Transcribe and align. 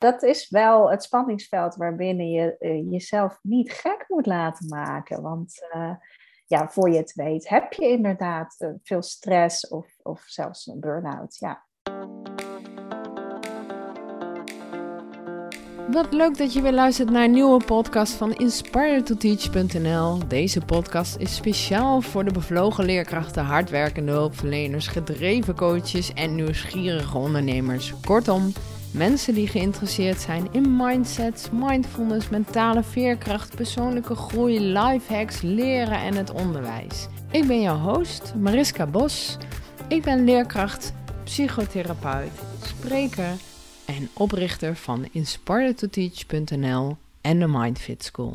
dat 0.00 0.22
is 0.22 0.48
wel 0.48 0.90
het 0.90 1.02
spanningsveld 1.02 1.74
waarbinnen 1.76 2.30
je 2.30 2.56
jezelf 2.90 3.38
niet 3.42 3.72
gek 3.72 4.04
moet 4.08 4.26
laten 4.26 4.68
maken. 4.68 5.22
Want 5.22 5.68
ja, 6.46 6.68
voor 6.68 6.90
je 6.90 6.96
het 6.96 7.14
weet, 7.14 7.48
heb 7.48 7.72
je 7.72 7.88
inderdaad 7.88 8.70
veel 8.82 9.02
stress 9.02 9.68
of, 9.68 9.86
of 10.02 10.22
zelfs 10.26 10.66
een 10.66 10.80
burn-out. 10.80 11.36
Ja. 11.38 11.64
Wat 15.90 16.12
leuk 16.12 16.38
dat 16.38 16.52
je 16.52 16.62
weer 16.62 16.72
luistert 16.72 17.10
naar 17.10 17.24
een 17.24 17.30
nieuwe 17.30 17.64
podcast 17.64 18.12
van 18.12 18.34
InspiredToTeach.nl. 18.34 20.28
Deze 20.28 20.60
podcast 20.60 21.16
is 21.16 21.34
speciaal 21.34 22.00
voor 22.00 22.24
de 22.24 22.32
bevlogen 22.32 22.84
leerkrachten, 22.84 23.44
hardwerkende 23.44 24.12
hulpverleners, 24.12 24.86
gedreven 24.86 25.54
coaches 25.54 26.12
en 26.12 26.34
nieuwsgierige 26.34 27.18
ondernemers. 27.18 27.94
Kortom, 28.06 28.52
mensen 28.92 29.34
die 29.34 29.48
geïnteresseerd 29.48 30.20
zijn 30.20 30.48
in 30.52 30.76
mindsets, 30.76 31.48
mindfulness, 31.52 32.28
mentale 32.28 32.82
veerkracht, 32.82 33.56
persoonlijke 33.56 34.14
groei, 34.14 34.60
life 34.60 35.14
hacks, 35.14 35.40
leren 35.40 35.98
en 36.00 36.14
het 36.14 36.30
onderwijs. 36.30 37.06
Ik 37.30 37.46
ben 37.46 37.60
jouw 37.60 37.78
host, 37.78 38.34
Mariska 38.38 38.86
Bos. 38.86 39.36
Ik 39.88 40.02
ben 40.02 40.24
leerkracht, 40.24 40.92
psychotherapeut, 41.24 42.30
spreker 42.62 43.32
en 43.86 44.08
oprichter 44.12 44.76
van 44.76 45.08
inspiredtoteach.nl 45.12 46.96
en 47.20 47.38
de 47.38 47.46
Mindfit 47.46 48.04
School. 48.04 48.32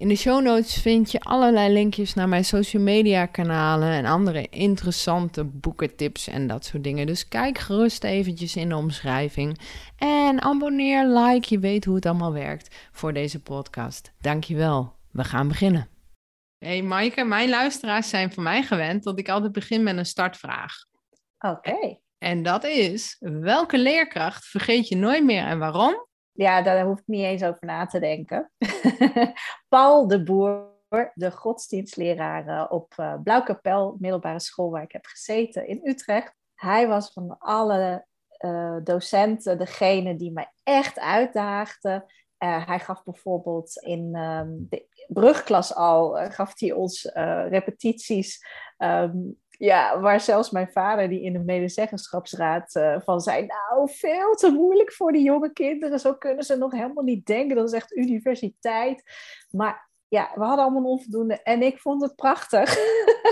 In 0.00 0.08
de 0.08 0.16
show 0.16 0.42
notes 0.42 0.74
vind 0.74 1.10
je 1.10 1.20
allerlei 1.20 1.72
linkjes 1.72 2.14
naar 2.14 2.28
mijn 2.28 2.44
social 2.44 2.82
media 2.82 3.26
kanalen 3.26 3.90
en 3.90 4.04
andere 4.04 4.46
interessante 4.50 5.44
boekentips 5.44 6.28
en 6.28 6.46
dat 6.46 6.64
soort 6.64 6.84
dingen. 6.84 7.06
Dus 7.06 7.28
kijk 7.28 7.58
gerust 7.58 8.04
eventjes 8.04 8.56
in 8.56 8.68
de 8.68 8.76
omschrijving 8.76 9.58
en 9.96 10.42
abonneer, 10.42 11.06
like, 11.06 11.46
je 11.48 11.58
weet 11.58 11.84
hoe 11.84 11.94
het 11.94 12.06
allemaal 12.06 12.32
werkt 12.32 12.76
voor 12.92 13.12
deze 13.12 13.42
podcast. 13.42 14.12
Dankjewel. 14.20 14.94
We 15.10 15.24
gaan 15.24 15.48
beginnen. 15.48 15.88
Hey 16.58 16.82
Maaike, 16.82 17.24
mijn 17.24 17.48
luisteraars 17.48 18.08
zijn 18.08 18.32
van 18.32 18.42
mij 18.42 18.62
gewend 18.62 19.02
dat 19.02 19.18
ik 19.18 19.28
altijd 19.28 19.52
begin 19.52 19.82
met 19.82 19.96
een 19.96 20.06
startvraag. 20.06 20.72
Oké. 21.38 21.98
En 22.18 22.42
dat 22.42 22.64
is, 22.64 23.16
welke 23.18 23.78
leerkracht 23.78 24.46
vergeet 24.46 24.88
je 24.88 24.96
nooit 24.96 25.24
meer 25.24 25.44
en 25.44 25.58
waarom? 25.58 26.08
Ja, 26.40 26.62
daar 26.62 26.84
hoef 26.84 26.98
ik 26.98 27.06
niet 27.06 27.24
eens 27.24 27.42
over 27.44 27.66
na 27.66 27.86
te 27.86 27.98
denken. 27.98 28.50
Paul 29.68 30.08
de 30.08 30.22
Boer, 30.22 31.12
de 31.14 31.30
godsdienstleraar 31.30 32.46
eh, 32.46 32.66
op 32.68 32.94
uh, 33.00 33.14
Blauwkapel, 33.22 33.96
middelbare 33.98 34.40
school 34.40 34.70
waar 34.70 34.82
ik 34.82 34.92
heb 34.92 35.06
gezeten 35.06 35.66
in 35.66 35.80
Utrecht. 35.82 36.34
Hij 36.54 36.88
was 36.88 37.12
van 37.12 37.38
alle 37.38 38.06
uh, 38.38 38.76
docenten 38.84 39.58
degene 39.58 40.16
die 40.16 40.32
mij 40.32 40.52
echt 40.62 40.98
uitdaagde. 40.98 42.12
hij 42.38 42.78
gaf 42.78 43.02
bijvoorbeeld 43.02 43.76
in 43.76 44.16
um, 44.16 44.66
de 44.68 44.86
brugklas 45.08 45.74
al, 45.74 46.30
gaf 46.30 46.60
hij 46.60 46.72
ons 46.72 47.10
repetities 47.48 48.46
um, 48.78 49.40
ja, 49.60 50.00
waar 50.00 50.20
zelfs 50.20 50.50
mijn 50.50 50.70
vader, 50.72 51.08
die 51.08 51.22
in 51.22 51.32
de 51.32 51.38
medezeggenschapsraad 51.38 52.74
uh, 52.74 52.96
van 53.00 53.20
zei, 53.20 53.46
nou, 53.46 53.90
veel 53.92 54.34
te 54.34 54.50
moeilijk 54.50 54.92
voor 54.92 55.12
die 55.12 55.22
jonge 55.22 55.52
kinderen. 55.52 56.00
Zo 56.00 56.14
kunnen 56.14 56.44
ze 56.44 56.56
nog 56.56 56.72
helemaal 56.72 57.04
niet 57.04 57.26
denken. 57.26 57.56
Dat 57.56 57.68
is 57.68 57.74
echt 57.74 57.96
universiteit. 57.96 59.02
Maar 59.50 59.90
ja, 60.08 60.30
we 60.34 60.44
hadden 60.44 60.64
allemaal 60.64 60.82
een 60.82 60.88
onvoldoende. 60.88 61.42
En 61.42 61.62
ik 61.62 61.78
vond 61.78 62.02
het 62.02 62.16
prachtig. 62.16 62.76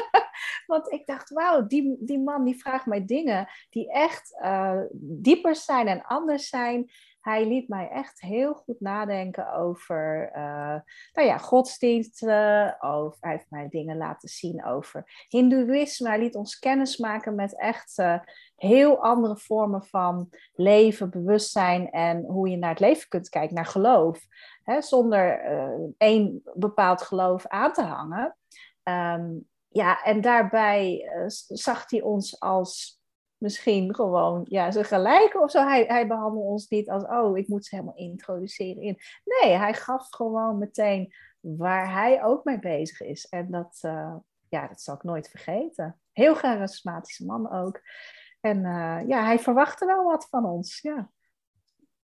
Want 0.67 0.93
ik 0.93 1.07
dacht, 1.07 1.31
wauw, 1.31 1.67
die, 1.67 1.97
die 2.01 2.19
man 2.19 2.45
die 2.45 2.61
vraagt 2.61 2.87
mij 2.87 3.05
dingen 3.05 3.49
die 3.71 3.93
echt 3.93 4.39
uh, 4.43 4.81
dieper 5.01 5.57
zijn 5.57 5.89
en 5.89 6.03
anders 6.03 6.49
zijn 6.49 6.91
hij 7.29 7.49
liet 7.49 7.69
mij 7.69 7.89
echt 7.89 8.21
heel 8.21 8.55
goed 8.55 8.81
nadenken 8.81 9.53
over 9.53 10.31
uh, 10.35 10.81
nou 11.13 11.29
ja, 11.29 11.39
godsdiensten. 11.39 12.77
Over, 12.81 13.17
hij 13.21 13.33
heeft 13.33 13.51
mij 13.51 13.69
dingen 13.69 13.97
laten 13.97 14.29
zien 14.29 14.65
over 14.65 15.27
Hindoeïsme. 15.29 16.09
Hij 16.09 16.19
liet 16.19 16.35
ons 16.35 16.59
kennis 16.59 16.97
maken 16.97 17.35
met 17.35 17.59
echt 17.59 17.99
uh, 17.99 18.19
heel 18.57 19.03
andere 19.03 19.37
vormen 19.37 19.85
van 19.85 20.29
leven, 20.53 21.11
bewustzijn 21.11 21.91
en 21.91 22.25
hoe 22.25 22.49
je 22.49 22.57
naar 22.57 22.71
het 22.71 22.81
leven 22.81 23.09
kunt 23.09 23.29
kijken, 23.29 23.55
naar 23.55 23.67
geloof. 23.67 24.21
Hè, 24.63 24.83
zonder 24.83 25.53
uh, 25.53 25.91
één 25.99 26.43
bepaald 26.55 27.03
geloof 27.03 27.47
aan 27.47 27.73
te 27.73 27.83
hangen. 27.83 28.37
Um, 28.85 29.49
ja, 29.69 30.03
en 30.03 30.21
daarbij 30.21 31.11
zag 31.49 31.91
hij 31.91 32.03
ons 32.03 32.41
als 32.41 32.98
misschien 33.39 33.95
gewoon 33.95 34.45
ja, 34.49 34.71
ze 34.71 34.85
gelijk 34.85 35.41
of 35.41 35.51
zo. 35.51 35.65
Hij, 35.65 35.85
hij 35.87 36.07
behandelde 36.07 36.51
ons 36.51 36.69
niet 36.69 36.91
als, 36.91 37.03
oh, 37.03 37.39
ik 37.39 37.49
moet 37.49 37.67
ze 37.67 37.75
helemaal 37.75 37.97
introduceren 37.97 38.83
in. 38.83 38.99
Nee, 39.25 39.53
hij 39.53 39.75
gaf 39.75 40.09
gewoon 40.11 40.59
meteen 40.59 41.15
waar 41.41 41.93
hij 41.93 42.25
ook 42.25 42.45
mee 42.45 42.59
bezig 42.59 43.01
is. 43.01 43.27
En 43.27 43.51
dat, 43.51 43.79
uh, 43.83 44.15
ja, 44.49 44.67
dat 44.67 44.81
zal 44.81 44.95
ik 44.95 45.03
nooit 45.03 45.29
vergeten. 45.29 46.01
Heel 46.13 46.35
charismatische 46.35 47.25
man 47.25 47.51
ook. 47.53 47.81
En 48.41 48.59
uh, 48.59 49.01
ja, 49.07 49.25
hij 49.25 49.39
verwachtte 49.39 49.87
wel 49.87 50.05
wat 50.05 50.27
van 50.29 50.45
ons, 50.45 50.81
ja. 50.81 51.11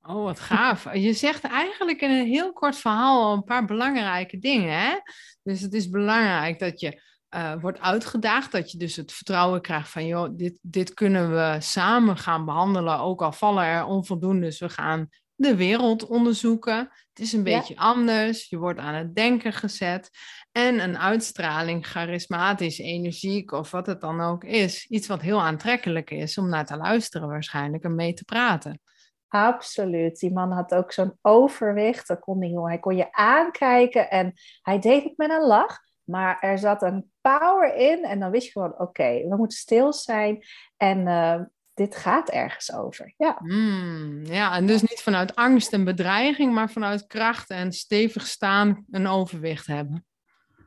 Oh, 0.03 0.23
wat 0.23 0.41
gaaf. 0.41 0.95
Je 0.95 1.13
zegt 1.13 1.45
eigenlijk 1.45 2.01
in 2.01 2.11
een 2.11 2.27
heel 2.27 2.53
kort 2.53 2.77
verhaal 2.77 3.33
een 3.33 3.45
paar 3.45 3.65
belangrijke 3.65 4.39
dingen. 4.39 4.79
Hè? 4.79 4.99
Dus 5.43 5.61
het 5.61 5.75
is 5.75 5.89
belangrijk 5.89 6.59
dat 6.59 6.81
je 6.81 7.03
uh, 7.35 7.53
wordt 7.61 7.81
uitgedaagd. 7.81 8.53
Dat 8.53 8.71
je 8.71 8.79
dus 8.79 8.97
het 8.97 9.13
vertrouwen 9.13 9.61
krijgt 9.61 9.89
van, 9.89 10.07
joh, 10.07 10.29
dit, 10.33 10.59
dit 10.61 10.95
kunnen 10.95 11.31
we 11.31 11.57
samen 11.61 12.17
gaan 12.17 12.45
behandelen. 12.45 12.99
Ook 12.99 13.23
al 13.23 13.33
vallen 13.33 13.65
er 13.65 13.85
onvoldoende. 13.85 14.47
Dus 14.47 14.59
we 14.59 14.69
gaan 14.69 15.09
de 15.35 15.57
wereld 15.57 16.07
onderzoeken. 16.07 16.79
Het 16.79 17.19
is 17.19 17.33
een 17.33 17.43
beetje 17.43 17.77
anders. 17.77 18.49
Je 18.49 18.59
wordt 18.59 18.79
aan 18.79 18.95
het 18.95 19.15
denken 19.15 19.53
gezet. 19.53 20.11
En 20.53 20.83
een 20.83 20.99
uitstraling, 20.99 21.87
charismatisch, 21.87 22.79
energiek 22.79 23.53
of 23.53 23.71
wat 23.71 23.87
het 23.87 24.01
dan 24.01 24.21
ook 24.21 24.45
is. 24.45 24.87
Iets 24.87 25.07
wat 25.07 25.21
heel 25.21 25.43
aantrekkelijk 25.43 26.11
is 26.11 26.39
om 26.39 26.49
naar 26.49 26.67
te 26.67 26.77
luisteren 26.77 27.29
waarschijnlijk 27.29 27.85
en 27.85 27.95
mee 27.95 28.15
te 28.15 28.25
praten. 28.25 28.81
Absoluut. 29.29 30.19
Die 30.19 30.33
man 30.33 30.53
had 30.53 30.75
ook 30.75 30.93
zo'n 30.93 31.19
overwicht. 31.21 32.09
Dat 32.09 32.21
kon 32.21 32.43
hij, 32.43 32.51
hij 32.51 32.79
kon 32.79 32.97
je 32.97 33.13
aankijken 33.13 34.11
en 34.11 34.33
hij 34.63 34.79
deed 34.79 35.05
het 35.05 35.17
met 35.17 35.31
een 35.31 35.47
lach. 35.47 35.79
Maar 36.13 36.39
er 36.41 36.59
zat 36.59 36.83
een 36.83 37.11
power 37.21 37.75
in 37.75 38.05
en 38.05 38.21
dan 38.21 38.31
wist 38.31 38.47
je 38.47 38.53
gewoon, 38.53 38.79
oké, 38.79 39.29
we 39.29 39.37
moeten 39.37 39.59
stil 39.59 39.93
zijn 39.93 40.45
en 40.77 41.07
uh, 41.07 41.41
dit 41.75 41.97
gaat 41.97 42.29
ergens 42.29 42.73
over. 42.75 43.15
Ja. 43.17 43.37
Mm, 43.39 44.25
ja, 44.25 44.57
en 44.57 44.67
dus 44.67 44.81
niet 44.81 45.03
vanuit 45.03 45.35
angst 45.35 45.73
en 45.73 45.85
bedreiging, 45.85 46.53
maar 46.55 46.71
vanuit 46.71 47.07
kracht 47.07 47.51
en 47.51 47.73
stevig 47.73 48.27
staan 48.27 48.85
een 48.91 49.07
overwicht 49.07 49.67
hebben. 49.67 50.07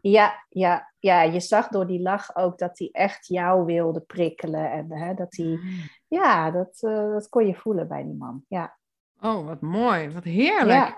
Ja, 0.02 0.46
ja, 0.50 0.94
ja, 1.00 1.22
je 1.22 1.40
zag 1.40 1.68
door 1.68 1.88
die 1.88 2.02
lach 2.02 2.36
ook 2.36 2.58
dat 2.58 2.80
hij 2.80 2.90
echt 2.92 3.28
jou 3.28 3.66
wilde 3.66 4.00
prikkelen. 4.00 4.72
En 4.72 4.92
hè, 4.92 5.14
dat 5.14 5.36
hij, 5.36 5.46
mm. 5.46 5.90
ja, 6.08 6.52
dat, 6.52 6.78
uh, 6.82 7.12
dat 7.12 7.30
kon 7.30 7.48
je 7.48 7.56
voelen 7.56 7.88
bij 7.88 8.04
die 8.04 8.16
man. 8.16 8.44
Ja. 8.48 8.78
Oh, 9.26 9.46
wat 9.46 9.62
mooi. 9.62 10.10
Wat 10.10 10.24
heerlijk. 10.24 10.96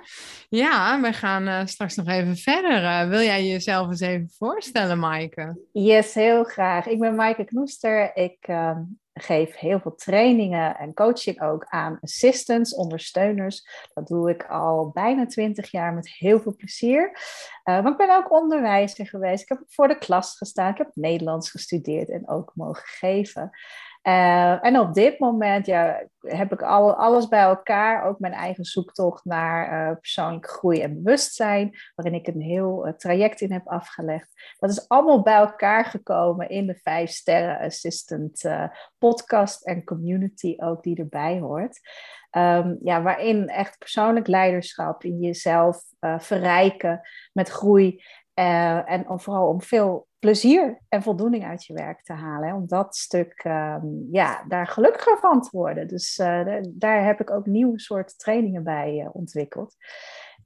Ja, 0.50 1.02
we 1.02 1.14
gaan 1.14 1.48
uh, 1.48 1.66
straks 1.66 1.96
nog 1.96 2.08
even 2.08 2.36
verder. 2.36 2.84
Uh, 2.84 3.10
wil 3.10 3.22
jij 3.22 3.46
jezelf 3.46 3.88
eens 3.88 4.00
even 4.00 4.30
voorstellen, 4.38 5.00
Maaike? 5.00 5.60
Yes, 5.72 6.14
heel 6.14 6.44
graag. 6.44 6.86
Ik 6.86 7.00
ben 7.00 7.16
Maaike 7.16 7.44
Knoester. 7.44 8.16
Ik 8.16 8.48
uh, 8.48 8.78
geef 9.14 9.56
heel 9.56 9.80
veel 9.80 9.96
trainingen 9.96 10.78
en 10.78 10.94
coaching 10.94 11.42
ook 11.42 11.66
aan 11.70 11.98
assistants, 12.02 12.76
ondersteuners. 12.76 13.68
Dat 13.94 14.08
doe 14.08 14.30
ik 14.30 14.46
al 14.50 14.92
bijna 14.94 15.26
twintig 15.26 15.72
jaar 15.72 15.94
met 15.94 16.10
heel 16.10 16.40
veel 16.40 16.56
plezier. 16.56 17.10
Uh, 17.10 17.82
maar 17.82 17.92
ik 17.92 17.98
ben 17.98 18.16
ook 18.16 18.32
onderwijzer 18.32 19.08
geweest. 19.08 19.42
Ik 19.42 19.50
heb 19.50 19.62
voor 19.68 19.88
de 19.88 19.98
klas 19.98 20.38
gestaan. 20.38 20.72
Ik 20.72 20.78
heb 20.78 20.92
Nederlands 20.94 21.52
gestudeerd 21.52 22.10
en 22.10 22.30
ook 22.30 22.52
mogen 22.56 22.86
geven. 22.86 23.52
Uh, 24.08 24.66
en 24.66 24.80
op 24.80 24.94
dit 24.94 25.20
moment 25.20 25.66
ja, 25.66 26.04
heb 26.20 26.52
ik 26.52 26.62
al, 26.62 26.96
alles 26.96 27.28
bij 27.28 27.42
elkaar, 27.42 28.04
ook 28.04 28.20
mijn 28.20 28.34
eigen 28.34 28.66
zoektocht 28.66 29.26
naar 29.26 29.90
uh, 29.90 29.96
persoonlijke 29.96 30.48
groei 30.48 30.82
en 30.82 31.04
bewustzijn, 31.04 31.78
waarin 31.96 32.20
ik 32.20 32.28
een 32.28 32.42
heel 32.42 32.88
uh, 32.88 32.94
traject 32.94 33.42
in 33.42 33.52
heb 33.52 33.68
afgelegd. 33.68 34.56
Dat 34.60 34.70
is 34.70 34.88
allemaal 34.90 35.22
bij 35.22 35.36
elkaar 35.36 35.86
gekomen 35.86 36.50
in 36.50 36.68
de 36.68 36.80
Vijf 36.84 37.10
Sterren 37.10 37.60
Assistant 37.60 38.44
podcast 38.98 39.66
en 39.66 39.84
community 39.84 40.56
ook 40.58 40.84
die 40.84 40.98
erbij 40.98 41.40
hoort. 41.40 41.80
Um, 42.32 42.78
ja, 42.84 43.02
waarin 43.02 43.48
echt 43.48 43.78
persoonlijk 43.78 44.28
leiderschap 44.28 45.04
in 45.04 45.20
jezelf 45.20 45.82
verrijken 46.18 47.02
met 47.34 47.50
groei 47.50 48.04
en 48.38 49.06
vooral 49.20 49.48
om 49.48 49.62
veel 49.62 50.08
plezier 50.20 50.82
en 50.90 51.02
voldoening 51.02 51.46
uit 51.46 51.66
je 51.66 51.74
werk 51.74 52.04
te 52.04 52.14
halen. 52.14 52.48
Hè? 52.48 52.56
Om 52.56 52.68
dat 52.68 52.96
stuk, 52.96 53.34
ehm, 53.44 53.86
ja, 54.12 54.44
daar 54.48 54.68
gelukkiger 54.68 55.18
van 55.18 55.42
te 55.42 55.50
worden. 55.52 55.88
Dus 55.88 56.18
uh, 56.18 56.58
daar 56.70 57.06
heb 57.06 57.22
ik 57.22 57.32
ook 57.32 57.46
nieuwe 57.46 57.80
soorten 57.80 58.18
trainingen 58.18 58.64
bij 58.64 59.04
uh, 59.04 59.10
ontwikkeld. 59.12 59.76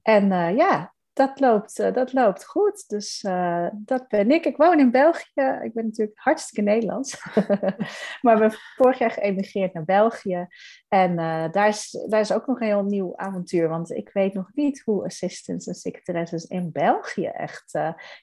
En 0.02 0.54
ja, 0.56 0.94
dat 1.12 1.40
loopt, 1.40 1.78
uh, 1.78 1.92
dat 1.92 2.12
loopt 2.12 2.44
goed. 2.44 2.88
Dus 2.88 3.22
uh, 3.22 3.66
dat 3.72 4.08
ben 4.08 4.30
ik. 4.30 4.44
Ik 4.44 4.56
woon 4.56 4.78
in 4.78 4.90
België. 4.90 5.58
Ik 5.62 5.72
ben 5.72 5.84
natuurlijk 5.84 6.18
hartstikke 6.18 6.70
Nederlands. 6.70 7.24
maar 8.22 8.38
ben 8.38 8.52
vorig 8.76 8.98
jaar 8.98 9.10
geëmigreerd 9.10 9.72
naar 9.72 9.84
België. 9.84 10.46
En 10.88 11.10
uh, 11.10 11.50
daar, 11.50 11.68
is, 11.68 12.04
daar 12.08 12.20
is 12.20 12.32
ook 12.32 12.46
nog 12.46 12.60
een 12.60 12.66
heel 12.66 12.84
nieuw 12.84 13.16
avontuur. 13.16 13.68
Want 13.68 13.90
ik 13.90 14.10
weet 14.12 14.34
nog 14.34 14.50
niet 14.54 14.82
hoe 14.84 15.04
assistants 15.04 15.66
en 15.66 15.74
secretaresses 15.74 16.44
in 16.44 16.72
België 16.72 17.26
echt... 17.26 17.74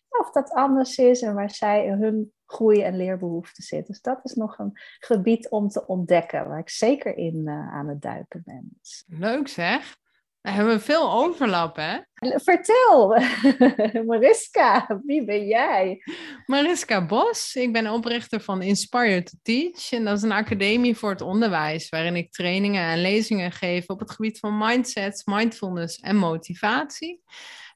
of 0.09 0.31
dat 0.31 0.51
anders 0.51 0.97
is 0.97 1.21
en 1.21 1.33
waar 1.33 1.51
zij 1.51 1.87
hun 1.87 2.33
groei- 2.45 2.83
en 2.83 2.97
leerbehoeften 2.97 3.63
zitten. 3.63 3.93
Dus 3.93 4.01
dat 4.01 4.19
is 4.23 4.33
nog 4.33 4.59
een 4.59 4.71
gebied 4.99 5.49
om 5.49 5.67
te 5.67 5.87
ontdekken. 5.87 6.47
Waar 6.47 6.59
ik 6.59 6.69
zeker 6.69 7.17
in 7.17 7.49
aan 7.49 7.87
het 7.87 8.01
duiken 8.01 8.41
ben. 8.45 8.69
Dus. 8.79 9.05
Leuk 9.07 9.47
zeg. 9.47 9.97
We 10.41 10.49
hebben 10.49 10.81
veel 10.81 11.11
overlap, 11.11 11.75
hè? 11.75 11.97
Vertel, 12.19 13.07
Mariska, 14.07 14.99
wie 15.05 15.25
ben 15.25 15.47
jij? 15.47 16.03
Mariska 16.45 17.05
Bos, 17.05 17.55
ik 17.55 17.73
ben 17.73 17.91
oprichter 17.91 18.41
van 18.41 18.61
Inspire 18.61 19.23
to 19.23 19.37
Teach. 19.41 19.91
En 19.91 20.05
dat 20.05 20.17
is 20.17 20.23
een 20.23 20.31
academie 20.31 20.95
voor 20.95 21.09
het 21.09 21.21
onderwijs, 21.21 21.89
waarin 21.89 22.15
ik 22.15 22.31
trainingen 22.31 22.83
en 22.83 23.01
lezingen 23.01 23.51
geef 23.51 23.87
op 23.87 23.99
het 23.99 24.11
gebied 24.11 24.39
van 24.39 24.57
mindsets, 24.57 25.23
mindfulness 25.23 25.99
en 25.99 26.15
motivatie. 26.15 27.21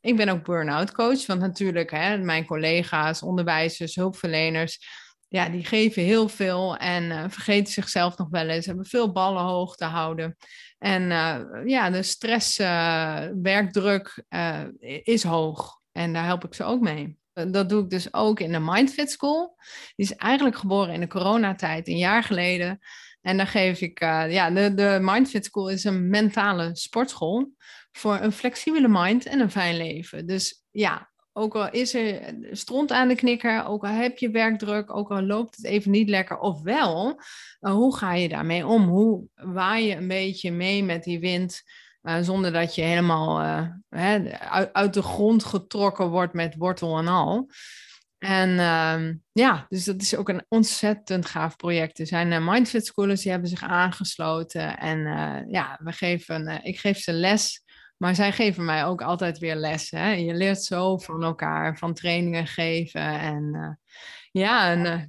Ik 0.02 0.16
ben 0.16 0.30
ook 0.30 0.44
burn-out 0.44 0.92
coach, 0.92 1.26
want 1.26 1.40
natuurlijk, 1.40 1.92
hè, 1.92 2.18
mijn 2.18 2.46
collega's, 2.46 3.22
onderwijzers, 3.22 3.96
hulpverleners, 3.96 4.80
ja, 5.28 5.50
die 5.50 5.66
geven 5.66 6.04
heel 6.04 6.30
veel 6.30 6.78
en 6.78 7.04
uh, 7.04 7.24
vergeten 7.28 7.74
zichzelf 7.74 8.18
nog 8.18 8.30
wel 8.30 8.48
eens, 8.48 8.66
hebben 8.66 8.86
veel 8.86 9.12
ballen 9.12 9.44
hoog 9.44 9.76
te 9.76 9.86
houden. 9.86 10.38
En 10.84 11.02
uh, 11.02 11.40
ja, 11.66 11.90
de 11.90 12.04
stress, 12.04 12.60
uh, 12.60 13.20
werkdruk 13.42 14.24
is 15.04 15.24
hoog 15.24 15.80
en 15.92 16.14
daar 16.14 16.26
help 16.26 16.44
ik 16.44 16.54
ze 16.54 16.64
ook 16.64 16.82
mee. 16.82 17.18
Dat 17.34 17.70
doe 17.70 17.84
ik 17.84 17.90
dus 17.90 18.14
ook 18.14 18.40
in 18.40 18.52
de 18.52 18.60
Mindfit 18.60 19.12
School. 19.12 19.56
Die 19.96 20.06
is 20.06 20.16
eigenlijk 20.16 20.56
geboren 20.56 20.94
in 20.94 21.00
de 21.00 21.08
coronatijd, 21.08 21.88
een 21.88 21.98
jaar 21.98 22.24
geleden. 22.24 22.80
En 23.22 23.38
daar 23.38 23.48
geef 23.48 23.82
ik, 23.82 24.00
ja, 24.30 24.50
de, 24.50 24.74
de 24.74 24.98
Mindfit 25.02 25.46
School 25.46 25.70
is 25.70 25.84
een 25.84 26.10
mentale 26.10 26.70
sportschool 26.74 27.54
voor 27.92 28.20
een 28.22 28.32
flexibele 28.32 28.88
mind 28.90 29.26
en 29.26 29.40
een 29.40 29.52
fijn 29.52 29.78
leven. 29.78 30.28
Dus 30.28 30.64
ja, 30.72 31.13
ook 31.34 31.56
al 31.56 31.72
is 31.72 31.94
er 31.94 32.36
stront 32.52 32.92
aan 32.92 33.08
de 33.08 33.16
knikker, 33.16 33.66
ook 33.66 33.84
al 33.84 33.90
heb 33.90 34.18
je 34.18 34.30
werkdruk, 34.30 34.96
ook 34.96 35.12
al 35.12 35.22
loopt 35.22 35.56
het 35.56 35.66
even 35.66 35.92
niet 35.92 36.10
lekker, 36.10 36.40
ofwel, 36.40 37.22
uh, 37.62 37.72
hoe 37.72 37.98
ga 37.98 38.14
je 38.14 38.30
daarmee 38.30 38.68
om? 38.68 38.88
Hoe 38.88 39.28
waai 39.34 39.88
je 39.88 39.96
een 39.96 40.08
beetje 40.08 40.52
mee 40.52 40.84
met 40.84 41.04
die 41.04 41.20
wind, 41.20 41.62
uh, 42.04 42.18
zonder 42.22 42.52
dat 42.52 42.76
je 42.76 42.82
helemaal 42.82 43.42
uh, 43.42 43.68
hè, 43.90 44.40
uit, 44.40 44.74
uit, 44.74 44.94
de 44.94 45.02
grond 45.02 45.44
getrokken 45.44 46.10
wordt 46.10 46.34
met 46.34 46.56
wortel 46.56 46.98
en 46.98 47.08
al? 47.08 47.50
En 48.18 48.60
ehm, 48.60 49.14
ja, 49.32 49.66
dus 49.70 49.84
dat 49.84 50.02
is 50.02 50.16
ook 50.16 50.30
een 50.30 50.46
ontzettend 50.48 51.26
gaaf 51.26 51.56
project. 51.56 52.00
Er 52.00 52.08
zijn 52.08 52.44
Mindfit 52.44 52.86
Schoolers 52.86 53.22
die 53.22 53.32
hebben 53.32 53.50
zich 53.50 53.64
aangesloten. 53.64 54.78
En 54.78 55.00
ja, 55.50 55.80
we 55.84 55.92
geven, 55.92 56.64
ik 56.64 56.80
geef 56.80 56.98
ze 56.98 57.12
les 57.12 57.63
maar 58.04 58.16
zij 58.16 58.32
geven 58.32 58.66
mij 58.66 58.86
ook 58.86 59.02
altijd 59.02 59.38
weer 59.38 59.56
lessen. 59.56 60.00
Hè? 60.00 60.12
Je 60.12 60.34
leert 60.34 60.64
zo 60.64 60.98
van 60.98 61.24
elkaar, 61.24 61.78
van 61.78 61.94
trainingen 61.94 62.48
geven. 62.48 63.02
En 63.02 63.54
uh, 63.54 63.70
ja, 64.32 64.70
en 64.70 64.86
uh, 64.86 65.02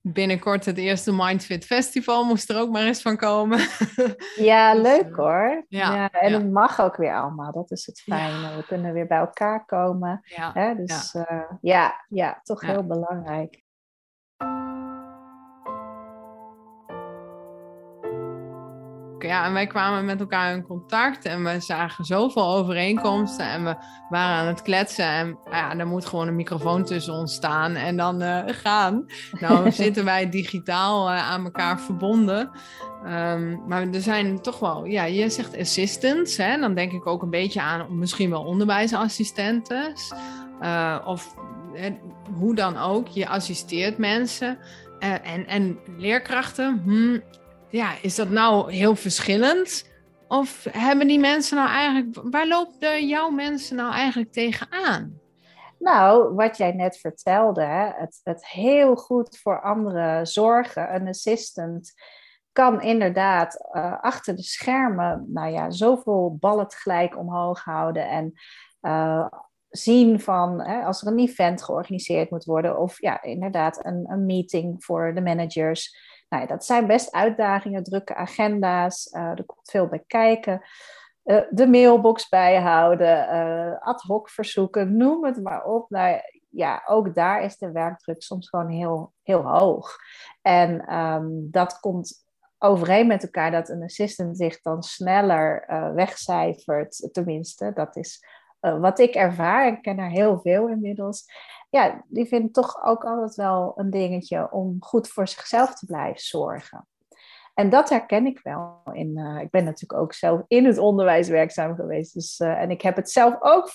binnenkort 0.00 0.64
het 0.64 0.78
eerste 0.78 1.12
Mindfit 1.14 1.64
Festival 1.64 2.24
moest 2.24 2.50
er 2.50 2.60
ook 2.60 2.70
maar 2.70 2.82
eens 2.82 3.02
van 3.02 3.16
komen. 3.16 3.58
ja, 4.50 4.72
dus, 4.72 4.82
leuk 4.82 5.10
uh, 5.10 5.16
hoor. 5.16 5.64
Ja, 5.68 5.94
ja 5.94 6.10
en 6.10 6.30
ja. 6.30 6.38
het 6.38 6.50
mag 6.50 6.80
ook 6.80 6.96
weer 6.96 7.14
allemaal. 7.14 7.52
Dat 7.52 7.70
is 7.70 7.86
het 7.86 8.00
fijne. 8.00 8.40
Ja. 8.40 8.56
We 8.56 8.64
kunnen 8.66 8.92
weer 8.92 9.06
bij 9.06 9.18
elkaar 9.18 9.64
komen. 9.64 10.20
Hè? 10.52 10.74
Dus 10.74 11.16
ja, 11.60 12.04
ja, 12.08 12.40
toch 12.42 12.60
heel 12.60 12.86
belangrijk. 12.86 13.63
Ja, 19.28 19.44
en 19.44 19.52
wij 19.52 19.66
kwamen 19.66 20.04
met 20.04 20.20
elkaar 20.20 20.54
in 20.54 20.66
contact 20.66 21.24
en 21.24 21.44
we 21.44 21.60
zagen 21.60 22.04
zoveel 22.04 22.54
overeenkomsten 22.54 23.46
en 23.46 23.64
we 23.64 23.74
waren 24.08 24.36
aan 24.36 24.46
het 24.46 24.62
kletsen. 24.62 25.06
En 25.06 25.38
ja, 25.50 25.78
er 25.78 25.86
moet 25.86 26.06
gewoon 26.06 26.28
een 26.28 26.36
microfoon 26.36 26.84
tussen 26.84 27.14
ons 27.14 27.34
staan 27.34 27.74
en 27.74 27.96
dan 27.96 28.22
uh, 28.22 28.40
gaan. 28.46 29.06
Nou 29.40 29.70
zitten 29.82 30.04
wij 30.04 30.28
digitaal 30.28 31.10
uh, 31.10 31.30
aan 31.30 31.44
elkaar 31.44 31.80
verbonden. 31.80 32.50
Um, 33.06 33.62
maar 33.66 33.88
er 33.88 34.00
zijn 34.00 34.42
toch 34.42 34.58
wel, 34.58 34.84
ja, 34.84 35.04
je 35.04 35.28
zegt 35.28 35.58
assistants, 35.58 36.36
hè? 36.36 36.56
dan 36.58 36.74
denk 36.74 36.92
ik 36.92 37.06
ook 37.06 37.22
een 37.22 37.30
beetje 37.30 37.60
aan 37.60 37.98
misschien 37.98 38.30
wel 38.30 38.44
onderwijsassistenten. 38.44 39.92
Uh, 40.62 40.98
of 41.04 41.34
hoe 42.34 42.54
dan 42.54 42.78
ook, 42.78 43.08
je 43.08 43.28
assisteert 43.28 43.98
mensen. 43.98 44.58
en, 44.98 45.46
en 45.46 45.78
leerkrachten, 45.96 46.80
hmm, 46.84 47.22
ja, 47.74 47.94
is 48.02 48.14
dat 48.14 48.30
nou 48.30 48.72
heel 48.72 48.96
verschillend? 48.96 49.92
Of 50.28 50.66
hebben 50.70 51.06
die 51.06 51.18
mensen 51.18 51.56
nou 51.56 51.68
eigenlijk, 51.68 52.30
waar 52.30 52.46
lopen 52.46 53.06
jouw 53.06 53.30
mensen 53.30 53.76
nou 53.76 53.92
eigenlijk 53.92 54.32
tegenaan? 54.32 55.18
Nou, 55.78 56.34
wat 56.34 56.56
jij 56.56 56.72
net 56.72 56.96
vertelde, 56.96 57.94
het, 57.96 58.20
het 58.22 58.46
heel 58.46 58.96
goed 58.96 59.38
voor 59.38 59.62
anderen 59.62 60.26
zorgen, 60.26 60.94
een 60.94 61.08
assistant 61.08 61.92
kan 62.52 62.82
inderdaad 62.82 63.68
uh, 63.72 64.00
achter 64.00 64.36
de 64.36 64.42
schermen, 64.42 65.24
nou 65.28 65.52
ja, 65.52 65.70
zoveel 65.70 66.36
ballen 66.40 66.68
tegelijk 66.68 67.18
omhoog 67.18 67.64
houden 67.64 68.08
en 68.08 68.32
uh, 68.82 69.26
zien 69.68 70.20
van 70.20 70.60
hè, 70.60 70.82
als 70.82 71.02
er 71.02 71.08
een 71.08 71.18
event 71.18 71.62
georganiseerd 71.62 72.30
moet 72.30 72.44
worden 72.44 72.78
of 72.78 73.00
ja, 73.00 73.22
inderdaad 73.22 73.84
een, 73.84 74.04
een 74.10 74.26
meeting 74.26 74.84
voor 74.84 75.14
de 75.14 75.20
managers 75.20 76.12
nou, 76.28 76.46
dat 76.46 76.64
zijn 76.64 76.86
best 76.86 77.12
uitdagingen, 77.12 77.82
drukke 77.82 78.14
agenda's, 78.14 79.12
uh, 79.12 79.22
er 79.22 79.44
komt 79.44 79.70
veel 79.70 79.86
bij 79.86 80.04
kijken. 80.06 80.62
Uh, 81.24 81.40
de 81.50 81.66
mailbox 81.66 82.28
bijhouden, 82.28 83.34
uh, 83.34 83.80
ad 83.80 84.02
hoc 84.02 84.30
verzoeken, 84.30 84.96
noem 84.96 85.24
het 85.24 85.42
maar 85.42 85.64
op. 85.64 85.90
Nou, 85.90 86.20
ja, 86.48 86.82
ook 86.86 87.14
daar 87.14 87.42
is 87.42 87.56
de 87.56 87.72
werkdruk 87.72 88.22
soms 88.22 88.48
gewoon 88.48 88.68
heel, 88.68 89.12
heel 89.22 89.42
hoog. 89.42 89.96
En 90.42 90.96
um, 90.96 91.50
dat 91.50 91.80
komt 91.80 92.24
overeen 92.58 93.06
met 93.06 93.22
elkaar 93.22 93.50
dat 93.50 93.68
een 93.68 93.82
assistant 93.82 94.36
zich 94.36 94.60
dan 94.60 94.82
sneller 94.82 95.64
wegcijfert, 95.94 97.08
tenminste. 97.12 97.72
Dat 97.74 97.96
is 97.96 98.26
wat 98.60 98.98
ik 98.98 99.14
ervaar. 99.14 99.66
Ik 99.66 99.82
ken 99.82 99.98
er 99.98 100.10
heel 100.10 100.40
veel 100.40 100.68
inmiddels 100.68 101.24
ja, 101.74 102.04
die 102.08 102.26
vindt 102.26 102.54
toch 102.54 102.84
ook 102.84 103.04
altijd 103.04 103.34
wel 103.34 103.72
een 103.76 103.90
dingetje 103.90 104.52
om 104.52 104.76
goed 104.80 105.08
voor 105.08 105.28
zichzelf 105.28 105.74
te 105.74 105.86
blijven 105.86 106.20
zorgen. 106.20 106.88
En 107.54 107.70
dat 107.70 107.88
herken 107.88 108.26
ik 108.26 108.40
wel. 108.42 108.82
In, 108.92 109.18
uh, 109.18 109.40
ik 109.40 109.50
ben 109.50 109.64
natuurlijk 109.64 110.00
ook 110.00 110.12
zelf 110.12 110.42
in 110.48 110.64
het 110.64 110.78
onderwijs 110.78 111.28
werkzaam 111.28 111.74
geweest. 111.74 112.14
Dus, 112.14 112.40
uh, 112.40 112.60
en 112.60 112.70
ik 112.70 112.82
heb 112.82 112.96
het 112.96 113.10
zelf 113.10 113.36
ook, 113.40 113.70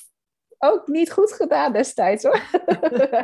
ook 0.57 0.87
niet 0.87 1.11
goed 1.11 1.31
gedaan 1.33 1.73
destijds 1.73 2.23
hoor. 2.23 2.41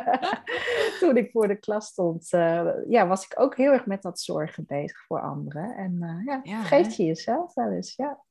Toen 1.00 1.16
ik 1.16 1.30
voor 1.30 1.48
de 1.48 1.58
klas 1.58 1.86
stond, 1.86 2.32
uh, 2.32 2.68
ja, 2.88 3.06
was 3.06 3.24
ik 3.24 3.40
ook 3.40 3.56
heel 3.56 3.72
erg 3.72 3.86
met 3.86 4.02
dat 4.02 4.20
zorgen 4.20 4.64
bezig 4.66 5.04
voor 5.06 5.20
anderen. 5.20 5.76
En 5.76 6.22
ja, 6.24 6.40
ja, 6.42 6.58
vergeet 6.58 6.96
je 6.96 7.04
jezelf 7.04 7.54
wel 7.54 7.70
eens. 7.70 7.94
Ja, 7.94 8.22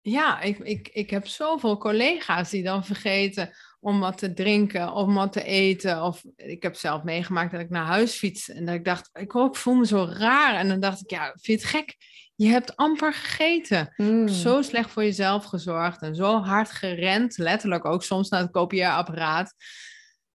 ja 0.00 0.40
ik, 0.40 0.58
ik, 0.58 0.88
ik 0.88 1.10
heb 1.10 1.26
zoveel 1.26 1.78
collega's 1.78 2.50
die 2.50 2.62
dan 2.62 2.84
vergeten 2.84 3.50
om 3.80 4.00
wat 4.00 4.18
te 4.18 4.32
drinken 4.32 4.92
of 4.92 5.14
wat 5.14 5.32
te 5.32 5.44
eten. 5.44 6.02
Of 6.02 6.24
ik 6.36 6.62
heb 6.62 6.74
zelf 6.76 7.02
meegemaakt 7.02 7.52
dat 7.52 7.60
ik 7.60 7.70
naar 7.70 7.86
huis 7.86 8.14
fiets 8.14 8.48
en 8.48 8.64
dat 8.64 8.74
ik 8.74 8.84
dacht, 8.84 9.10
ik, 9.12 9.32
ik 9.32 9.56
voel 9.56 9.74
me 9.74 9.86
zo 9.86 10.08
raar. 10.12 10.54
En 10.54 10.68
dan 10.68 10.80
dacht 10.80 11.00
ik, 11.00 11.10
ja, 11.10 11.24
vind 11.24 11.44
je 11.44 11.52
het 11.52 11.64
gek? 11.76 11.96
Je 12.34 12.48
hebt 12.48 12.76
amper 12.76 13.14
gegeten. 13.14 13.92
Mm. 13.96 14.28
Zo 14.28 14.62
slecht 14.62 14.90
voor 14.90 15.02
jezelf 15.02 15.44
gezorgd 15.44 16.02
en 16.02 16.14
zo 16.14 16.40
hard 16.40 16.70
gerend, 16.70 17.38
letterlijk 17.38 17.84
ook 17.84 18.02
soms 18.02 18.28
naar 18.28 18.40
het 18.40 18.50
kopieerapparaat. 18.50 19.54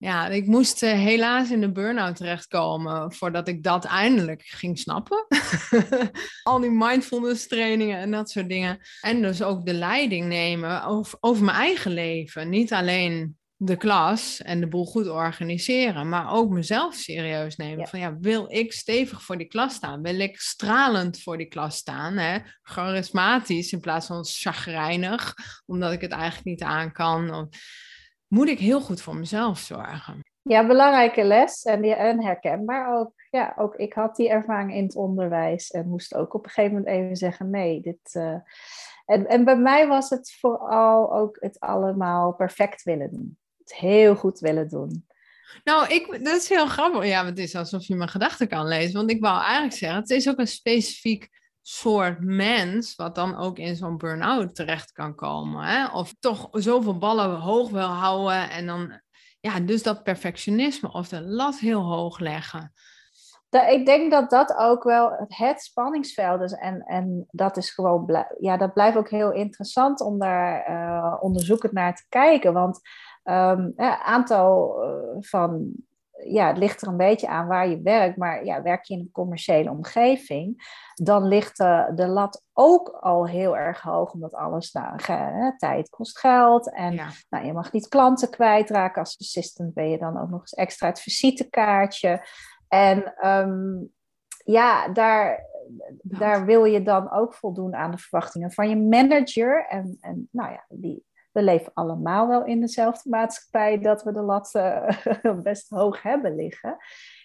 Ja, 0.03 0.27
ik 0.27 0.45
moest 0.45 0.83
uh, 0.83 0.91
helaas 0.91 1.51
in 1.51 1.61
de 1.61 1.71
burn-out 1.71 2.15
terechtkomen 2.15 3.13
voordat 3.13 3.47
ik 3.47 3.63
dat 3.63 3.85
eindelijk 3.85 4.41
ging 4.45 4.79
snappen. 4.79 5.27
Al 6.43 6.59
die 6.59 6.69
mindfulness 6.69 7.47
trainingen 7.47 7.97
en 7.99 8.11
dat 8.11 8.29
soort 8.29 8.49
dingen. 8.49 8.79
En 9.01 9.21
dus 9.21 9.41
ook 9.41 9.65
de 9.65 9.73
leiding 9.73 10.27
nemen 10.27 10.83
over, 10.83 11.17
over 11.19 11.43
mijn 11.43 11.57
eigen 11.57 11.91
leven. 11.91 12.49
Niet 12.49 12.73
alleen 12.73 13.37
de 13.55 13.75
klas 13.75 14.41
en 14.41 14.59
de 14.59 14.67
boel 14.67 14.85
goed 14.85 15.07
organiseren, 15.07 16.09
maar 16.09 16.33
ook 16.33 16.49
mezelf 16.49 16.95
serieus 16.95 17.55
nemen. 17.55 17.79
Ja. 17.79 17.85
Van 17.85 17.99
ja, 17.99 18.17
wil 18.19 18.45
ik 18.47 18.73
stevig 18.73 19.23
voor 19.23 19.37
die 19.37 19.47
klas 19.47 19.73
staan? 19.73 20.01
Wil 20.01 20.19
ik 20.19 20.39
stralend 20.39 21.21
voor 21.21 21.37
die 21.37 21.47
klas 21.47 21.75
staan? 21.75 22.17
Hè? 22.17 22.37
Charismatisch 22.61 23.71
in 23.71 23.79
plaats 23.79 24.07
van 24.07 24.25
chagrijnig, 24.25 25.35
omdat 25.65 25.91
ik 25.91 26.01
het 26.01 26.11
eigenlijk 26.11 26.45
niet 26.45 26.63
aan 26.63 26.91
kan 26.91 27.49
moet 28.33 28.47
ik 28.47 28.59
heel 28.59 28.81
goed 28.81 29.01
voor 29.01 29.15
mezelf 29.15 29.59
zorgen. 29.59 30.19
Ja, 30.41 30.67
belangrijke 30.67 31.23
les 31.23 31.63
en, 31.63 31.83
en 31.83 32.23
herkenbaar 32.23 32.99
ook. 32.99 33.11
Ja, 33.29 33.53
ook 33.57 33.75
ik 33.75 33.93
had 33.93 34.15
die 34.15 34.29
ervaring 34.29 34.73
in 34.73 34.83
het 34.83 34.95
onderwijs 34.95 35.71
en 35.71 35.89
moest 35.89 36.15
ook 36.15 36.33
op 36.33 36.43
een 36.43 36.49
gegeven 36.49 36.77
moment 36.77 36.95
even 36.95 37.15
zeggen: 37.15 37.49
nee, 37.49 37.81
dit, 37.81 38.13
uh, 38.13 38.35
En, 39.05 39.27
en 39.27 39.43
bij 39.43 39.57
mij 39.57 39.87
was 39.87 40.09
het 40.09 40.37
vooral 40.39 41.15
ook 41.15 41.37
het 41.39 41.59
allemaal 41.59 42.33
perfect 42.33 42.83
willen 42.83 43.11
doen. 43.11 43.37
Het 43.57 43.75
heel 43.75 44.15
goed 44.15 44.39
willen 44.39 44.67
doen. 44.67 45.07
Nou, 45.63 45.87
ik, 45.87 46.23
dat 46.23 46.35
is 46.35 46.49
heel 46.49 46.67
grappig. 46.67 47.05
Ja, 47.05 47.25
het 47.25 47.37
is 47.37 47.55
alsof 47.55 47.87
je 47.87 47.95
mijn 47.95 48.09
gedachten 48.09 48.47
kan 48.47 48.67
lezen. 48.67 48.93
Want 48.93 49.11
ik 49.11 49.21
wou 49.21 49.41
eigenlijk 49.41 49.75
zeggen, 49.75 49.99
het 49.99 50.09
is 50.09 50.29
ook 50.29 50.39
een 50.39 50.47
specifiek 50.47 51.29
soort 51.63 52.19
mens, 52.19 52.95
wat 52.95 53.15
dan 53.15 53.37
ook 53.37 53.57
in 53.57 53.75
zo'n 53.75 53.97
burn-out 53.97 54.55
terecht 54.55 54.91
kan 54.91 55.15
komen. 55.15 55.63
Hè? 55.63 55.87
Of 55.87 56.13
toch 56.19 56.47
zoveel 56.51 56.97
ballen 56.97 57.39
hoog 57.39 57.69
wil 57.69 57.87
houden 57.87 58.49
en 58.49 58.65
dan, 58.65 59.01
ja, 59.39 59.59
dus 59.59 59.83
dat 59.83 60.03
perfectionisme 60.03 60.91
of 60.91 61.07
de 61.07 61.21
lat 61.21 61.59
heel 61.59 61.81
hoog 61.81 62.19
leggen. 62.19 62.73
Ik 63.49 63.85
denk 63.85 64.11
dat 64.11 64.29
dat 64.29 64.55
ook 64.57 64.83
wel 64.83 65.25
het 65.27 65.61
spanningsveld 65.61 66.41
is. 66.41 66.51
En, 66.51 66.81
en 66.81 67.25
dat 67.31 67.57
is 67.57 67.69
gewoon, 67.69 68.25
ja, 68.39 68.57
dat 68.57 68.73
blijft 68.73 68.97
ook 68.97 69.09
heel 69.09 69.31
interessant 69.31 70.01
om 70.01 70.19
daar 70.19 70.69
uh, 70.69 71.17
onderzoekend 71.19 71.73
naar 71.73 71.95
te 71.95 72.05
kijken. 72.09 72.53
Want 72.53 72.79
een 73.23 73.73
ehm, 73.75 74.01
aantal 74.03 74.83
uh, 74.83 75.17
van 75.19 75.73
ja, 76.27 76.47
het 76.47 76.57
ligt 76.57 76.81
er 76.81 76.87
een 76.87 76.97
beetje 76.97 77.27
aan 77.27 77.47
waar 77.47 77.67
je 77.67 77.81
werkt, 77.81 78.17
maar 78.17 78.45
ja, 78.45 78.61
werk 78.61 78.83
je 78.83 78.93
in 78.93 78.99
een 78.99 79.11
commerciële 79.11 79.69
omgeving, 79.69 80.71
dan 80.93 81.27
ligt 81.27 81.57
de, 81.57 81.91
de 81.95 82.07
lat 82.07 82.43
ook 82.53 82.89
al 82.89 83.27
heel 83.27 83.57
erg 83.57 83.81
hoog, 83.81 84.13
omdat 84.13 84.33
alles, 84.33 84.71
nou, 84.71 84.99
hè, 85.03 85.57
tijd 85.57 85.89
kost 85.89 86.19
geld 86.19 86.73
en 86.73 86.95
nou, 87.29 87.45
je 87.45 87.53
mag 87.53 87.71
niet 87.71 87.87
klanten 87.87 88.29
kwijtraken. 88.29 89.01
Als 89.01 89.19
assistant 89.19 89.73
ben 89.73 89.89
je 89.89 89.97
dan 89.97 90.21
ook 90.21 90.29
nog 90.29 90.41
eens 90.41 90.53
extra 90.53 90.87
het 90.87 91.01
visitekaartje. 91.01 92.27
En 92.67 93.15
ehm, 93.15 93.83
ja, 94.45 94.87
daar, 94.87 95.45
daar 96.01 96.45
wil 96.45 96.63
je 96.63 96.83
dan 96.83 97.11
ook 97.11 97.33
voldoen 97.33 97.75
aan 97.75 97.91
de 97.91 97.97
verwachtingen 97.97 98.51
van 98.51 98.69
je 98.69 98.77
manager. 98.77 99.65
En, 99.67 99.97
en 99.99 100.27
nou 100.31 100.51
ja, 100.51 100.65
die, 100.69 101.05
we 101.33 101.43
leven 101.43 101.71
allemaal 101.73 102.27
wel 102.27 102.45
in 102.45 102.59
dezelfde 102.59 103.09
maatschappij 103.09 103.79
dat 103.79 104.03
we 104.03 104.11
de 104.11 104.21
lat 104.21 104.53
uh, 104.53 104.89
best 105.43 105.69
hoog 105.69 106.01
hebben 106.01 106.35
liggen. 106.35 106.77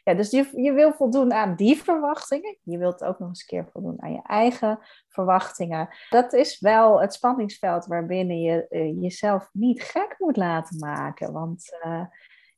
Ja, 0.04 0.14
dus 0.14 0.30
je, 0.30 0.62
je 0.62 0.72
wil 0.72 0.92
voldoen 0.92 1.32
aan 1.32 1.56
die 1.56 1.76
verwachtingen. 1.76 2.58
Je 2.62 2.78
wilt 2.78 3.04
ook 3.04 3.18
nog 3.18 3.28
eens 3.28 3.40
een 3.40 3.46
keer 3.46 3.68
voldoen 3.72 4.02
aan 4.02 4.12
je 4.12 4.22
eigen 4.22 4.78
verwachtingen. 5.08 5.88
Dat 6.10 6.32
is 6.32 6.60
wel 6.60 7.00
het 7.00 7.14
spanningsveld 7.14 7.86
waarbinnen 7.86 8.40
je 8.40 8.66
uh, 8.70 9.02
jezelf 9.02 9.48
niet 9.52 9.82
gek 9.82 10.14
moet 10.18 10.36
laten 10.36 10.78
maken. 10.78 11.32
Want 11.32 11.78
uh, 11.84 12.04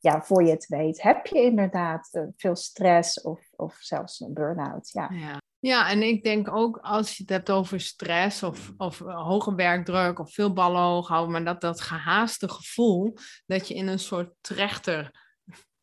ja, 0.01 0.21
voor 0.21 0.43
je 0.43 0.51
het 0.51 0.67
weet 0.67 1.01
heb 1.01 1.25
je 1.25 1.41
inderdaad 1.41 2.27
veel 2.35 2.55
stress 2.55 3.21
of, 3.21 3.49
of 3.55 3.75
zelfs 3.79 4.19
een 4.19 4.33
burn-out. 4.33 4.89
Ja. 4.91 5.09
ja. 5.11 5.39
Ja, 5.59 5.89
en 5.89 6.01
ik 6.01 6.23
denk 6.23 6.55
ook 6.55 6.79
als 6.81 7.17
je 7.17 7.23
het 7.23 7.31
hebt 7.31 7.49
over 7.49 7.79
stress 7.79 8.43
of, 8.43 8.71
of 8.77 9.01
eh, 9.01 9.27
hoge 9.27 9.55
werkdruk 9.55 10.19
of 10.19 10.33
veel 10.33 10.53
ballen 10.53 10.81
hoog 10.81 11.07
houden, 11.07 11.31
maar 11.31 11.43
dat 11.43 11.61
dat 11.61 11.81
gehaaste 11.81 12.49
gevoel, 12.49 13.17
dat 13.45 13.67
je 13.67 13.73
in 13.73 13.87
een 13.87 13.99
soort 13.99 14.33
trechter 14.41 15.11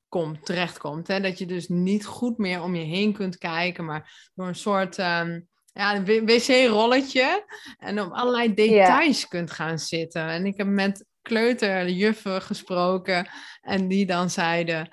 komt, 0.09 0.45
terechtkomt. 0.45 1.09
Hè? 1.09 1.21
Dat 1.21 1.39
je 1.39 1.47
dus 1.47 1.69
niet 1.69 2.07
goed 2.07 2.39
meer 2.39 2.63
om 2.63 2.75
je 2.75 2.85
heen 2.85 3.13
kunt 3.13 3.39
kijken, 3.39 3.85
maar 3.85 4.31
door 4.35 4.47
een 4.47 4.55
soort 4.55 4.99
um, 4.99 5.49
ja, 5.73 6.03
wc-rolletje 6.03 7.45
en 7.79 8.01
op 8.01 8.13
allerlei 8.13 8.55
details 8.55 9.29
kunt 9.29 9.51
gaan 9.51 9.79
zitten. 9.79 10.23
En 10.23 10.47
ik 10.47 10.57
heb 10.57 10.67
met 10.67 11.05
kleuterjuffen 11.29 12.43
gesproken 12.43 13.29
en 13.61 13.89
die 13.89 14.07
dan 14.07 14.31
zeiden 14.31 14.89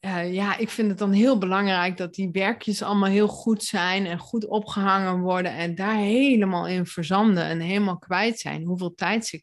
uh, 0.00 0.34
ja, 0.34 0.56
ik 0.56 0.68
vind 0.68 0.88
het 0.88 0.98
dan 0.98 1.12
heel 1.12 1.38
belangrijk 1.38 1.96
dat 1.96 2.14
die 2.14 2.30
werkjes 2.30 2.82
allemaal 2.82 3.08
heel 3.08 3.28
goed 3.28 3.64
zijn 3.64 4.06
en 4.06 4.18
goed 4.18 4.46
opgehangen 4.46 5.20
worden 5.20 5.52
en 5.52 5.74
daar 5.74 5.96
helemaal 5.96 6.66
in 6.66 6.86
verzanden 6.86 7.44
en 7.44 7.60
helemaal 7.60 7.98
kwijt 7.98 8.38
zijn. 8.38 8.64
Hoeveel 8.64 8.94
tijd 8.94 9.26
ze 9.26 9.42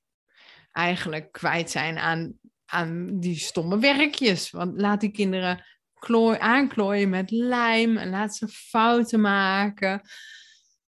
eigenlijk 0.72 1.32
kwijt 1.32 1.72
zijn 1.72 1.98
aan, 1.98 2.34
aan 2.66 3.20
die 3.20 3.38
stomme 3.38 3.80
werkjes. 3.80 4.52
Want 4.52 4.82
laat 4.82 5.02
die 5.02 5.12
kinderen 5.12 5.66
klooi, 6.00 6.38
aanklooien 6.40 7.10
met 7.10 7.32
lijm 7.32 7.98
en 7.98 8.10
laat 8.10 8.36
ze 8.36 8.48
fouten 8.48 9.22
maken. 9.22 10.02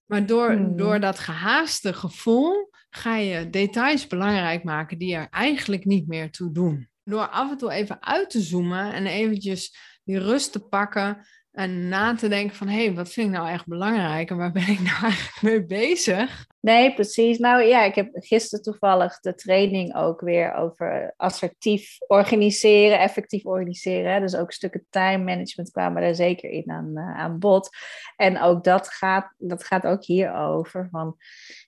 Maar 0.06 0.26
door, 0.26 0.52
hmm. 0.52 0.76
door 0.76 1.00
dat 1.00 1.18
gehaaste 1.18 1.92
gevoel 1.92 2.70
ga 2.90 3.16
je 3.16 3.50
details 3.50 4.06
belangrijk 4.06 4.64
maken 4.64 4.98
die 4.98 5.14
er 5.14 5.28
eigenlijk 5.30 5.84
niet 5.84 6.06
meer 6.06 6.30
toe 6.30 6.52
doen 6.52 6.88
door 7.08 7.28
af 7.28 7.50
en 7.50 7.56
toe 7.56 7.72
even 7.72 8.02
uit 8.02 8.30
te 8.30 8.40
zoomen 8.40 8.92
en 8.92 9.06
eventjes 9.06 9.76
die 10.04 10.18
rust 10.18 10.52
te 10.52 10.60
pakken 10.60 11.26
en 11.56 11.88
na 11.88 12.14
te 12.14 12.28
denken 12.28 12.56
van, 12.56 12.68
hé, 12.68 12.84
hey, 12.84 12.94
wat 12.94 13.12
vind 13.12 13.26
ik 13.26 13.32
nou 13.32 13.48
echt 13.48 13.66
belangrijk 13.66 14.30
en 14.30 14.36
waar 14.36 14.52
ben 14.52 14.68
ik 14.68 14.80
nou 14.80 15.02
eigenlijk 15.12 15.42
mee 15.42 15.64
bezig? 15.64 16.46
Nee, 16.60 16.94
precies. 16.94 17.38
Nou 17.38 17.62
ja, 17.62 17.82
ik 17.82 17.94
heb 17.94 18.08
gisteren 18.12 18.64
toevallig 18.64 19.20
de 19.20 19.34
training 19.34 19.94
ook 19.94 20.20
weer 20.20 20.54
over 20.54 21.14
assertief 21.16 21.96
organiseren, 22.06 22.98
effectief 22.98 23.44
organiseren. 23.44 24.20
Dus 24.20 24.36
ook 24.36 24.52
stukken 24.52 24.86
time 24.90 25.24
management 25.24 25.70
kwamen 25.70 26.02
daar 26.02 26.14
zeker 26.14 26.50
in 26.50 26.70
aan, 26.70 26.90
uh, 26.94 27.18
aan 27.18 27.38
bod. 27.38 27.68
En 28.16 28.40
ook 28.40 28.64
dat 28.64 28.88
gaat, 28.88 29.34
dat 29.36 29.64
gaat 29.64 29.86
ook 29.86 30.04
hier 30.04 30.34
over. 30.34 30.88
Van 30.90 31.16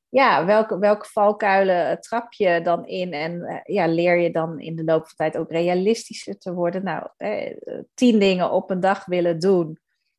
ja, 0.09 0.45
welke, 0.45 0.79
welke 0.79 1.07
valkuilen 1.07 2.01
trap 2.01 2.33
je 2.33 2.61
dan 2.63 2.87
in 2.87 3.13
en 3.13 3.43
eh, 3.43 3.75
ja, 3.75 3.87
leer 3.87 4.17
je 4.17 4.31
dan 4.31 4.61
in 4.61 4.77
de 4.77 4.85
loop 4.85 5.01
van 5.01 5.09
de 5.09 5.15
tijd 5.17 5.37
ook 5.37 5.51
realistischer 5.51 6.39
te 6.39 6.53
worden? 6.53 6.85
Nou, 6.85 7.09
eh, 7.17 7.57
tien 7.95 8.19
dingen 8.19 8.51
op 8.51 8.71
een 8.71 8.81
dag 8.81 9.05
willen 9.05 9.39
doen, 9.39 9.79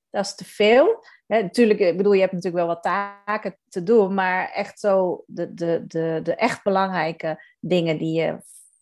dat 0.09 0.25
is 0.25 0.35
te 0.35 0.45
veel. 0.45 1.03
natuurlijk, 1.27 1.79
ik 1.79 1.97
bedoel, 1.97 2.13
je 2.13 2.19
hebt 2.19 2.33
natuurlijk 2.33 2.65
wel 2.65 2.73
wat 2.73 2.83
taken 2.83 3.57
te 3.69 3.83
doen, 3.83 4.13
maar 4.13 4.51
echt 4.51 4.79
zo 4.79 5.23
de, 5.27 5.53
de, 5.53 5.83
de, 5.87 6.19
de 6.23 6.35
echt 6.35 6.63
belangrijke 6.63 7.43
dingen 7.59 7.97
die 7.97 8.21
je 8.21 8.37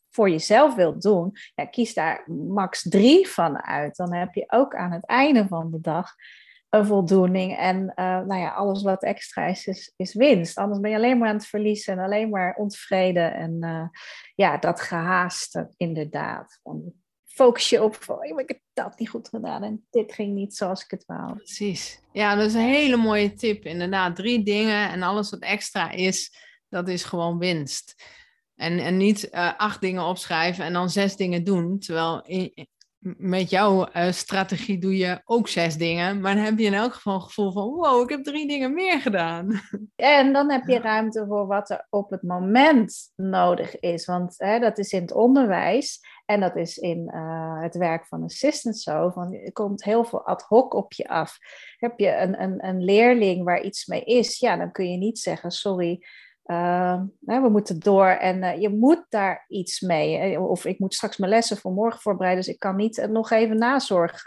voor 0.10 0.30
jezelf 0.30 0.76
wilt 0.76 1.02
doen, 1.02 1.32
ja, 1.56 1.66
kies 1.66 1.94
daar 1.94 2.24
max 2.28 2.90
drie 2.90 3.28
van 3.28 3.64
uit. 3.64 3.96
Dan 3.96 4.14
heb 4.14 4.34
je 4.34 4.44
ook 4.48 4.76
aan 4.76 4.92
het 4.92 5.06
einde 5.06 5.48
van 5.48 5.72
de 5.72 5.82
dag 5.82 6.16
een 6.70 6.86
voldoening. 6.86 7.58
En 7.58 7.78
uh, 7.96 8.20
nou 8.20 8.36
ja, 8.36 8.50
alles 8.50 8.84
wat 8.84 9.04
extra 9.04 9.46
is, 9.46 9.92
is, 9.96 10.14
winst. 10.14 10.58
Anders 10.58 10.80
ben 10.80 10.92
je 10.92 10.98
alleen 10.98 11.18
maar 11.18 11.30
aan 11.30 11.36
het 11.36 11.48
verliezen 11.48 11.94
en 11.94 12.04
alleen 12.04 12.30
maar 12.30 12.56
ontevreden. 12.56 13.34
En 13.34 13.58
uh, 13.60 13.88
ja, 14.36 14.58
dat 14.58 14.82
gehaaste 14.82 15.70
inderdaad. 15.78 16.60
Van, 16.64 16.94
focus 17.38 17.70
je 17.70 17.84
op, 17.84 17.98
oh, 18.08 18.40
ik 18.40 18.48
heb 18.48 18.60
dat 18.74 19.00
niet 19.00 19.10
goed 19.10 19.30
gedaan 19.30 19.64
en 19.64 19.86
dit 19.90 20.14
ging 20.14 20.34
niet 20.34 20.56
zoals 20.56 20.84
ik 20.84 20.92
het 20.92 21.06
wou. 21.06 21.36
Precies. 21.36 22.02
Ja, 22.12 22.36
dat 22.36 22.46
is 22.46 22.54
een 22.54 22.60
hele 22.62 22.98
mooie 22.98 23.34
tip. 23.34 23.66
Inderdaad, 23.66 24.16
drie 24.16 24.44
dingen 24.44 24.90
en 24.90 25.02
alles 25.02 25.30
wat 25.30 25.40
extra 25.40 25.92
is, 25.92 26.36
dat 26.70 26.88
is 26.88 27.04
gewoon 27.04 27.38
winst. 27.38 28.04
En, 28.56 28.80
en 28.80 28.98
niet 28.98 29.30
uh, 29.32 29.54
acht 29.58 29.82
dingen 29.82 30.04
opschrijven 30.04 30.66
en 30.66 30.74
dan 30.74 30.90
zes 30.90 31.16
dingen 31.16 31.44
doen. 31.44 31.80
Terwijl 31.80 32.24
met 33.00 33.50
jouw 33.50 33.88
uh, 33.94 34.12
strategie 34.12 34.80
doe 34.80 34.98
je 34.98 35.22
ook 35.26 35.48
zes 35.48 35.76
dingen, 35.76 36.22
maar 36.22 36.36
dan 36.36 36.44
heb 36.44 36.58
je 36.58 36.66
in 36.66 36.74
elk 36.74 36.94
geval 36.94 37.14
een 37.14 37.22
gevoel 37.22 37.52
van 37.52 37.70
wow, 37.70 38.04
ik 38.04 38.10
heb 38.10 38.24
drie 38.24 38.48
dingen 38.48 38.74
meer 38.74 39.02
gedaan. 39.02 39.62
En 39.96 40.34
dan 40.34 40.52
heb 40.52 40.68
je 40.68 40.80
ruimte 40.80 41.26
voor 41.28 41.48
wat 41.48 41.70
er 41.70 41.88
op 41.90 42.10
het 42.10 42.22
moment 42.22 43.12
nodig 43.16 43.80
is, 43.80 44.06
want 44.06 44.34
hè, 44.38 44.60
dat 44.60 44.78
is 44.78 44.92
in 44.92 45.02
het 45.02 45.14
onderwijs 45.14 46.00
en 46.26 46.40
dat 46.40 46.56
is 46.56 46.78
in 46.78 47.12
uh, 47.14 47.62
het 47.62 47.76
werk 47.76 48.06
van 48.08 48.24
assistant 48.24 48.78
zo, 48.78 49.10
van 49.10 49.34
er 49.34 49.52
komt 49.52 49.84
heel 49.84 50.06
veel 50.06 50.26
ad 50.26 50.42
hoc 50.42 50.74
op 50.74 50.94
je 50.94 51.08
af. 51.08 51.38
Heb 51.78 52.00
je 52.00 52.16
een, 52.16 52.42
een, 52.42 52.66
een 52.68 52.84
leerling 52.84 53.44
waar 53.44 53.62
iets 53.62 53.86
mee 53.86 54.02
is, 54.04 54.40
ja, 54.40 54.58
dan 54.58 54.72
kun 54.72 54.92
je 54.92 54.98
niet 54.98 55.20
zeggen 55.20 55.52
sorry, 55.52 56.06
uh, 56.48 57.02
we 57.20 57.50
moeten 57.50 57.80
door 57.80 58.08
en 58.08 58.38
uh, 58.38 58.62
je 58.62 58.70
moet 58.70 59.06
daar 59.10 59.46
iets 59.48 59.82
mee. 59.82 60.40
Of 60.42 60.66
ik 60.66 60.80
moet 60.80 60.94
straks 60.94 61.18
mijn 61.18 61.32
lessen 61.32 61.58
voor 61.58 61.72
morgen 61.72 62.02
voorbereiden, 62.02 62.44
dus 62.44 62.54
ik 62.54 62.60
kan 62.60 62.76
niet 62.76 62.98
uh, 62.98 63.06
nog 63.06 63.32
even 63.32 63.58
nazorg 63.58 64.24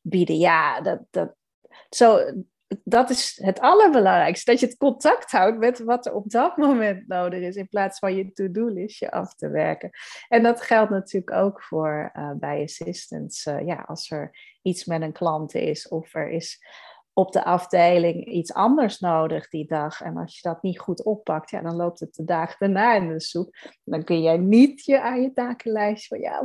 bieden. 0.00 0.38
Ja, 0.38 0.80
dat, 0.80 1.00
dat, 1.10 1.34
zo, 1.90 2.18
dat 2.84 3.10
is 3.10 3.38
het 3.42 3.60
allerbelangrijkste. 3.60 4.50
Dat 4.50 4.60
je 4.60 4.66
het 4.66 4.76
contact 4.76 5.30
houdt 5.30 5.58
met 5.58 5.78
wat 5.78 6.06
er 6.06 6.14
op 6.14 6.30
dat 6.30 6.56
moment 6.56 7.08
nodig 7.08 7.40
is, 7.40 7.56
in 7.56 7.68
plaats 7.68 7.98
van 7.98 8.14
je 8.16 8.32
to-do-listje 8.32 9.10
af 9.10 9.34
te 9.34 9.48
werken. 9.48 9.90
En 10.28 10.42
dat 10.42 10.62
geldt 10.62 10.90
natuurlijk 10.90 11.32
ook 11.32 11.62
voor 11.62 12.12
bij 12.36 12.62
assistants. 12.62 13.42
ja, 13.42 13.84
als 13.86 14.10
er 14.10 14.30
iets 14.62 14.84
met 14.84 15.02
een 15.02 15.12
klant 15.12 15.54
is 15.54 15.88
of 15.88 16.14
er 16.14 16.30
is 16.30 16.60
op 17.14 17.32
de 17.32 17.44
afdeling 17.44 18.26
iets 18.26 18.52
anders 18.52 18.98
nodig 18.98 19.48
die 19.48 19.66
dag. 19.66 20.00
En 20.00 20.16
als 20.16 20.34
je 20.34 20.48
dat 20.48 20.62
niet 20.62 20.78
goed 20.78 21.04
oppakt, 21.04 21.50
ja, 21.50 21.60
dan 21.60 21.76
loopt 21.76 22.00
het 22.00 22.14
de 22.14 22.24
dagen 22.24 22.56
daarna 22.58 22.94
in 22.94 23.08
de 23.08 23.20
soep. 23.20 23.56
Dan 23.84 24.04
kun 24.04 24.22
jij 24.22 24.36
niet 24.36 24.84
je 24.84 25.00
aan 25.00 25.22
je 25.22 25.32
takenlijst 25.32 26.06
van 26.06 26.20
ja, 26.20 26.42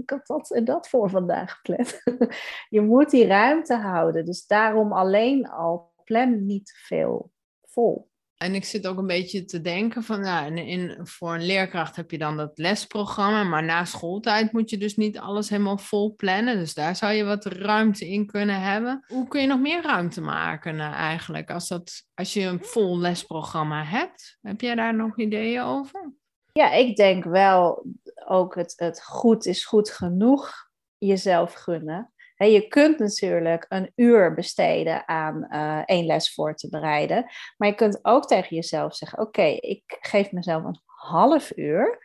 ik 0.00 0.10
had 0.10 0.26
dat 0.26 0.50
en 0.50 0.64
dat 0.64 0.88
voor 0.88 1.10
vandaag 1.10 1.52
gepland. 1.52 2.02
je 2.76 2.80
moet 2.80 3.10
die 3.10 3.26
ruimte 3.26 3.74
houden. 3.74 4.24
Dus 4.24 4.46
daarom 4.46 4.92
alleen 4.92 5.48
al 5.48 5.92
plan 6.04 6.46
niet 6.46 6.72
veel 6.86 7.30
vol. 7.62 8.10
En 8.36 8.54
ik 8.54 8.64
zit 8.64 8.86
ook 8.86 8.98
een 8.98 9.06
beetje 9.06 9.44
te 9.44 9.60
denken 9.60 10.02
van, 10.02 10.24
in, 10.24 10.56
in, 10.56 11.06
voor 11.06 11.34
een 11.34 11.46
leerkracht 11.46 11.96
heb 11.96 12.10
je 12.10 12.18
dan 12.18 12.36
dat 12.36 12.58
lesprogramma, 12.58 13.42
maar 13.44 13.64
na 13.64 13.84
schooltijd 13.84 14.52
moet 14.52 14.70
je 14.70 14.78
dus 14.78 14.96
niet 14.96 15.18
alles 15.18 15.48
helemaal 15.48 15.78
vol 15.78 16.14
plannen. 16.14 16.58
Dus 16.58 16.74
daar 16.74 16.96
zou 16.96 17.12
je 17.12 17.24
wat 17.24 17.44
ruimte 17.44 18.08
in 18.08 18.26
kunnen 18.26 18.60
hebben. 18.60 19.04
Hoe 19.06 19.28
kun 19.28 19.40
je 19.40 19.46
nog 19.46 19.60
meer 19.60 19.82
ruimte 19.82 20.20
maken 20.20 20.76
nou, 20.76 20.94
eigenlijk 20.94 21.50
als, 21.50 21.68
dat, 21.68 22.04
als 22.14 22.32
je 22.32 22.40
een 22.40 22.64
vol 22.64 22.98
lesprogramma 22.98 23.84
hebt? 23.84 24.38
Heb 24.42 24.60
jij 24.60 24.74
daar 24.74 24.94
nog 24.94 25.18
ideeën 25.18 25.62
over? 25.62 26.12
Ja, 26.52 26.72
ik 26.72 26.96
denk 26.96 27.24
wel 27.24 27.86
ook 28.26 28.54
het, 28.54 28.72
het 28.76 29.04
goed 29.04 29.46
is 29.46 29.64
goed 29.64 29.90
genoeg 29.90 30.52
jezelf 30.98 31.52
gunnen. 31.52 32.12
Je 32.36 32.68
kunt 32.68 32.98
natuurlijk 32.98 33.66
een 33.68 33.92
uur 33.94 34.34
besteden 34.34 35.08
aan 35.08 35.46
uh, 35.50 35.82
één 35.84 36.06
les 36.06 36.34
voor 36.34 36.54
te 36.54 36.68
bereiden. 36.68 37.26
Maar 37.56 37.68
je 37.68 37.74
kunt 37.74 37.98
ook 38.02 38.26
tegen 38.26 38.56
jezelf 38.56 38.94
zeggen: 38.94 39.18
Oké, 39.18 39.42
ik 39.42 39.96
geef 40.00 40.32
mezelf 40.32 40.64
een 40.64 40.80
half 40.84 41.56
uur. 41.56 42.04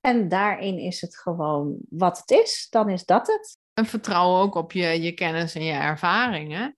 En 0.00 0.28
daarin 0.28 0.78
is 0.78 1.00
het 1.00 1.18
gewoon 1.18 1.76
wat 1.88 2.18
het 2.18 2.30
is. 2.30 2.66
Dan 2.70 2.88
is 2.88 3.04
dat 3.04 3.26
het. 3.26 3.58
En 3.74 3.86
vertrouwen 3.86 4.40
ook 4.40 4.54
op 4.54 4.72
je, 4.72 5.02
je 5.02 5.12
kennis 5.12 5.54
en 5.54 5.64
je 5.64 5.72
ervaringen. 5.72 6.76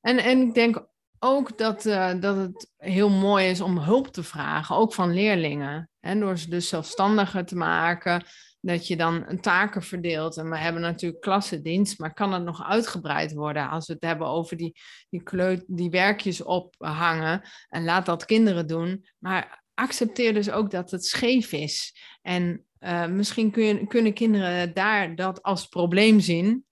En, 0.00 0.18
en 0.18 0.40
ik 0.40 0.54
denk 0.54 0.87
ook 1.18 1.58
dat, 1.58 1.86
uh, 1.86 2.20
dat 2.20 2.36
het 2.36 2.70
heel 2.76 3.10
mooi 3.10 3.46
is 3.48 3.60
om 3.60 3.78
hulp 3.78 4.06
te 4.06 4.22
vragen, 4.22 4.76
ook 4.76 4.94
van 4.94 5.14
leerlingen. 5.14 5.90
En 6.00 6.20
door 6.20 6.38
ze 6.38 6.50
dus 6.50 6.68
zelfstandiger 6.68 7.44
te 7.44 7.56
maken, 7.56 8.24
dat 8.60 8.86
je 8.86 8.96
dan 8.96 9.38
taken 9.40 9.82
verdeelt. 9.82 10.36
En 10.36 10.50
we 10.50 10.58
hebben 10.58 10.82
natuurlijk 10.82 11.22
klassendienst, 11.22 11.98
maar 11.98 12.14
kan 12.14 12.32
het 12.32 12.44
nog 12.44 12.64
uitgebreid 12.64 13.32
worden 13.32 13.70
als 13.70 13.86
we 13.86 13.92
het 13.92 14.02
hebben 14.02 14.26
over 14.26 14.56
die, 14.56 14.76
die, 15.08 15.22
kleut, 15.22 15.64
die 15.66 15.90
werkjes 15.90 16.42
ophangen. 16.42 17.42
En 17.68 17.84
laat 17.84 18.06
dat 18.06 18.24
kinderen 18.24 18.66
doen. 18.66 19.06
Maar 19.18 19.64
accepteer 19.74 20.34
dus 20.34 20.50
ook 20.50 20.70
dat 20.70 20.90
het 20.90 21.04
scheef 21.04 21.52
is. 21.52 22.00
En 22.22 22.64
uh, 22.80 23.06
misschien 23.06 23.50
kun 23.50 23.64
je, 23.64 23.86
kunnen 23.86 24.12
kinderen 24.12 24.74
daar 24.74 25.14
dat 25.14 25.42
als 25.42 25.66
probleem 25.66 26.20
zien. 26.20 26.64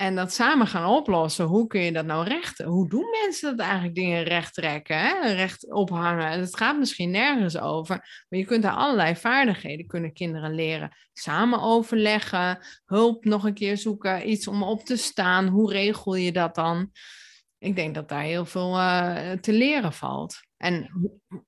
En 0.00 0.14
dat 0.14 0.32
samen 0.32 0.66
gaan 0.66 0.90
oplossen. 0.90 1.44
Hoe 1.44 1.66
kun 1.66 1.80
je 1.80 1.92
dat 1.92 2.06
nou 2.06 2.28
rechten? 2.28 2.66
Hoe 2.66 2.88
doen 2.88 3.04
mensen 3.22 3.56
dat 3.56 3.66
eigenlijk 3.66 3.94
dingen 3.94 4.22
recht 4.22 4.54
trekken, 4.54 4.98
hè? 4.98 5.32
recht 5.32 5.72
ophangen? 5.72 6.26
En 6.26 6.40
het 6.40 6.56
gaat 6.56 6.78
misschien 6.78 7.10
nergens 7.10 7.58
over, 7.58 8.24
maar 8.28 8.38
je 8.38 8.44
kunt 8.44 8.62
daar 8.62 8.72
allerlei 8.72 9.16
vaardigheden 9.16 9.86
kunnen 9.86 10.12
kinderen 10.12 10.54
leren. 10.54 10.96
Samen 11.12 11.60
overleggen, 11.60 12.58
hulp 12.84 13.24
nog 13.24 13.44
een 13.44 13.54
keer 13.54 13.76
zoeken, 13.76 14.30
iets 14.30 14.48
om 14.48 14.62
op 14.62 14.84
te 14.84 14.96
staan. 14.96 15.46
Hoe 15.46 15.72
regel 15.72 16.14
je 16.14 16.32
dat 16.32 16.54
dan? 16.54 16.90
Ik 17.58 17.76
denk 17.76 17.94
dat 17.94 18.08
daar 18.08 18.22
heel 18.22 18.44
veel 18.44 18.76
uh, 18.76 19.30
te 19.30 19.52
leren 19.52 19.92
valt. 19.92 20.40
En 20.56 20.90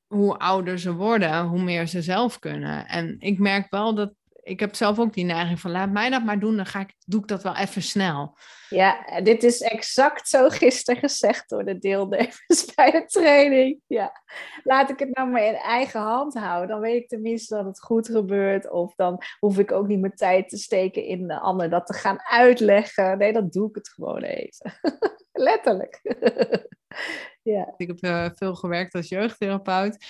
hoe 0.07 0.39
ouder 0.39 0.79
ze 0.79 0.93
worden, 0.93 1.45
hoe 1.45 1.63
meer 1.63 1.87
ze 1.87 2.03
zelf 2.03 2.39
kunnen. 2.39 2.87
En 2.87 3.17
ik 3.19 3.39
merk 3.39 3.71
wel 3.71 3.95
dat 3.95 4.15
ik 4.43 4.61
heb 4.61 4.75
zelf 4.75 4.99
ook 4.99 5.13
die 5.13 5.25
neiging 5.25 5.61
van 5.61 5.71
laat 5.71 5.91
mij 5.91 6.11
dat 6.11 6.25
maar 6.25 6.41
doen, 6.41 6.57
dan 6.57 6.67
ga 6.67 6.81
ik, 6.81 6.95
doe 7.07 7.21
ik 7.21 7.27
dat 7.27 7.43
wel 7.43 7.57
even 7.57 7.83
snel. 7.83 8.39
Ja, 8.69 9.21
dit 9.23 9.43
is 9.43 9.61
exact 9.61 10.29
zo 10.29 10.49
gisteren 10.49 11.01
gezegd 11.01 11.49
door 11.49 11.65
de 11.65 11.79
deelnemers 11.79 12.65
bij 12.75 12.91
de 12.91 13.05
training. 13.07 13.81
Ja. 13.87 14.23
Laat 14.63 14.91
ik 14.91 14.99
het 14.99 15.17
nou 15.17 15.31
maar 15.31 15.45
in 15.45 15.55
eigen 15.55 16.01
hand 16.01 16.35
houden, 16.35 16.69
dan 16.69 16.81
weet 16.81 17.03
ik 17.03 17.09
tenminste 17.09 17.55
dat 17.55 17.65
het 17.65 17.81
goed 17.81 18.09
gebeurt. 18.09 18.71
Of 18.71 18.95
dan 18.95 19.23
hoef 19.39 19.59
ik 19.59 19.73
ook 19.73 19.87
niet 19.87 20.01
meer 20.01 20.15
tijd 20.15 20.49
te 20.49 20.57
steken 20.57 21.05
in 21.05 21.27
de 21.27 21.39
ander 21.39 21.71
dat 21.71 21.87
te 21.87 21.95
gaan 21.95 22.21
uitleggen. 22.23 23.19
Nee, 23.19 23.33
dan 23.33 23.49
doe 23.49 23.69
ik 23.69 23.75
het 23.75 23.89
gewoon 23.89 24.23
even. 24.23 24.73
Letterlijk. 25.33 26.01
Ik 27.77 27.87
heb 27.87 28.05
uh, 28.05 28.27
veel 28.35 28.55
gewerkt 28.55 28.95
als 28.95 29.09
jeugdtherapeut. 29.09 30.07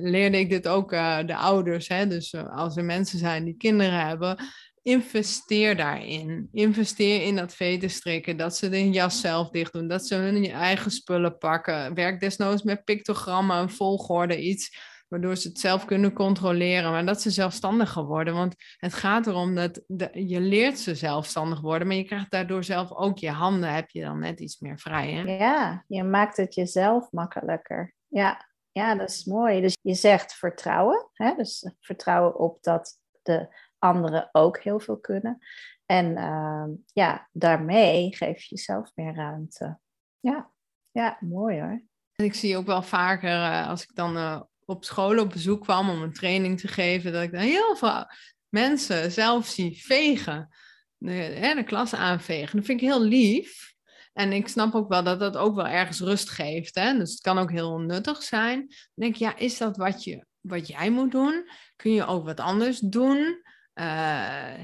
Leerde 0.00 0.38
ik 0.38 0.50
dit 0.50 0.68
ook 0.68 0.92
uh, 0.92 1.18
de 1.26 1.36
ouders. 1.36 1.88
Hè? 1.88 2.06
Dus 2.06 2.34
als 2.34 2.76
er 2.76 2.84
mensen 2.84 3.18
zijn 3.18 3.44
die 3.44 3.56
kinderen 3.56 4.06
hebben, 4.06 4.36
investeer 4.82 5.76
daarin. 5.76 6.48
Investeer 6.52 7.22
in 7.22 7.36
dat 7.36 7.54
veten 7.54 7.90
strikken, 7.90 8.36
dat 8.36 8.56
ze 8.56 8.68
de 8.68 8.90
jas 8.90 9.20
zelf 9.20 9.50
dicht 9.50 9.72
doen, 9.72 9.88
dat 9.88 10.06
ze 10.06 10.14
hun 10.14 10.50
eigen 10.50 10.90
spullen 10.90 11.38
pakken. 11.38 11.94
Werk 11.94 12.20
desnoods 12.20 12.62
met 12.62 12.84
pictogrammen, 12.84 13.56
een 13.56 13.70
volgorde, 13.70 14.40
iets 14.40 14.76
waardoor 15.08 15.36
ze 15.36 15.48
het 15.48 15.58
zelf 15.58 15.84
kunnen 15.84 16.12
controleren, 16.12 16.90
maar 16.90 17.06
dat 17.06 17.22
ze 17.22 17.30
zelfstandiger 17.30 18.04
worden. 18.04 18.34
Want 18.34 18.54
het 18.76 18.94
gaat 18.94 19.26
erom 19.26 19.54
dat 19.54 19.82
de, 19.86 20.10
je 20.12 20.40
leert 20.40 20.78
ze 20.78 20.94
zelfstandig 20.94 21.60
worden, 21.60 21.86
maar 21.86 21.96
je 21.96 22.04
krijgt 22.04 22.30
daardoor 22.30 22.64
zelf 22.64 22.92
ook 22.92 23.18
je 23.18 23.30
handen, 23.30 23.74
heb 23.74 23.90
je 23.90 24.02
dan 24.02 24.18
net 24.18 24.40
iets 24.40 24.58
meer 24.58 24.78
vrij. 24.78 25.12
Hè? 25.12 25.36
Ja, 25.36 25.84
je 25.86 26.04
maakt 26.04 26.36
het 26.36 26.54
jezelf 26.54 27.10
makkelijker. 27.10 27.94
Ja, 28.06 28.46
ja, 28.72 28.94
dat 28.94 29.10
is 29.10 29.24
mooi. 29.24 29.60
Dus 29.60 29.76
je 29.82 29.94
zegt 29.94 30.34
vertrouwen, 30.34 31.08
hè? 31.12 31.34
dus 31.34 31.72
vertrouwen 31.80 32.38
op 32.38 32.62
dat 32.62 32.98
de 33.22 33.56
anderen 33.78 34.28
ook 34.32 34.58
heel 34.58 34.80
veel 34.80 34.98
kunnen. 34.98 35.38
En 35.86 36.16
uh, 36.16 36.64
ja, 36.92 37.28
daarmee 37.32 38.16
geef 38.16 38.42
je 38.42 38.54
jezelf 38.54 38.90
meer 38.94 39.14
ruimte. 39.14 39.78
Ja, 40.20 40.50
ja 40.90 41.16
mooi 41.20 41.60
hoor. 41.60 41.82
En 42.14 42.24
ik 42.24 42.34
zie 42.34 42.56
ook 42.56 42.66
wel 42.66 42.82
vaker, 42.82 43.30
uh, 43.30 43.68
als 43.68 43.82
ik 43.82 43.94
dan 43.94 44.16
uh, 44.16 44.40
op 44.68 44.84
school 44.84 45.18
op 45.18 45.30
bezoek 45.30 45.62
kwam 45.62 45.90
om 45.90 46.02
een 46.02 46.12
training 46.12 46.60
te 46.60 46.68
geven, 46.68 47.12
dat 47.12 47.22
ik 47.22 47.32
dan 47.32 47.40
heel 47.40 47.76
veel 47.76 48.06
mensen 48.48 49.12
zelf 49.12 49.46
zie 49.46 49.82
vegen. 49.82 50.48
De, 50.96 51.52
de 51.56 51.64
klas 51.64 51.94
aanvegen. 51.94 52.56
Dat 52.56 52.66
vind 52.66 52.80
ik 52.80 52.86
heel 52.86 53.02
lief. 53.02 53.74
En 54.12 54.32
ik 54.32 54.48
snap 54.48 54.74
ook 54.74 54.88
wel 54.88 55.02
dat 55.02 55.20
dat 55.20 55.36
ook 55.36 55.54
wel 55.54 55.66
ergens 55.66 56.00
rust 56.00 56.30
geeft. 56.30 56.74
Hè? 56.74 56.98
Dus 56.98 57.10
het 57.10 57.20
kan 57.20 57.38
ook 57.38 57.50
heel 57.50 57.78
nuttig 57.78 58.22
zijn. 58.22 58.58
Dan 58.58 58.76
denk 58.94 59.14
ik, 59.14 59.20
ja, 59.20 59.36
is 59.36 59.58
dat 59.58 59.76
wat, 59.76 60.04
je, 60.04 60.26
wat 60.40 60.68
jij 60.68 60.90
moet 60.90 61.10
doen? 61.10 61.48
Kun 61.76 61.92
je 61.92 62.06
ook 62.06 62.24
wat 62.24 62.40
anders 62.40 62.78
doen? 62.78 63.42
Uh, 63.78 63.84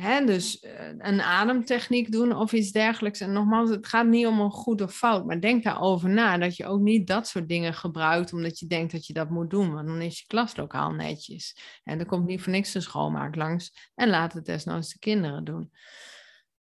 hè, 0.03 0.25
dus 0.25 0.63
uh, 0.63 0.71
een 0.99 1.23
ademtechniek 1.23 2.13
doen 2.13 2.37
of 2.37 2.53
iets 2.53 2.73
dergelijks. 2.73 3.21
En 3.21 3.33
nogmaals, 3.33 3.71
het 3.71 3.87
gaat 3.87 4.07
niet 4.07 4.27
om 4.27 4.41
een 4.41 4.51
goed 4.51 4.81
of 4.81 4.95
fout, 4.95 5.27
maar 5.27 5.41
denk 5.41 5.65
daarover 5.65 6.09
na 6.09 6.39
dat 6.39 6.57
je 6.57 6.67
ook 6.67 6.81
niet 6.81 7.07
dat 7.07 7.29
soort 7.29 7.49
dingen 7.49 7.75
gebruikt 7.75 8.33
omdat 8.33 8.59
je 8.59 8.67
denkt 8.67 8.93
dat 8.93 9.07
je 9.07 9.13
dat 9.13 9.31
moet 9.31 9.51
doen, 9.51 9.75
want 9.75 9.87
dan 9.87 10.01
is 10.01 10.19
je 10.19 10.27
klaslokaal 10.27 10.91
netjes. 10.91 11.57
En 11.85 11.99
er 11.99 12.07
komt 12.07 12.27
niet 12.27 12.43
voor 12.43 12.53
niks 12.53 12.73
de 12.73 12.81
schoonmaak 12.81 13.37
langs 13.37 13.91
en 13.95 14.09
laat 14.09 14.33
het 14.33 14.45
desnoods 14.45 14.93
de 14.93 14.99
kinderen 14.99 15.45
doen. 15.45 15.71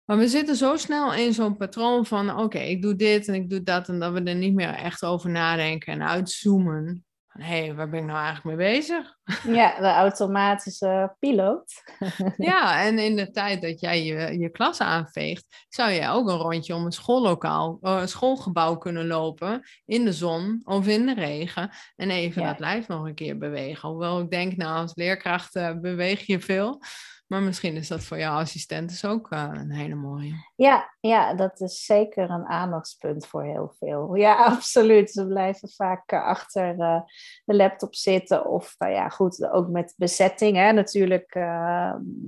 Maar 0.06 0.18
we 0.18 0.28
zitten 0.28 0.56
zo 0.56 0.78
snel 0.78 1.14
in 1.14 1.34
zo'n 1.34 1.58
patroon 1.58 2.06
van: 2.06 2.40
oké, 2.40 2.60
ik 2.60 2.82
doe 2.82 2.96
dit 2.96 3.28
en 3.28 3.34
ik 3.34 3.50
doe 3.50 3.64
dat, 3.64 3.90
en 3.90 4.00
dat 4.00 4.14
we 4.14 4.24
er 4.24 4.36
niet 4.36 4.54
meer 4.54 4.74
echt 4.74 5.04
over 5.04 5.30
nadenken 5.30 5.94
en 5.94 6.08
uitzoomen 6.08 7.07
hé, 7.38 7.66
hey, 7.66 7.76
waar 7.76 7.90
ben 7.90 8.00
ik 8.00 8.06
nou 8.06 8.20
eigenlijk 8.20 8.58
mee 8.58 8.68
bezig? 8.68 9.16
Ja, 9.44 9.80
de 9.80 9.88
automatische 9.88 11.16
piloot. 11.20 11.84
ja, 12.38 12.84
en 12.86 13.00
in 13.00 13.16
de 13.16 13.32
tijd 13.32 13.62
dat 13.62 13.80
jij 13.80 14.04
je, 14.04 14.40
je 14.40 14.50
klas 14.50 14.80
aanveegt, 14.80 15.66
zou 15.70 15.92
jij 15.92 16.10
ook 16.10 16.30
een 16.30 16.38
rondje 16.38 16.76
om 16.76 16.86
een 16.86 16.92
schoollokaal, 16.92 17.80
uh, 17.82 18.06
schoolgebouw 18.06 18.78
kunnen 18.78 19.08
lopen 19.08 19.64
in 19.86 20.06
de 20.06 20.14
zon 20.14 20.62
of 20.64 20.88
in 20.88 21.06
de 21.06 21.14
regen 21.14 21.70
en 21.96 22.10
even 22.10 22.42
ja. 22.42 22.48
dat 22.48 22.60
lijf 22.60 22.88
nog 22.88 23.06
een 23.06 23.16
keer 23.16 23.38
bewegen. 23.38 23.90
Hoewel 23.90 24.20
ik 24.20 24.30
denk, 24.30 24.56
nou, 24.56 24.82
als 24.82 24.96
leerkracht 24.96 25.56
uh, 25.56 25.72
beweeg 25.74 26.26
je 26.26 26.40
veel. 26.40 26.82
Maar 27.28 27.42
misschien 27.42 27.76
is 27.76 27.88
dat 27.88 28.04
voor 28.04 28.18
jouw 28.18 28.40
assistent 28.40 28.90
dus 28.90 29.06
ook 29.06 29.32
uh, 29.32 29.50
een 29.54 29.72
hele 29.72 29.96
mooie. 29.96 30.34
Ja, 30.56 30.94
ja, 31.00 31.34
dat 31.34 31.62
is 31.62 31.86
zeker 31.86 32.30
een 32.30 32.46
aandachtspunt 32.46 33.28
voor 33.28 33.44
heel 33.44 33.74
veel. 33.80 34.16
Ja, 34.16 34.44
absoluut. 34.54 35.12
Ze 35.12 35.28
blijven 35.28 35.70
vaak 35.70 36.12
uh, 36.12 36.24
achter 36.24 36.76
uh, 36.78 37.02
de 37.46 37.56
laptop 37.56 37.96
zitten. 37.96 38.46
Of 38.46 38.76
ja, 38.78 39.10
goed, 39.10 39.50
ook 39.52 39.68
met 39.68 39.94
bezetting. 39.98 40.58
Hè. 40.58 40.72
Natuurlijk 40.72 41.40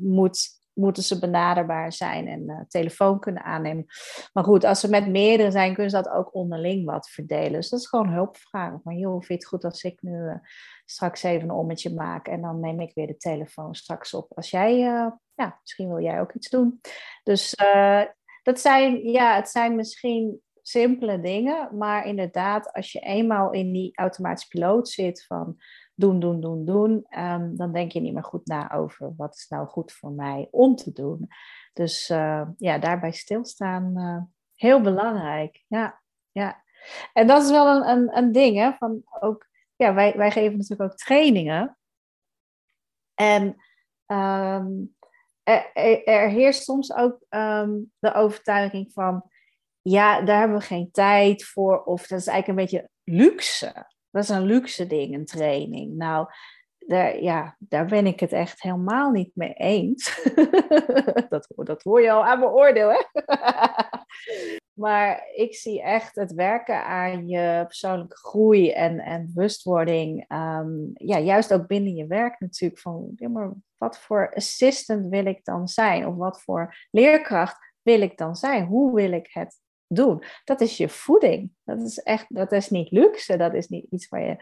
moet 0.02 0.58
moeten 0.74 1.04
ze 1.04 1.20
benaderbaar 1.20 1.94
zijn 1.94 2.28
en 2.28 2.66
telefoon 2.68 3.20
kunnen 3.20 3.44
aannemen. 3.44 3.86
Maar 4.34 4.44
goed, 4.44 4.64
als 4.64 4.80
ze 4.80 4.90
met 4.90 5.08
meerdere 5.08 5.52
zijn, 5.52 5.74
kunnen 5.74 5.92
ze 5.92 6.02
dat 6.02 6.10
ook 6.10 6.34
onderling 6.34 6.86
wat 6.86 7.10
verdelen. 7.10 7.52
Dus 7.52 7.70
dat 7.70 7.80
is 7.80 7.88
gewoon 7.88 8.10
hulpvragen. 8.10 8.82
Maar 8.84 8.96
joh, 8.96 9.12
vind 9.12 9.28
je 9.28 9.34
het 9.34 9.46
goed 9.46 9.64
als 9.64 9.84
ik 9.84 10.02
nu 10.02 10.40
straks 10.90 11.24
even 11.24 11.50
een 11.50 11.56
ommetje 11.56 11.94
maak 11.94 12.28
en 12.28 12.42
dan 12.42 12.60
neem 12.60 12.80
ik 12.80 12.94
weer 12.94 13.08
de 13.08 13.18
telefoon 13.18 13.76
straks 13.76 14.14
op. 14.14 14.32
Als 14.36 14.50
jij, 14.50 14.74
uh, 14.74 15.12
ja, 15.34 15.58
misschien 15.62 15.88
wil 15.88 16.02
jij 16.04 16.22
ook 16.22 16.34
iets 16.34 16.50
doen. 16.50 16.82
Dus 17.24 17.56
dat 18.44 18.60
zijn, 18.60 19.04
ja, 19.04 19.36
het 19.36 19.50
zijn 19.50 19.76
misschien 19.76 20.42
simpele 20.62 21.22
dingen, 21.22 21.78
maar 21.78 22.06
inderdaad, 22.06 22.74
als 22.74 22.92
je 22.92 23.00
eenmaal 23.00 23.52
in 23.52 23.72
die 23.72 23.92
automatische 23.96 24.48
piloot 24.48 24.90
zit 24.90 25.26
van 25.26 25.58
doen, 25.96 26.20
doen, 26.20 26.42
doen, 26.42 26.66
doen, 26.66 27.06
um, 27.20 27.58
dan 27.58 27.74
denk 27.74 27.92
je 27.92 28.00
niet 28.00 28.14
meer 28.14 28.24
goed 28.24 28.48
na 28.48 28.72
over 28.72 29.14
wat 29.18 29.36
is 29.36 29.48
nou 29.48 29.68
goed 29.68 29.92
voor 29.92 30.12
mij 30.12 30.48
om 30.52 30.76
te 30.76 30.92
doen. 30.92 31.28
Dus 31.74 32.10
uh, 32.10 32.48
ja, 32.58 32.78
daarbij 32.78 33.12
stilstaan, 33.12 34.32
heel 34.56 34.82
belangrijk. 34.82 35.64
Ja, 35.68 36.02
ja. 36.32 36.64
En 37.14 37.28
dat 37.28 37.44
is 37.44 37.50
wel 37.50 37.68
een, 37.68 37.90
een, 37.90 38.18
een 38.18 38.32
ding, 38.32 38.58
hè, 38.58 38.72
van 38.72 39.02
ook, 39.20 39.49
ja, 39.80 39.94
wij, 39.94 40.14
wij 40.18 40.32
geven 40.32 40.58
natuurlijk 40.58 40.92
ook 40.92 40.98
trainingen. 40.98 41.78
En 43.14 43.44
um, 44.06 44.96
er, 45.44 45.72
er, 46.04 46.30
heerst 46.30 46.64
soms 46.64 46.94
ook 46.94 47.26
um, 47.30 47.92
de 48.00 48.14
overtuiging 48.14 48.92
van, 48.94 49.30
ja, 49.82 50.22
daar 50.22 50.40
hebben 50.40 50.58
we 50.58 50.64
geen 50.64 50.92
tijd 50.92 51.46
voor, 51.46 51.84
of 51.84 52.08
dat 52.08 52.20
is 52.20 52.28
eigenlijk 52.28 52.60
een 52.60 52.66
beetje 52.66 52.90
luxe. 53.04 53.88
dat 54.10 54.24
is 54.24 54.30
een 54.30 54.46
luxe 54.46 54.88
ding, 54.88 55.16
een 55.16 55.26
training. 55.26 55.96
Nou, 55.96 56.28
daar, 56.78 57.22
ja, 57.22 57.56
daar 57.60 57.86
ben 57.86 58.06
ik 58.06 58.20
het 58.20 58.32
echt 58.32 58.62
helemaal 58.62 59.12
niet 59.12 59.32
mee 59.36 59.54
eens. 59.54 60.30
dat, 61.30 61.48
dat 61.56 61.84
hoor 61.84 62.02
je 62.02 62.12
al 62.12 62.26
aan 62.26 62.40
mijn 62.40 62.52
oordeel, 62.52 62.90
hè? 62.90 63.04
Maar 64.80 65.30
ik 65.34 65.56
zie 65.56 65.82
echt 65.82 66.16
het 66.16 66.34
werken 66.34 66.86
aan 66.86 67.28
je 67.28 67.64
persoonlijke 67.66 68.16
groei 68.16 68.72
en, 68.72 69.00
en 69.00 69.32
bewustwording. 69.34 70.26
Ehm, 70.28 70.70
ja, 70.94 71.20
juist 71.20 71.54
ook 71.54 71.68
binnen 71.68 71.96
je 71.96 72.08
werk 72.08 72.40
natuurlijk. 72.40 72.82
Van, 72.82 73.16
wat 73.78 74.00
voor 74.00 74.34
assistant 74.36 75.10
wil 75.10 75.26
ik 75.26 75.44
dan 75.44 75.68
zijn? 75.68 76.08
Of 76.08 76.16
wat 76.16 76.42
voor 76.42 76.88
leerkracht 76.92 77.58
wil 77.82 78.02
ik 78.02 78.18
dan 78.18 78.36
zijn? 78.36 78.66
Hoe 78.66 78.96
wil 78.96 79.12
ik 79.12 79.30
het 79.32 79.60
doen? 79.88 80.24
Dat 80.44 80.62
is 80.62 80.78
je 80.78 80.90
voeding. 80.90 81.52
Dat 81.64 81.82
is 81.82 81.98
echt, 81.98 82.26
dat 82.30 82.52
is 82.52 82.70
niet 82.70 82.92
luxe. 82.92 83.38
Dat 83.38 83.54
is 83.54 83.68
niet 83.68 83.86
iets 83.90 84.08
waar 84.08 84.24
je 84.24 84.38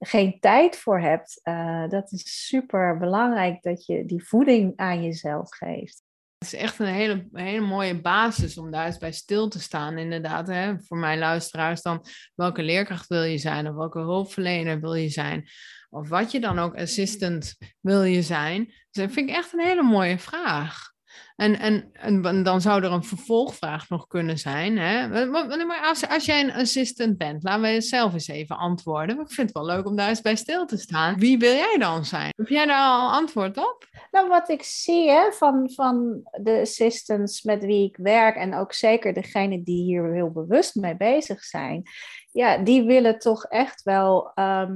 geen 0.00 0.40
tijd 0.40 0.76
voor 0.76 1.00
hebt, 1.00 1.40
uh, 1.44 1.88
dat 1.88 2.12
is 2.12 2.46
super 2.46 2.98
belangrijk 2.98 3.62
dat 3.62 3.86
je 3.86 4.04
die 4.04 4.24
voeding 4.24 4.72
aan 4.76 5.02
jezelf 5.02 5.50
geeft. 5.50 6.02
Het 6.40 6.52
is 6.52 6.58
echt 6.58 6.78
een 6.78 6.86
hele, 6.86 7.28
hele 7.32 7.66
mooie 7.66 8.00
basis 8.00 8.58
om 8.58 8.70
daar 8.70 8.86
eens 8.86 8.98
bij 8.98 9.12
stil 9.12 9.48
te 9.48 9.60
staan, 9.60 9.98
inderdaad. 9.98 10.46
Hè? 10.46 10.78
Voor 10.78 10.98
mijn 10.98 11.18
luisteraars 11.18 11.82
dan, 11.82 12.04
welke 12.34 12.62
leerkracht 12.62 13.06
wil 13.06 13.22
je 13.22 13.38
zijn 13.38 13.68
of 13.68 13.74
welke 13.74 13.98
hulpverlener 13.98 14.80
wil 14.80 14.94
je 14.94 15.08
zijn? 15.08 15.48
Of 15.90 16.08
wat 16.08 16.30
je 16.30 16.40
dan 16.40 16.58
ook 16.58 16.76
assistant 16.76 17.56
wil 17.80 18.02
je 18.02 18.22
zijn? 18.22 18.64
Dus 18.64 18.74
dat 18.90 19.12
vind 19.12 19.28
ik 19.28 19.36
echt 19.36 19.52
een 19.52 19.60
hele 19.60 19.82
mooie 19.82 20.18
vraag. 20.18 20.92
En, 21.40 21.58
en, 21.58 21.90
en 21.92 22.42
dan 22.42 22.60
zou 22.60 22.82
er 22.82 22.92
een 22.92 23.04
vervolgvraag 23.04 23.88
nog 23.88 24.06
kunnen 24.06 24.38
zijn. 24.38 24.78
Hè? 24.78 25.26
Maar 25.26 25.80
als, 25.82 26.08
als 26.08 26.24
jij 26.24 26.40
een 26.40 26.52
assistant 26.52 27.18
bent, 27.18 27.42
laten 27.42 27.62
we 27.62 27.80
zelf 27.80 28.12
eens 28.12 28.28
even 28.28 28.56
antwoorden. 28.56 29.20
Ik 29.20 29.32
vind 29.32 29.48
het 29.48 29.56
wel 29.56 29.66
leuk 29.66 29.86
om 29.86 29.96
daar 29.96 30.08
eens 30.08 30.20
bij 30.20 30.36
stil 30.36 30.66
te 30.66 30.76
staan. 30.76 31.18
Wie 31.18 31.38
wil 31.38 31.54
jij 31.54 31.76
dan 31.78 32.04
zijn? 32.04 32.32
Heb 32.36 32.48
jij 32.48 32.66
daar 32.66 32.88
al 32.88 33.10
antwoord 33.10 33.58
op? 33.58 33.86
Nou, 34.10 34.28
wat 34.28 34.48
ik 34.48 34.62
zie 34.62 35.10
hè, 35.10 35.32
van, 35.32 35.70
van 35.74 36.20
de 36.42 36.60
assistants 36.60 37.42
met 37.42 37.64
wie 37.64 37.88
ik 37.88 37.96
werk, 37.96 38.36
en 38.36 38.54
ook 38.54 38.72
zeker 38.72 39.14
degene 39.14 39.62
die 39.62 39.84
hier 39.84 40.12
heel 40.12 40.30
bewust 40.30 40.74
mee 40.74 40.96
bezig 40.96 41.44
zijn, 41.44 41.82
ja, 42.30 42.58
die 42.58 42.82
willen 42.82 43.18
toch 43.18 43.44
echt 43.44 43.82
wel. 43.82 44.30
Ehm, 44.34 44.72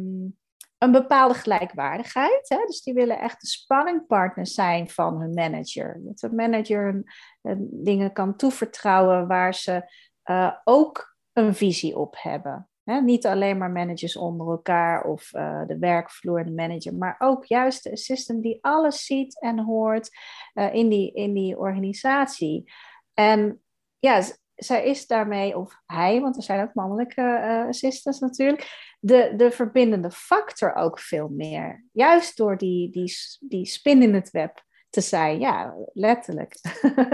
een 0.85 0.93
bepaalde 0.93 1.35
gelijkwaardigheid. 1.35 2.49
Hè? 2.49 2.57
Dus 2.67 2.83
die 2.83 2.95
willen 2.95 3.21
echt 3.21 3.41
de 3.41 3.47
spanningpartner 3.47 4.47
zijn 4.47 4.91
van 4.91 5.21
hun 5.21 5.35
manager. 5.35 6.01
Dat 6.05 6.19
de 6.19 6.33
manager 6.33 7.03
dingen 7.71 8.13
kan 8.13 8.37
toevertrouwen 8.37 9.27
waar 9.27 9.55
ze 9.55 9.91
uh, 10.25 10.53
ook 10.65 11.17
een 11.33 11.55
visie 11.55 11.97
op 11.97 12.15
hebben. 12.19 12.69
Hè? 12.85 13.01
Niet 13.01 13.27
alleen 13.27 13.59
maar 13.59 13.71
managers 13.71 14.17
onder 14.17 14.49
elkaar 14.49 15.05
of 15.05 15.35
uh, 15.35 15.67
de 15.67 15.79
werkvloer 15.79 16.45
de 16.45 16.53
manager, 16.53 16.95
maar 16.95 17.17
ook 17.19 17.45
juist 17.45 17.83
de 17.83 17.93
assistant 17.93 18.43
die 18.43 18.59
alles 18.61 19.05
ziet 19.05 19.41
en 19.41 19.59
hoort 19.59 20.11
uh, 20.55 20.75
in, 20.75 20.89
die, 20.89 21.13
in 21.13 21.33
die 21.33 21.59
organisatie. 21.59 22.73
En 23.15 23.63
ja, 23.99 24.23
zij 24.57 24.85
is 24.85 25.07
daarmee, 25.07 25.57
of 25.57 25.83
hij, 25.87 26.21
want 26.21 26.37
er 26.37 26.43
zijn 26.43 26.63
ook 26.63 26.75
mannelijke 26.75 27.21
uh, 27.21 27.67
assistants 27.67 28.21
natuurlijk, 28.21 28.93
de, 29.01 29.33
de 29.37 29.51
verbindende 29.51 30.11
factor 30.11 30.75
ook 30.75 30.99
veel 30.99 31.29
meer. 31.29 31.85
Juist 31.93 32.37
door 32.37 32.57
die, 32.57 32.91
die, 32.91 33.17
die 33.41 33.67
spin 33.67 34.03
in 34.03 34.15
het 34.15 34.31
web 34.31 34.63
te 34.91 35.01
zijn, 35.01 35.41
ja, 35.41 35.75
letterlijk. 35.93 36.57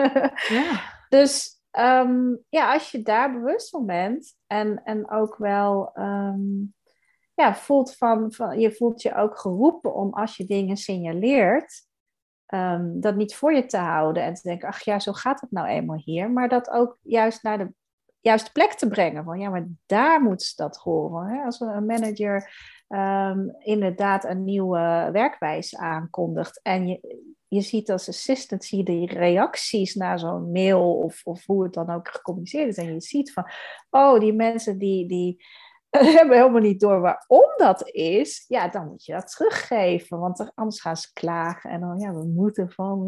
ja. 0.59 0.81
Dus 1.09 1.61
ehm, 1.70 2.37
ja, 2.48 2.72
als 2.72 2.90
je 2.90 3.03
daar 3.03 3.33
bewust 3.33 3.68
van 3.68 3.87
bent 3.87 4.37
en, 4.46 4.83
en 4.85 5.11
ook 5.11 5.37
wel 5.37 5.90
ehm, 5.94 6.40
ja, 7.35 7.55
voelt 7.55 7.96
van, 7.96 8.33
van, 8.33 8.61
je 8.61 8.72
voelt 8.72 9.03
je 9.03 9.14
ook 9.14 9.38
geroepen 9.38 9.94
om 9.94 10.12
als 10.12 10.37
je 10.37 10.44
dingen 10.44 10.76
signaleert, 10.76 11.88
um, 12.54 13.00
dat 13.00 13.16
niet 13.16 13.34
voor 13.34 13.54
je 13.54 13.66
te 13.66 13.76
houden 13.76 14.22
en 14.22 14.34
te 14.34 14.48
denken, 14.48 14.68
ach 14.68 14.84
ja, 14.84 14.98
zo 14.98 15.12
gaat 15.12 15.40
het 15.40 15.50
nou 15.50 15.66
eenmaal 15.66 16.00
hier. 16.04 16.30
Maar 16.30 16.48
dat 16.48 16.70
ook 16.70 16.98
juist 17.02 17.42
naar 17.42 17.58
de 17.58 17.72
juiste 18.20 18.52
plek 18.52 18.72
te 18.72 18.88
brengen. 18.88 19.24
Van 19.24 19.38
ja, 19.38 19.48
maar 19.48 19.66
daar 19.86 20.22
moet 20.22 20.56
dat 20.56 20.76
horen. 20.76 21.26
Hè? 21.26 21.44
Als 21.44 21.60
een 21.60 21.86
manager 21.86 22.52
ehm, 22.88 23.48
inderdaad 23.58 24.24
een 24.24 24.44
nieuwe 24.44 25.08
werkwijze 25.12 25.78
aankondigt 25.78 26.60
en 26.62 26.88
je, 26.88 27.28
je 27.48 27.60
ziet 27.60 27.90
als 27.90 28.08
assistant 28.08 28.64
zie 28.64 28.92
je 28.92 29.06
reacties 29.06 29.94
naar 29.94 30.18
zo'n 30.18 30.50
mail 30.50 30.98
of, 30.98 31.20
of 31.24 31.46
hoe 31.46 31.62
het 31.62 31.72
dan 31.72 31.90
ook 31.90 32.08
gecommuniceerd 32.08 32.68
is. 32.68 32.76
En 32.76 32.92
je 32.92 33.00
ziet 33.00 33.32
van, 33.32 33.44
oh, 33.90 34.20
die 34.20 34.32
mensen 34.32 34.78
die, 34.78 35.08
die, 35.08 35.44
hebben 36.18 36.37
helemaal 36.37 36.61
niet 36.61 36.81
door 36.81 37.00
waarom 37.00 37.53
dat 37.57 37.88
is, 37.88 38.44
ja, 38.48 38.68
dan 38.68 38.88
moet 38.88 39.05
je 39.05 39.12
dat 39.12 39.31
teruggeven. 39.31 40.18
Want 40.18 40.50
anders 40.55 40.81
gaan 40.81 40.96
ze 40.96 41.11
klagen 41.12 41.70
en 41.70 41.81
dan, 41.81 41.98
ja, 41.98 42.14
we 42.14 42.24
moeten 42.24 42.70
van. 42.70 43.07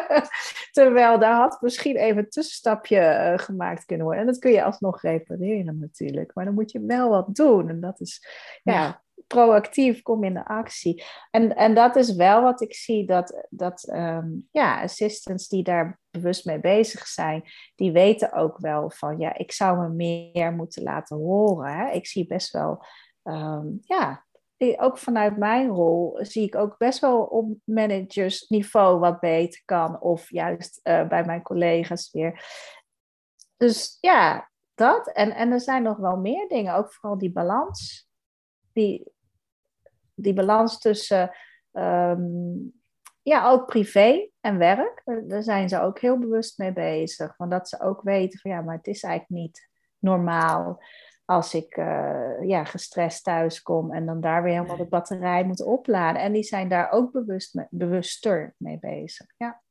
Terwijl 0.72 1.18
daar 1.18 1.34
had 1.34 1.60
misschien 1.60 1.96
even 1.96 2.18
een 2.18 2.28
tussenstapje 2.28 2.98
uh, 2.98 3.38
gemaakt 3.38 3.84
kunnen 3.84 4.06
worden. 4.06 4.22
En 4.22 4.30
dat 4.30 4.38
kun 4.38 4.52
je 4.52 4.64
alsnog 4.64 5.02
repareren 5.02 5.78
natuurlijk. 5.78 6.34
Maar 6.34 6.44
dan 6.44 6.54
moet 6.54 6.70
je 6.70 6.84
wel 6.86 7.08
wat 7.08 7.34
doen. 7.34 7.68
En 7.68 7.80
dat 7.80 8.00
is, 8.00 8.26
ja, 8.62 9.03
proactief, 9.26 10.02
kom 10.02 10.24
in 10.24 10.34
de 10.34 10.46
actie. 10.46 11.04
En, 11.30 11.56
en 11.56 11.74
dat 11.74 11.96
is 11.96 12.14
wel 12.14 12.42
wat 12.42 12.60
ik 12.60 12.74
zie, 12.74 13.06
dat, 13.06 13.46
dat 13.50 13.88
um, 13.92 14.48
ja, 14.50 14.82
assistants 14.82 15.48
die 15.48 15.62
daar 15.62 16.00
bewust 16.10 16.44
mee 16.44 16.60
bezig 16.60 17.06
zijn, 17.06 17.42
die 17.74 17.92
weten 17.92 18.32
ook 18.32 18.58
wel 18.58 18.90
van, 18.90 19.18
ja, 19.18 19.36
ik 19.36 19.52
zou 19.52 19.78
me 19.78 19.88
meer 19.88 20.52
moeten 20.52 20.82
laten 20.82 21.16
horen. 21.16 21.76
Hè? 21.76 21.90
Ik 21.90 22.06
zie 22.06 22.26
best 22.26 22.52
wel, 22.52 22.84
um, 23.22 23.78
ja, 23.82 24.24
ook 24.76 24.98
vanuit 24.98 25.36
mijn 25.36 25.68
rol 25.68 26.18
zie 26.20 26.46
ik 26.46 26.54
ook 26.54 26.78
best 26.78 26.98
wel 26.98 27.22
op 27.22 27.56
managersniveau 27.64 28.98
wat 28.98 29.20
beter 29.20 29.62
kan, 29.64 30.00
of 30.00 30.30
juist 30.30 30.80
uh, 30.82 31.08
bij 31.08 31.24
mijn 31.24 31.42
collega's 31.42 32.10
weer. 32.12 32.44
Dus 33.56 33.98
ja, 34.00 34.50
dat. 34.74 35.12
En, 35.12 35.34
en 35.34 35.52
er 35.52 35.60
zijn 35.60 35.82
nog 35.82 35.96
wel 35.96 36.16
meer 36.16 36.48
dingen, 36.48 36.74
ook 36.74 36.92
vooral 36.92 37.18
die 37.18 37.32
balans. 37.32 38.08
Die, 38.72 39.12
die 40.14 40.34
balans 40.34 40.78
tussen 40.78 41.30
um, 41.72 42.72
ja, 43.22 43.50
ook 43.50 43.66
privé 43.66 44.28
en 44.40 44.58
werk. 44.58 45.02
Daar 45.28 45.42
zijn 45.42 45.68
ze 45.68 45.80
ook 45.80 45.98
heel 45.98 46.18
bewust 46.18 46.58
mee 46.58 46.72
bezig. 46.72 47.36
Want 47.36 47.50
dat 47.50 47.68
ze 47.68 47.80
ook 47.80 48.02
weten 48.02 48.38
van 48.38 48.50
ja, 48.50 48.60
maar 48.60 48.76
het 48.76 48.86
is 48.86 49.02
eigenlijk 49.02 49.42
niet 49.42 49.68
normaal 49.98 50.82
als 51.24 51.54
ik 51.54 51.76
uh, 51.76 52.32
ja, 52.42 52.64
gestrest 52.64 53.24
thuis 53.24 53.62
kom 53.62 53.92
en 53.92 54.06
dan 54.06 54.20
daar 54.20 54.42
weer 54.42 54.52
helemaal 54.52 54.76
de 54.76 54.86
batterij 54.86 55.44
moet 55.44 55.62
opladen. 55.62 56.22
En 56.22 56.32
die 56.32 56.42
zijn 56.42 56.68
daar 56.68 56.90
ook 56.90 57.12
bewust 57.12 57.66
bewuster 57.70 58.54
mee 58.56 58.78
bezig. 58.78 59.26
Ja, 59.36 59.62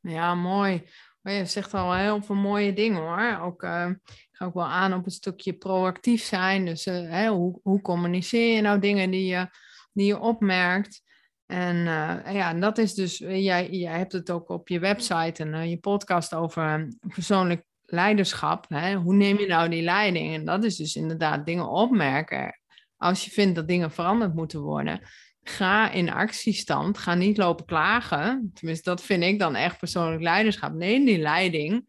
ja 0.00 0.34
mooi. 0.34 0.88
Maar 1.20 1.32
je 1.32 1.44
zegt 1.44 1.74
al 1.74 1.94
heel 1.94 2.22
veel 2.22 2.34
mooie 2.34 2.72
dingen 2.72 3.00
hoor. 3.02 3.46
Ook, 3.46 3.62
uh, 3.62 3.88
ik 4.04 4.28
ga 4.32 4.44
ook 4.44 4.54
wel 4.54 4.66
aan 4.66 4.94
op 4.94 5.04
een 5.04 5.10
stukje 5.10 5.52
proactief 5.52 6.22
zijn. 6.22 6.64
Dus 6.64 6.86
uh, 6.86 7.28
hoe, 7.28 7.60
hoe 7.62 7.80
communiceer 7.80 8.54
je 8.54 8.60
nou 8.60 8.78
dingen 8.78 9.10
die 9.10 9.26
je 9.26 9.48
die 9.92 10.06
je 10.06 10.18
opmerkt. 10.18 11.02
En 11.46 11.76
uh, 11.76 12.32
ja, 12.32 12.54
dat 12.54 12.78
is 12.78 12.94
dus, 12.94 13.18
jij, 13.18 13.70
jij 13.70 13.98
hebt 13.98 14.12
het 14.12 14.30
ook 14.30 14.48
op 14.48 14.68
je 14.68 14.78
website 14.78 15.42
en 15.42 15.54
uh, 15.54 15.70
je 15.70 15.78
podcast 15.78 16.34
over 16.34 16.64
ehm, 16.64 16.90
persoonlijk 17.14 17.64
leiderschap. 17.82 18.64
Hè? 18.68 18.94
Hoe 18.94 19.14
neem 19.14 19.38
je 19.38 19.46
nou 19.46 19.68
die 19.68 19.82
leiding? 19.82 20.34
En 20.34 20.44
dat 20.44 20.64
is 20.64 20.76
dus 20.76 20.94
inderdaad 20.94 21.46
dingen 21.46 21.68
opmerken. 21.68 22.60
Als 22.96 23.24
je 23.24 23.30
vindt 23.30 23.54
dat 23.54 23.68
dingen 23.68 23.90
veranderd 23.90 24.34
moeten 24.34 24.60
worden, 24.60 25.00
ga 25.42 25.90
in 25.90 26.12
actiestand. 26.12 26.98
Ga 26.98 27.14
niet 27.14 27.36
lopen 27.36 27.64
klagen. 27.64 28.50
Tenminste, 28.54 28.90
dat 28.90 29.02
vind 29.02 29.22
ik 29.22 29.38
dan 29.38 29.54
echt 29.54 29.78
persoonlijk 29.78 30.22
leiderschap. 30.22 30.72
Neem 30.72 31.04
die 31.04 31.18
leiding. 31.18 31.84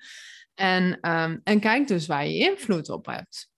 En, 0.53 0.83
um, 1.11 1.41
en 1.43 1.59
kijk 1.59 1.87
dus 1.87 2.07
waar 2.07 2.27
je 2.27 2.49
invloed 2.49 2.89
op 2.89 3.05
hebt. 3.05 3.50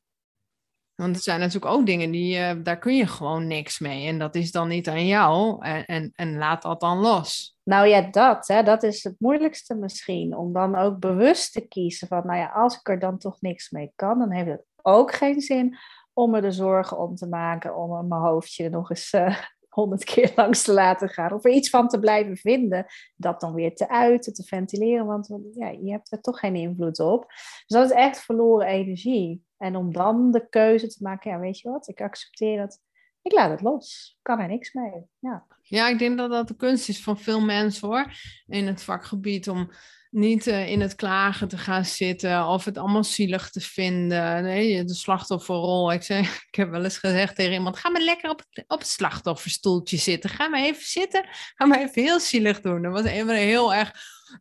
Want 1.04 1.16
er 1.16 1.22
zijn 1.22 1.40
natuurlijk 1.40 1.74
ook 1.74 1.86
dingen 1.86 2.12
die, 2.12 2.38
uh, 2.38 2.52
daar 2.64 2.80
kun 2.80 2.96
je 2.96 3.08
gewoon 3.08 3.48
niks 3.48 3.80
mee. 3.80 4.08
En 4.08 4.20
dat 4.20 4.36
is 4.36 4.52
dan 4.52 4.68
niet 4.68 4.88
aan 4.88 5.06
jou. 5.06 5.66
En, 5.66 5.86
en, 5.86 6.12
en 6.16 6.38
laat 6.38 6.62
dat 6.62 6.80
dan 6.80 6.98
los. 6.98 7.58
Nou 7.64 7.88
ja, 7.88 8.02
dat, 8.02 8.48
hè, 8.48 8.64
dat 8.64 8.84
is 8.84 9.04
het 9.04 9.16
moeilijkste 9.20 9.76
misschien. 9.76 10.38
Om 10.38 10.54
dan 10.54 10.76
ook 10.76 11.00
bewust 11.00 11.54
te 11.54 11.68
kiezen 11.68 12.08
van, 12.08 12.22
nou 12.26 12.40
ja, 12.40 12.48
als 12.48 12.76
ik 12.76 12.90
er 12.90 13.00
dan 13.00 13.18
toch 13.18 13.42
niks 13.42 13.70
mee 13.70 13.92
kan, 13.96 14.20
dan 14.20 14.32
heeft 14.32 14.50
het 14.50 14.66
ook 14.82 15.14
geen 15.14 15.42
zin 15.42 15.78
om 16.14 16.32
me 16.32 16.42
de 16.42 16.52
zorgen 16.52 17.00
om 17.00 17.16
te 17.16 17.28
maken, 17.28 17.76
om 17.76 18.08
mijn 18.08 18.22
hoofdje 18.22 18.70
nog 18.70 18.90
eens 18.90 19.14
uh, 19.14 19.38
honderd 19.70 20.04
keer 20.04 20.32
langs 20.36 20.64
te 20.64 20.74
laten 20.74 21.10
gaan. 21.10 21.34
Of 21.34 21.46
er 21.46 21.52
iets 21.52 21.70
van 21.70 21.88
te 21.88 22.00
blijven 22.00 22.38
vinden, 22.38 22.86
dat 23.16 23.40
dan 23.40 23.54
weer 23.54 23.76
te 23.76 23.90
uiten, 23.90 24.34
te 24.34 24.44
ventileren, 24.44 25.06
want 25.06 25.38
ja, 25.54 25.70
je 25.70 25.92
hebt 25.92 26.12
er 26.12 26.22
toch 26.22 26.40
geen 26.40 26.56
invloed 26.56 27.00
op. 27.00 27.26
Dus 27.28 27.78
dat 27.78 27.86
is 27.86 27.96
echt 27.96 28.20
verloren 28.20 28.68
energie. 28.68 29.44
En 29.64 29.76
om 29.76 29.94
dan 29.94 30.32
de 30.32 30.50
keuze 30.50 30.88
te 30.88 31.04
maken, 31.04 31.32
ja, 31.32 31.40
weet 31.40 31.60
je 31.60 31.70
wat, 31.70 31.88
ik 31.88 32.02
accepteer 32.02 32.58
dat. 32.58 32.80
Ik 33.22 33.32
laat 33.32 33.50
het 33.50 33.62
los. 33.62 34.18
Kan 34.22 34.40
er 34.40 34.48
niks 34.48 34.74
mee. 34.74 35.06
Ja. 35.20 35.46
ja, 35.62 35.90
ik 35.90 36.00
denk 36.00 36.18
dat 36.18 36.30
dat 36.30 36.48
de 36.48 36.56
kunst 36.56 36.90
is 36.90 37.04
van 37.04 37.20
veel 37.20 37.42
mensen 37.42 37.88
hoor. 37.88 38.14
In 38.48 38.68
het 38.68 38.84
vakgebied 38.84 39.50
om 39.50 39.72
niet 40.10 40.48
eh, 40.48 40.70
in 40.70 40.82
het 40.82 40.96
klagen 40.96 41.48
te 41.48 41.58
gaan 41.58 41.86
zitten 41.86 42.48
of 42.48 42.66
het 42.66 42.78
allemaal 42.78 43.04
zielig 43.04 43.50
te 43.50 43.62
vinden. 43.62 44.44
Nee, 44.44 44.84
de 44.84 44.94
slachtofferrol. 44.94 45.94
Ik, 45.94 46.04
zei, 46.04 46.22
ik 46.50 46.56
heb 46.56 46.70
wel 46.70 46.84
eens 46.84 46.98
gezegd 46.98 47.36
tegen 47.36 47.54
iemand: 47.54 47.78
ga 47.78 47.90
maar 47.90 48.02
lekker 48.02 48.30
op 48.30 48.44
het, 48.50 48.64
op 48.68 48.80
het 48.80 48.88
slachtofferstoeltje 48.88 49.98
zitten. 49.98 50.30
Ga 50.30 50.48
maar 50.48 50.62
even 50.62 50.86
zitten. 50.86 51.26
Ga 51.56 51.66
maar 51.66 51.80
even 51.80 52.02
heel 52.02 52.20
zielig 52.20 52.62
doen. 52.62 52.82
Dat 52.82 52.92
was 52.92 53.04
een 53.04 53.30
heel 53.30 53.74
erg 53.74 53.92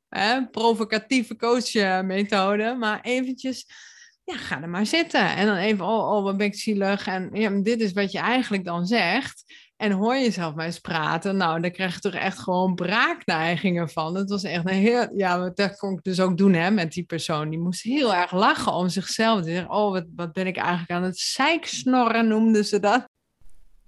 hè, 0.08 0.46
provocatieve 0.46 1.36
coachmethode. 1.36 2.74
Maar 2.78 3.00
eventjes 3.00 3.66
ga 4.38 4.62
er 4.62 4.68
maar 4.68 4.86
zitten. 4.86 5.36
En 5.36 5.46
dan 5.46 5.56
even, 5.56 5.84
oh, 5.84 6.16
oh 6.16 6.22
wat 6.22 6.36
ben 6.36 6.46
ik 6.46 6.54
zielig. 6.54 7.06
En 7.06 7.30
ja, 7.32 7.50
dit 7.50 7.80
is 7.80 7.92
wat 7.92 8.12
je 8.12 8.18
eigenlijk 8.18 8.64
dan 8.64 8.86
zegt. 8.86 9.44
En 9.76 9.92
hoor 9.92 10.14
jezelf 10.14 10.54
maar 10.54 10.66
eens 10.66 10.78
praten. 10.78 11.36
Nou, 11.36 11.60
dan 11.60 11.70
krijg 11.70 11.94
je 11.94 12.00
toch 12.00 12.14
echt 12.14 12.38
gewoon 12.38 12.74
braakneigingen 12.74 13.88
van. 13.88 14.14
Het 14.14 14.30
was 14.30 14.42
echt 14.42 14.68
een 14.68 14.74
heel... 14.74 15.16
Ja, 15.16 15.50
dat 15.54 15.76
kon 15.76 15.92
ik 15.92 16.02
dus 16.02 16.20
ook 16.20 16.36
doen 16.36 16.52
hè, 16.52 16.70
met 16.70 16.92
die 16.92 17.04
persoon. 17.04 17.50
Die 17.50 17.58
moest 17.58 17.82
heel 17.82 18.14
erg 18.14 18.32
lachen 18.32 18.72
om 18.72 18.88
zichzelf. 18.88 19.42
Die 19.42 19.52
zeggen, 19.52 19.72
oh, 19.72 19.92
wat, 19.92 20.04
wat 20.16 20.32
ben 20.32 20.46
ik 20.46 20.56
eigenlijk 20.56 20.90
aan 20.90 21.02
het 21.02 21.18
zeiksnorren, 21.18 22.28
noemden 22.28 22.64
ze 22.64 22.80
dat. 22.80 23.08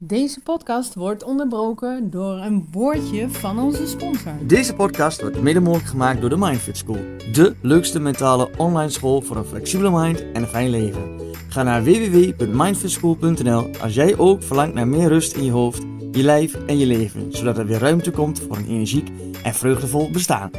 Deze 0.07 0.41
podcast 0.41 0.95
wordt 0.95 1.23
onderbroken 1.23 2.11
door 2.11 2.39
een 2.39 2.69
woordje 2.71 3.29
van 3.29 3.59
onze 3.59 3.87
sponsor. 3.87 4.33
Deze 4.47 4.75
podcast 4.75 5.21
wordt 5.21 5.41
mede 5.41 5.61
mogelijk 5.61 5.89
gemaakt 5.89 6.21
door 6.21 6.31
de 6.31 6.37
Mindfit 6.37 6.77
School. 6.77 6.99
De 7.33 7.57
leukste 7.63 8.01
mentale 8.01 8.51
online 8.57 8.91
school 8.91 9.21
voor 9.21 9.37
een 9.37 9.45
flexibele 9.45 9.91
mind 9.91 10.21
en 10.33 10.43
een 10.43 10.47
fijn 10.47 10.71
leven. 10.71 11.21
Ga 11.49 11.63
naar 11.63 11.85
www.mindfitschool.nl 11.85 13.71
als 13.81 13.95
jij 13.95 14.19
ook 14.19 14.43
verlangt 14.43 14.75
naar 14.75 14.89
meer 14.89 15.09
rust 15.09 15.37
in 15.37 15.45
je 15.45 15.51
hoofd, 15.51 15.83
je 16.13 16.23
lijf 16.23 16.55
en 16.67 16.79
je 16.79 16.87
leven. 16.87 17.33
Zodat 17.33 17.59
er 17.59 17.67
weer 17.67 17.79
ruimte 17.79 18.11
komt 18.11 18.41
voor 18.41 18.57
een 18.57 18.69
energiek 18.69 19.09
en 19.43 19.55
vreugdevol 19.55 20.11
bestaan. 20.11 20.51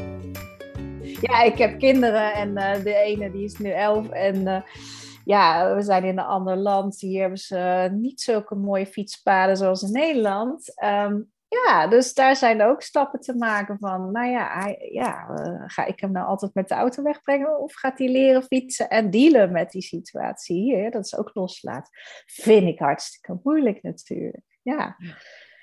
Ja, 1.22 1.42
ik 1.42 1.58
heb 1.58 1.80
kinderen 1.80 2.34
en 2.34 2.50
uh, 2.50 2.84
de 2.84 2.96
ene 2.96 3.32
die 3.32 3.44
is 3.44 3.58
nu 3.58 3.70
elf 3.70 4.10
en... 4.10 4.36
Uh 4.36 4.58
ja, 5.26 5.76
we 5.76 5.82
zijn 5.82 6.04
in 6.04 6.18
een 6.18 6.26
ander 6.26 6.58
land. 6.58 7.00
Hier 7.00 7.20
hebben 7.20 7.40
ze 7.40 7.90
niet 7.92 8.22
zulke 8.22 8.56
mooie 8.56 8.86
fietspaden 8.86 9.58
zoals 9.58 9.82
in 9.82 9.92
Nederland. 9.92 10.80
Ehm, 10.80 11.22
ja, 11.48 11.88
dus 11.88 12.14
daar 12.14 12.36
zijn 12.36 12.62
ook 12.62 12.82
stappen 12.82 13.20
te 13.20 13.36
maken 13.36 13.78
van, 13.80 14.12
nou 14.12 14.28
ja, 14.28 14.76
ja 14.92 15.28
uh, 15.30 15.64
ga 15.66 15.86
ik 15.86 16.00
hem 16.00 16.12
nou 16.12 16.28
altijd 16.28 16.54
met 16.54 16.68
de 16.68 16.76
auto 16.76 17.04
wegbrengen 17.04 17.60
of 17.60 17.74
gaat 17.74 17.98
hij 17.98 18.10
leren 18.10 18.44
fietsen 18.44 18.90
en 18.90 19.10
dealen 19.10 19.52
met 19.52 19.72
die 19.72 19.82
situatie 19.82 20.62
hier? 20.62 20.92
Dat 20.92 21.06
is 21.06 21.18
ook 21.18 21.32
loslaat. 21.34 21.90
Vind 22.26 22.68
ik 22.68 22.80
hartstikke 22.80 23.40
moeilijk 23.44 23.84
natuurlijk. 23.84 24.44
Ja. 24.62 24.98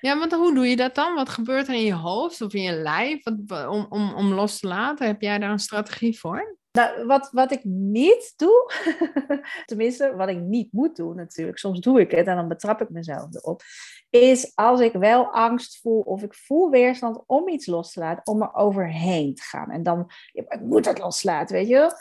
Ja, 0.01 0.19
want 0.19 0.33
hoe 0.33 0.55
doe 0.55 0.67
je 0.67 0.77
dat 0.77 0.95
dan? 0.95 1.15
Wat 1.15 1.29
gebeurt 1.29 1.69
er 1.69 1.75
in 1.75 1.85
je 1.85 1.95
hoofd 1.95 2.41
of 2.41 2.55
in 2.55 2.63
je 2.63 2.73
lijf 2.73 3.23
wat, 3.23 3.69
om, 3.69 3.87
om, 3.89 4.15
om 4.15 4.33
los 4.33 4.59
te 4.59 4.67
laten? 4.67 5.07
Heb 5.07 5.21
jij 5.21 5.39
daar 5.39 5.51
een 5.51 5.59
strategie 5.59 6.19
voor? 6.19 6.59
Nou, 6.73 7.07
wat, 7.07 7.31
wat 7.33 7.53
ik 7.53 7.65
niet 7.65 8.33
doe, 8.37 8.73
tenminste 9.67 10.17
wat 10.17 10.29
ik 10.29 10.41
niet 10.41 10.73
moet 10.73 10.97
doen 10.97 11.17
natuurlijk, 11.17 11.59
soms 11.59 11.81
doe 11.81 12.01
ik 12.01 12.11
het 12.11 12.27
en 12.27 12.37
dan 12.37 12.49
betrap 12.49 12.81
ik 12.81 12.91
mezelf 12.91 13.35
erop, 13.35 13.63
is 14.11 14.53
als 14.55 14.81
ik 14.81 14.93
wel 14.93 15.33
angst 15.33 15.81
voel 15.81 16.01
of 16.01 16.23
ik 16.23 16.35
voel 16.35 16.71
weerstand 16.71 17.23
om 17.27 17.49
iets 17.49 17.67
los 17.67 17.93
te 17.93 18.01
laten, 18.01 18.27
om 18.27 18.43
er 18.43 18.55
overheen 18.55 19.35
te 19.35 19.43
gaan. 19.43 19.71
En 19.71 19.83
dan, 19.83 20.11
ik 20.33 20.61
moet 20.61 20.87
het 20.87 20.99
loslaten, 20.99 21.57
weet 21.57 21.69
je 21.69 21.97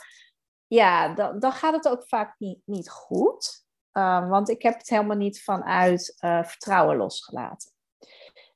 Ja, 0.66 1.14
dan, 1.14 1.38
dan 1.38 1.52
gaat 1.52 1.74
het 1.74 1.88
ook 1.88 2.08
vaak 2.08 2.34
niet, 2.38 2.60
niet 2.64 2.90
goed, 2.90 3.64
uh, 3.92 4.28
want 4.28 4.48
ik 4.48 4.62
heb 4.62 4.78
het 4.78 4.88
helemaal 4.88 5.16
niet 5.16 5.42
vanuit 5.42 6.16
uh, 6.24 6.44
vertrouwen 6.44 6.96
losgelaten 6.96 7.71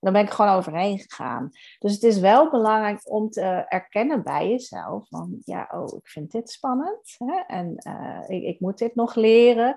dan 0.06 0.14
ben 0.14 0.24
ik 0.24 0.30
gewoon 0.30 0.54
overheen 0.54 0.98
gegaan. 0.98 1.50
Dus 1.78 1.92
het 1.92 2.02
is 2.02 2.18
wel 2.18 2.50
belangrijk 2.50 3.10
om 3.10 3.30
te 3.30 3.64
erkennen 3.68 4.22
bij 4.22 4.48
jezelf 4.48 5.08
van, 5.08 5.36
ja, 5.44 5.68
oh, 5.72 5.96
ik 5.96 6.08
vind 6.08 6.30
dit 6.30 6.50
spannend 6.50 7.16
hè? 7.18 7.40
en 7.46 7.74
uh, 7.88 8.22
ik, 8.26 8.42
ik, 8.42 8.60
moet 8.60 8.78
dit 8.78 8.94
nog 8.94 9.14
leren. 9.14 9.76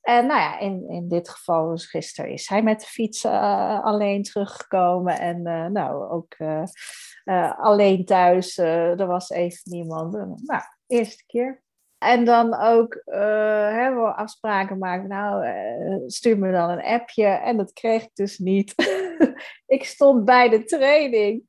En 0.00 0.26
nou 0.26 0.40
ja, 0.40 0.58
in, 0.58 0.88
in 0.88 1.08
dit 1.08 1.28
geval, 1.28 1.70
dus 1.70 1.86
gisteren 1.86 2.30
is 2.30 2.48
hij 2.48 2.62
met 2.62 2.80
de 2.80 2.86
fiets 2.86 3.24
uh, 3.24 3.84
alleen 3.84 4.22
teruggekomen 4.22 5.18
en 5.18 5.46
uh, 5.46 5.66
nou, 5.66 6.10
ook 6.10 6.36
alleen 7.56 8.04
thuis. 8.04 8.56
er 8.58 9.06
was 9.06 9.30
even 9.30 9.60
niemand. 9.64 10.12
nou, 10.42 10.62
eerste 10.86 11.24
keer. 11.26 11.62
En 11.98 12.24
dan 12.24 12.54
ook 12.54 12.94
uh, 12.94 13.94
we 13.94 14.12
afspraken 14.16 14.78
maken. 14.78 15.08
Nou, 15.08 15.46
stuur 16.06 16.38
me 16.38 16.52
dan 16.52 16.70
een 16.70 16.84
appje. 16.84 17.26
En 17.26 17.56
dat 17.56 17.72
kreeg 17.72 18.02
ik 18.02 18.14
dus 18.14 18.38
niet. 18.38 18.74
ik 19.76 19.84
stond 19.84 20.24
bij 20.24 20.48
de 20.48 20.64
training 20.64 21.42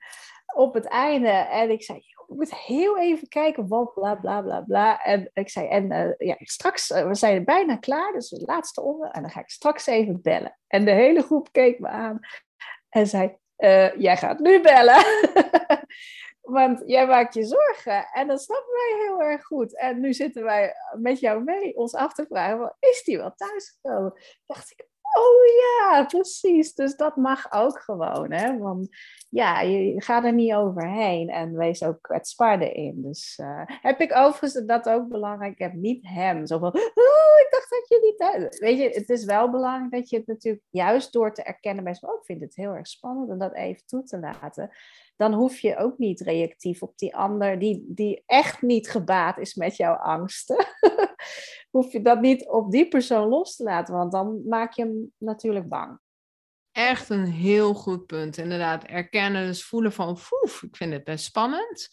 op 0.53 0.73
het 0.73 0.85
einde. 0.85 1.29
En 1.29 1.69
ik 1.69 1.83
zei, 1.83 1.97
ik 1.97 2.23
moet 2.27 2.55
heel 2.55 2.97
even 2.97 3.27
kijken 3.27 3.67
wat 3.67 3.93
bla 3.93 4.15
bla 4.15 4.41
bla 4.41 4.61
bla. 4.61 5.03
En 5.03 5.29
ik 5.33 5.49
zei, 5.49 5.67
en 5.67 5.91
uh, 5.91 6.27
ja, 6.27 6.35
straks, 6.39 6.87
we 6.87 7.15
zijn 7.15 7.45
bijna 7.45 7.75
klaar. 7.75 8.11
Dus 8.13 8.29
de 8.29 8.43
laatste 8.45 8.81
onder. 8.81 9.09
En 9.09 9.21
dan 9.21 9.31
ga 9.31 9.39
ik 9.39 9.49
straks 9.49 9.85
even 9.85 10.21
bellen. 10.21 10.57
En 10.67 10.85
de 10.85 10.91
hele 10.91 11.21
groep 11.21 11.51
keek 11.51 11.79
me 11.79 11.87
aan. 11.87 12.19
En 12.89 13.07
zei, 13.07 13.37
jij 13.97 14.17
gaat 14.17 14.39
nu 14.39 14.61
bellen. 14.61 15.03
Want 16.45 16.83
jij 16.85 17.07
maakt 17.07 17.33
je 17.33 17.43
zorgen 17.43 18.07
en 18.13 18.27
dat 18.27 18.41
snappen 18.41 18.73
wij 18.73 19.05
heel 19.05 19.21
erg 19.21 19.43
goed. 19.43 19.77
En 19.77 19.99
nu 19.99 20.13
zitten 20.13 20.43
wij 20.43 20.73
met 20.97 21.19
jou 21.19 21.43
mee 21.43 21.77
ons 21.77 21.93
af 21.93 22.13
te 22.13 22.25
vragen, 22.25 22.75
is 22.79 23.03
die 23.03 23.17
wel 23.17 23.33
thuisgekomen? 23.35 24.13
Dacht 24.45 24.71
ik, 24.71 24.87
oh 25.17 25.45
ja, 25.59 26.05
precies. 26.05 26.73
Dus 26.73 26.95
dat 26.95 27.15
mag 27.15 27.51
ook 27.51 27.79
gewoon. 27.79 28.31
Hè? 28.31 28.57
Want 28.57 28.87
ja, 29.29 29.61
je 29.61 30.01
gaat 30.01 30.23
er 30.23 30.33
niet 30.33 30.53
overheen 30.53 31.29
en 31.29 31.57
wees 31.57 31.83
ook 31.83 32.01
kwetsbaar 32.01 32.59
erin. 32.59 33.01
Dus 33.01 33.39
uh, 33.41 33.61
heb 33.65 33.99
ik 33.99 34.15
overigens 34.15 34.65
dat 34.65 34.89
ook 34.89 35.07
belangrijk. 35.07 35.53
Ik 35.53 35.59
heb 35.59 35.73
niet 35.73 36.07
hem 36.07 36.45
zo 36.45 36.59
van, 36.59 36.73
oh, 36.73 37.35
ik 37.43 37.47
dacht 37.49 37.69
dat 37.69 37.85
je 37.87 37.99
niet. 38.01 38.59
Weet 38.59 38.77
je, 38.77 38.89
het 38.89 39.09
is 39.09 39.25
wel 39.25 39.49
belangrijk 39.49 39.91
dat 39.91 40.09
je 40.09 40.17
het 40.17 40.27
natuurlijk 40.27 40.63
juist 40.69 41.13
door 41.13 41.33
te 41.33 41.43
erkennen 41.43 41.83
bij 41.83 41.97
oh, 42.01 42.13
ik 42.19 42.25
vind 42.25 42.41
het 42.41 42.55
heel 42.55 42.73
erg 42.73 42.87
spannend 42.87 43.29
en 43.29 43.37
dat 43.37 43.53
even 43.53 43.85
toe 43.85 44.03
te 44.03 44.19
laten 44.19 44.69
dan 45.15 45.33
hoef 45.33 45.59
je 45.59 45.77
ook 45.77 45.97
niet 45.97 46.21
reactief 46.21 46.81
op 46.81 46.97
die 46.97 47.15
ander 47.15 47.59
die, 47.59 47.85
die 47.87 48.23
echt 48.25 48.61
niet 48.61 48.89
gebaat 48.89 49.37
is 49.37 49.55
met 49.55 49.75
jouw 49.75 49.93
angsten. 49.93 50.65
hoef 51.75 51.91
je 51.91 52.01
dat 52.01 52.21
niet 52.21 52.47
op 52.47 52.71
die 52.71 52.87
persoon 52.87 53.27
los 53.27 53.55
te 53.55 53.63
laten, 53.63 53.93
want 53.93 54.11
dan 54.11 54.41
maak 54.47 54.73
je 54.73 54.81
hem 54.81 55.11
natuurlijk 55.17 55.69
bang. 55.69 55.99
Echt 56.71 57.09
een 57.09 57.25
heel 57.25 57.73
goed 57.73 58.05
punt. 58.05 58.37
Inderdaad, 58.37 58.83
erkennen, 58.83 59.45
dus 59.45 59.63
voelen 59.63 59.91
van, 59.91 60.09
oef, 60.43 60.63
ik 60.63 60.75
vind 60.75 60.93
het 60.93 61.03
best 61.03 61.25
spannend. 61.25 61.89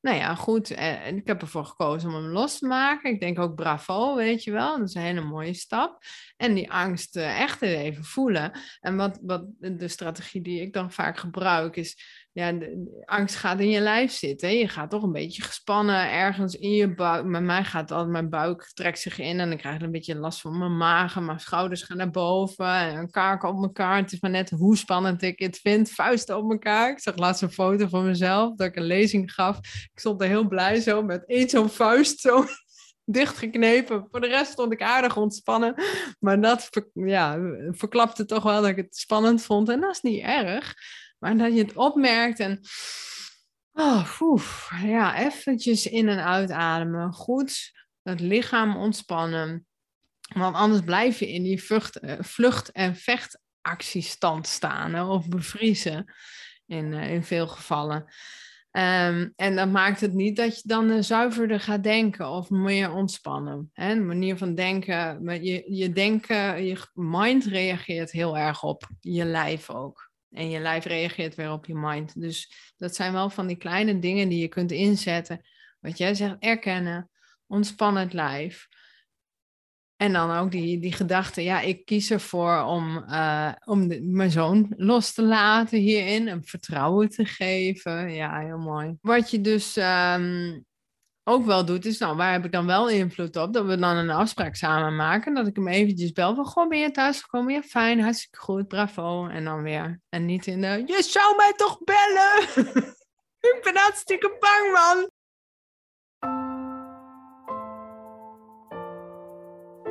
Nou 0.00 0.16
ja, 0.16 0.34
goed. 0.34 0.70
Eh, 0.70 1.06
ik 1.06 1.26
heb 1.26 1.40
ervoor 1.40 1.64
gekozen 1.64 2.08
om 2.08 2.14
hem 2.14 2.32
los 2.32 2.58
te 2.58 2.66
maken. 2.66 3.10
Ik 3.10 3.20
denk 3.20 3.38
ook 3.38 3.54
bravo, 3.54 4.14
weet 4.14 4.44
je 4.44 4.52
wel. 4.52 4.78
Dat 4.78 4.88
is 4.88 4.94
een 4.94 5.02
hele 5.02 5.20
mooie 5.20 5.54
stap. 5.54 6.02
En 6.36 6.54
die 6.54 6.70
angst 6.70 7.16
eh, 7.16 7.40
echt 7.40 7.62
even 7.62 8.04
voelen. 8.04 8.52
En 8.80 8.96
wat, 8.96 9.18
wat 9.22 9.44
de 9.58 9.88
strategie 9.88 10.42
die 10.42 10.60
ik 10.60 10.72
dan 10.72 10.92
vaak 10.92 11.18
gebruik 11.18 11.76
is 11.76 12.19
ja, 12.32 12.52
de, 12.52 13.02
angst 13.04 13.36
gaat 13.36 13.60
in 13.60 13.68
je 13.68 13.80
lijf 13.80 14.12
zitten. 14.12 14.58
Je 14.58 14.68
gaat 14.68 14.90
toch 14.90 15.02
een 15.02 15.12
beetje 15.12 15.42
gespannen 15.42 16.10
ergens 16.10 16.54
in 16.54 16.70
je 16.70 16.94
buik. 16.94 17.24
Met 17.24 17.42
mij 17.42 17.64
gaat 17.64 17.90
altijd 17.90 18.10
mijn 18.10 18.28
buik 18.28 18.70
trekt 18.74 18.98
zich 18.98 19.18
in 19.18 19.40
en 19.40 19.48
dan 19.48 19.58
krijg 19.58 19.76
ik 19.76 19.82
een 19.82 19.90
beetje 19.90 20.16
last 20.16 20.40
van 20.40 20.58
mijn 20.58 20.76
maag. 20.76 21.20
mijn 21.20 21.40
schouders 21.40 21.82
gaan 21.82 21.96
naar 21.96 22.10
boven 22.10 22.66
en 22.66 23.10
kaken 23.10 23.48
op 23.48 23.62
elkaar. 23.62 23.96
Het 23.96 24.12
is 24.12 24.20
maar 24.20 24.30
net 24.30 24.50
hoe 24.50 24.76
spannend 24.76 25.22
ik 25.22 25.38
het 25.38 25.58
vind. 25.58 25.90
Vuisten 25.90 26.36
op 26.36 26.50
elkaar. 26.50 26.90
Ik 26.90 27.00
zag 27.00 27.16
laatst 27.16 27.42
een 27.42 27.52
foto 27.52 27.88
van 27.88 28.04
mezelf 28.04 28.56
dat 28.56 28.66
ik 28.66 28.76
een 28.76 28.82
lezing 28.82 29.32
gaf. 29.32 29.56
Ik 29.92 29.98
stond 29.98 30.22
er 30.22 30.28
heel 30.28 30.48
blij 30.48 30.80
zo 30.80 31.02
met 31.02 31.26
één 31.26 31.48
zo'n 31.48 31.68
vuist 31.68 32.20
zo 32.20 32.44
dichtgeknepen. 33.04 34.06
Voor 34.10 34.20
de 34.20 34.28
rest 34.28 34.52
stond 34.52 34.72
ik 34.72 34.82
aardig 34.82 35.16
ontspannen. 35.16 35.74
Maar 36.18 36.40
dat 36.40 36.68
ja, 36.92 37.38
verklapte 37.70 38.24
toch 38.24 38.42
wel 38.42 38.60
dat 38.60 38.70
ik 38.70 38.76
het 38.76 38.96
spannend 38.96 39.42
vond. 39.42 39.68
En 39.68 39.80
dat 39.80 39.90
is 39.90 40.00
niet 40.00 40.22
erg. 40.22 40.74
Maar 41.20 41.36
dat 41.36 41.54
je 41.54 41.62
het 41.62 41.76
opmerkt 41.76 42.40
en 42.40 42.60
oh, 43.72 44.42
ja, 44.82 45.18
eventjes 45.18 45.86
in- 45.86 46.08
en 46.08 46.24
uitademen. 46.24 47.12
Goed 47.12 47.78
het 48.02 48.20
lichaam 48.20 48.76
ontspannen. 48.76 49.66
Want 50.34 50.56
anders 50.56 50.82
blijf 50.82 51.18
je 51.18 51.32
in 51.32 51.42
die 51.42 51.62
vlucht, 51.62 51.98
eh, 51.98 52.16
vlucht- 52.20 52.72
en 52.72 52.96
vechtactiestand 52.96 54.46
staan 54.46 55.08
of 55.08 55.28
bevriezen 55.28 56.14
in, 56.66 56.92
uh, 56.92 57.12
in 57.12 57.24
veel 57.24 57.48
gevallen. 57.48 58.04
Um, 58.72 59.32
en 59.36 59.56
dat 59.56 59.68
maakt 59.68 60.00
het 60.00 60.12
niet 60.12 60.36
dat 60.36 60.56
je 60.56 60.62
dan 60.64 60.90
uh, 60.90 61.02
zuiverder 61.02 61.60
gaat 61.60 61.82
denken 61.82 62.28
of 62.28 62.50
meer 62.50 62.92
ontspannen. 62.92 63.70
Hè? 63.72 63.94
Manier 63.94 64.36
van 64.36 64.54
denken, 64.54 65.24
je, 65.44 65.74
je 65.74 65.92
denken, 65.92 66.64
je 66.64 66.78
mind 66.92 67.44
reageert 67.44 68.10
heel 68.10 68.38
erg 68.38 68.62
op 68.62 68.88
je 69.00 69.24
lijf 69.24 69.70
ook. 69.70 70.09
En 70.30 70.50
je 70.50 70.58
lijf 70.58 70.84
reageert 70.84 71.34
weer 71.34 71.52
op 71.52 71.66
je 71.66 71.74
mind. 71.74 72.20
Dus 72.20 72.52
dat 72.76 72.94
zijn 72.94 73.12
wel 73.12 73.30
van 73.30 73.46
die 73.46 73.56
kleine 73.56 73.98
dingen 73.98 74.28
die 74.28 74.40
je 74.40 74.48
kunt 74.48 74.72
inzetten. 74.72 75.40
Wat 75.80 75.98
jij 75.98 76.14
zegt, 76.14 76.36
erkennen, 76.38 77.10
ontspannen 77.46 78.02
het 78.02 78.12
lijf. 78.12 78.68
En 79.96 80.12
dan 80.12 80.30
ook 80.30 80.50
die, 80.50 80.78
die 80.78 80.92
gedachte, 80.92 81.42
ja, 81.42 81.60
ik 81.60 81.84
kies 81.84 82.10
ervoor 82.10 82.62
om, 82.62 83.04
uh, 83.08 83.52
om 83.64 83.86
mijn 84.14 84.30
zoon 84.30 84.72
los 84.76 85.12
te 85.12 85.22
laten 85.22 85.78
hierin, 85.78 86.26
hem 86.26 86.44
vertrouwen 86.44 87.08
te 87.08 87.24
geven. 87.24 88.12
Ja, 88.12 88.38
heel 88.38 88.58
mooi. 88.58 88.96
Wat 89.00 89.30
je 89.30 89.40
dus 89.40 89.76
um, 89.76 90.64
ook 91.24 91.44
wel 91.44 91.64
doet, 91.64 91.86
is 91.86 91.98
nou, 91.98 92.16
waar 92.16 92.32
heb 92.32 92.44
ik 92.44 92.52
dan 92.52 92.66
wel 92.66 92.88
invloed 92.88 93.36
op? 93.36 93.52
Dat 93.52 93.66
we 93.66 93.78
dan 93.78 93.96
een 93.96 94.10
afspraak 94.10 94.54
samen 94.54 94.96
maken. 94.96 95.34
Dat 95.34 95.46
ik 95.46 95.56
hem 95.56 95.68
eventjes 95.68 96.12
bel 96.12 96.34
van, 96.34 96.44
goh, 96.44 96.68
ben 96.68 96.78
je 96.78 96.90
thuis 96.90 97.20
gekomen? 97.20 97.52
Ja, 97.52 97.62
fijn, 97.62 98.00
hartstikke 98.00 98.38
goed, 98.38 98.68
bravo. 98.68 99.26
En 99.26 99.44
dan 99.44 99.62
weer. 99.62 100.00
En 100.08 100.24
niet 100.24 100.46
in 100.46 100.60
de, 100.60 100.82
je 100.86 101.02
zou 101.02 101.36
mij 101.36 101.52
toch 101.56 101.78
bellen? 101.84 102.42
ik 103.54 103.60
ben 103.62 103.76
hartstikke 103.76 104.36
bang, 104.38 104.72
man. 104.72 105.10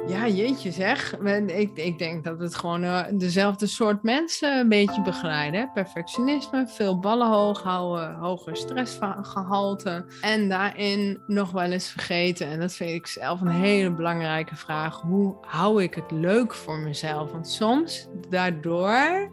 Ja, 0.09 0.27
jeetje 0.27 0.71
zeg. 0.71 1.17
Ik, 1.47 1.77
ik 1.77 1.97
denk 1.97 2.23
dat 2.23 2.39
het 2.39 2.55
gewoon 2.55 2.83
uh, 2.83 3.01
dezelfde 3.13 3.67
soort 3.67 4.03
mensen 4.03 4.59
een 4.59 4.69
beetje 4.69 5.01
begeleiden. 5.01 5.71
Perfectionisme, 5.73 6.67
veel 6.67 6.99
ballen 6.99 7.27
hoog 7.27 7.63
houden, 7.63 8.15
hoger 8.15 8.57
stressgehalte. 8.57 10.05
En 10.21 10.49
daarin 10.49 11.21
nog 11.27 11.51
wel 11.51 11.71
eens 11.71 11.89
vergeten, 11.89 12.47
en 12.47 12.59
dat 12.59 12.73
vind 12.73 12.89
ik 12.89 13.07
zelf 13.07 13.41
een 13.41 13.47
hele 13.47 13.91
belangrijke 13.91 14.55
vraag. 14.55 15.01
Hoe 15.01 15.35
hou 15.41 15.83
ik 15.83 15.93
het 15.93 16.11
leuk 16.11 16.53
voor 16.53 16.77
mezelf? 16.77 17.31
Want 17.31 17.47
soms 17.47 18.07
daardoor 18.29 19.31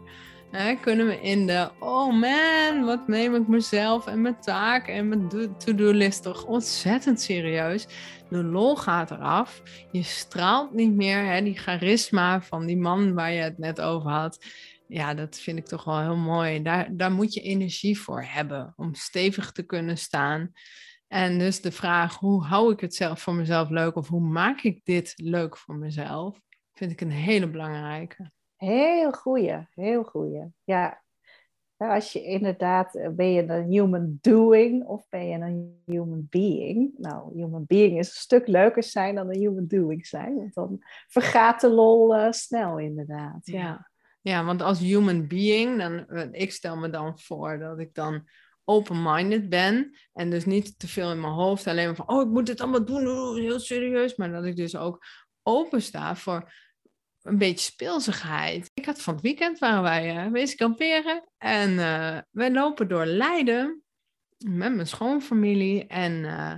Hè, 0.51 0.75
kunnen 0.75 1.07
we 1.07 1.21
in 1.21 1.47
de, 1.47 1.69
oh 1.79 2.19
man, 2.19 2.85
wat 2.85 3.07
neem 3.07 3.35
ik 3.35 3.47
mezelf 3.47 4.07
en 4.07 4.21
mijn 4.21 4.39
taak 4.39 4.87
en 4.87 5.07
mijn 5.07 5.29
to-do-list 5.57 6.23
toch 6.23 6.45
ontzettend 6.45 7.21
serieus. 7.21 7.87
De 8.29 8.43
lol 8.43 8.75
gaat 8.75 9.11
eraf. 9.11 9.61
Je 9.91 10.03
straalt 10.03 10.73
niet 10.73 10.93
meer, 10.93 11.25
hè, 11.25 11.41
die 11.41 11.57
charisma 11.57 12.41
van 12.41 12.65
die 12.65 12.77
man 12.77 13.13
waar 13.13 13.31
je 13.31 13.41
het 13.41 13.57
net 13.57 13.81
over 13.81 14.09
had. 14.11 14.45
Ja, 14.87 15.13
dat 15.13 15.39
vind 15.39 15.57
ik 15.57 15.65
toch 15.65 15.83
wel 15.83 15.99
heel 15.99 16.15
mooi. 16.15 16.61
Daar, 16.61 16.87
daar 16.91 17.11
moet 17.11 17.33
je 17.33 17.41
energie 17.41 17.99
voor 17.99 18.23
hebben 18.23 18.73
om 18.75 18.93
stevig 18.93 19.51
te 19.51 19.63
kunnen 19.63 19.97
staan. 19.97 20.51
En 21.07 21.39
dus 21.39 21.61
de 21.61 21.71
vraag, 21.71 22.15
hoe 22.15 22.43
hou 22.43 22.73
ik 22.73 22.79
het 22.79 22.95
zelf 22.95 23.21
voor 23.21 23.33
mezelf 23.33 23.69
leuk 23.69 23.95
of 23.95 24.07
hoe 24.07 24.21
maak 24.21 24.61
ik 24.61 24.79
dit 24.83 25.13
leuk 25.15 25.57
voor 25.57 25.75
mezelf, 25.75 26.39
vind 26.73 26.91
ik 26.91 27.01
een 27.01 27.11
hele 27.11 27.49
belangrijke. 27.49 28.31
Heel 28.57 29.11
goeie, 29.11 29.67
heel 29.73 30.03
goeie. 30.03 30.43
Ja. 30.63 31.03
Als 31.77 32.13
je 32.13 32.23
inderdaad, 32.23 32.95
eh, 32.95 33.09
ben 33.09 33.31
je 33.31 33.41
een 33.41 33.71
human 33.71 34.17
doing 34.21 34.83
of 34.83 35.09
ben 35.09 35.27
je 35.27 35.37
een 35.37 35.81
human 35.85 36.27
being? 36.29 36.91
Nou, 36.97 37.33
human 37.33 37.65
being 37.67 37.99
is 37.99 38.07
een 38.07 38.21
stuk 38.21 38.47
leuker 38.47 38.83
zijn 38.83 39.15
dan 39.15 39.29
een 39.29 39.39
human 39.39 39.67
doing 39.67 40.05
zijn. 40.07 40.35
Want 40.35 40.53
dan 40.53 40.77
vergaat 41.07 41.61
de 41.61 41.69
lol 41.69 42.15
uh, 42.15 42.31
snel 42.31 42.79
inderdaad. 42.79 43.39
Ja. 43.41 43.89
ja. 44.21 44.45
Want 44.45 44.61
als 44.61 44.79
human 44.79 45.27
being, 45.27 45.77
dan, 45.77 46.07
eh, 46.07 46.27
ik 46.31 46.51
stel 46.51 46.77
me 46.77 46.89
dan 46.89 47.19
voor 47.19 47.59
dat 47.59 47.79
ik 47.79 47.93
dan 47.93 48.27
open-minded 48.63 49.49
ben. 49.49 49.97
En 50.13 50.29
dus 50.29 50.45
niet 50.45 50.79
te 50.79 50.87
veel 50.87 51.11
in 51.11 51.21
mijn 51.21 51.33
hoofd 51.33 51.67
alleen 51.67 51.95
van, 51.95 52.09
oh, 52.09 52.21
ik 52.21 52.27
moet 52.27 52.45
dit 52.45 52.61
allemaal 52.61 52.85
doen, 52.85 53.35
heel 53.37 53.59
serieus. 53.59 54.15
Maar 54.15 54.31
dat 54.31 54.45
ik 54.45 54.55
dus 54.55 54.75
ook 54.75 55.05
open 55.43 55.81
sta 55.81 56.15
voor 56.15 56.51
een 57.27 57.37
beetje 57.37 57.71
speelsigheid. 57.71 58.71
Ik 58.73 58.85
had 58.85 59.01
van 59.01 59.13
het 59.13 59.23
weekend 59.23 59.59
waren 59.59 59.81
wij 59.81 60.31
uh, 60.31 60.55
kamperen 60.55 61.23
en 61.37 61.71
uh, 61.71 62.17
wij 62.31 62.51
lopen 62.51 62.87
door 62.87 63.05
Leiden 63.05 63.83
met 64.37 64.75
mijn 64.75 64.87
schoonfamilie 64.87 65.87
en 65.87 66.13
uh, 66.13 66.53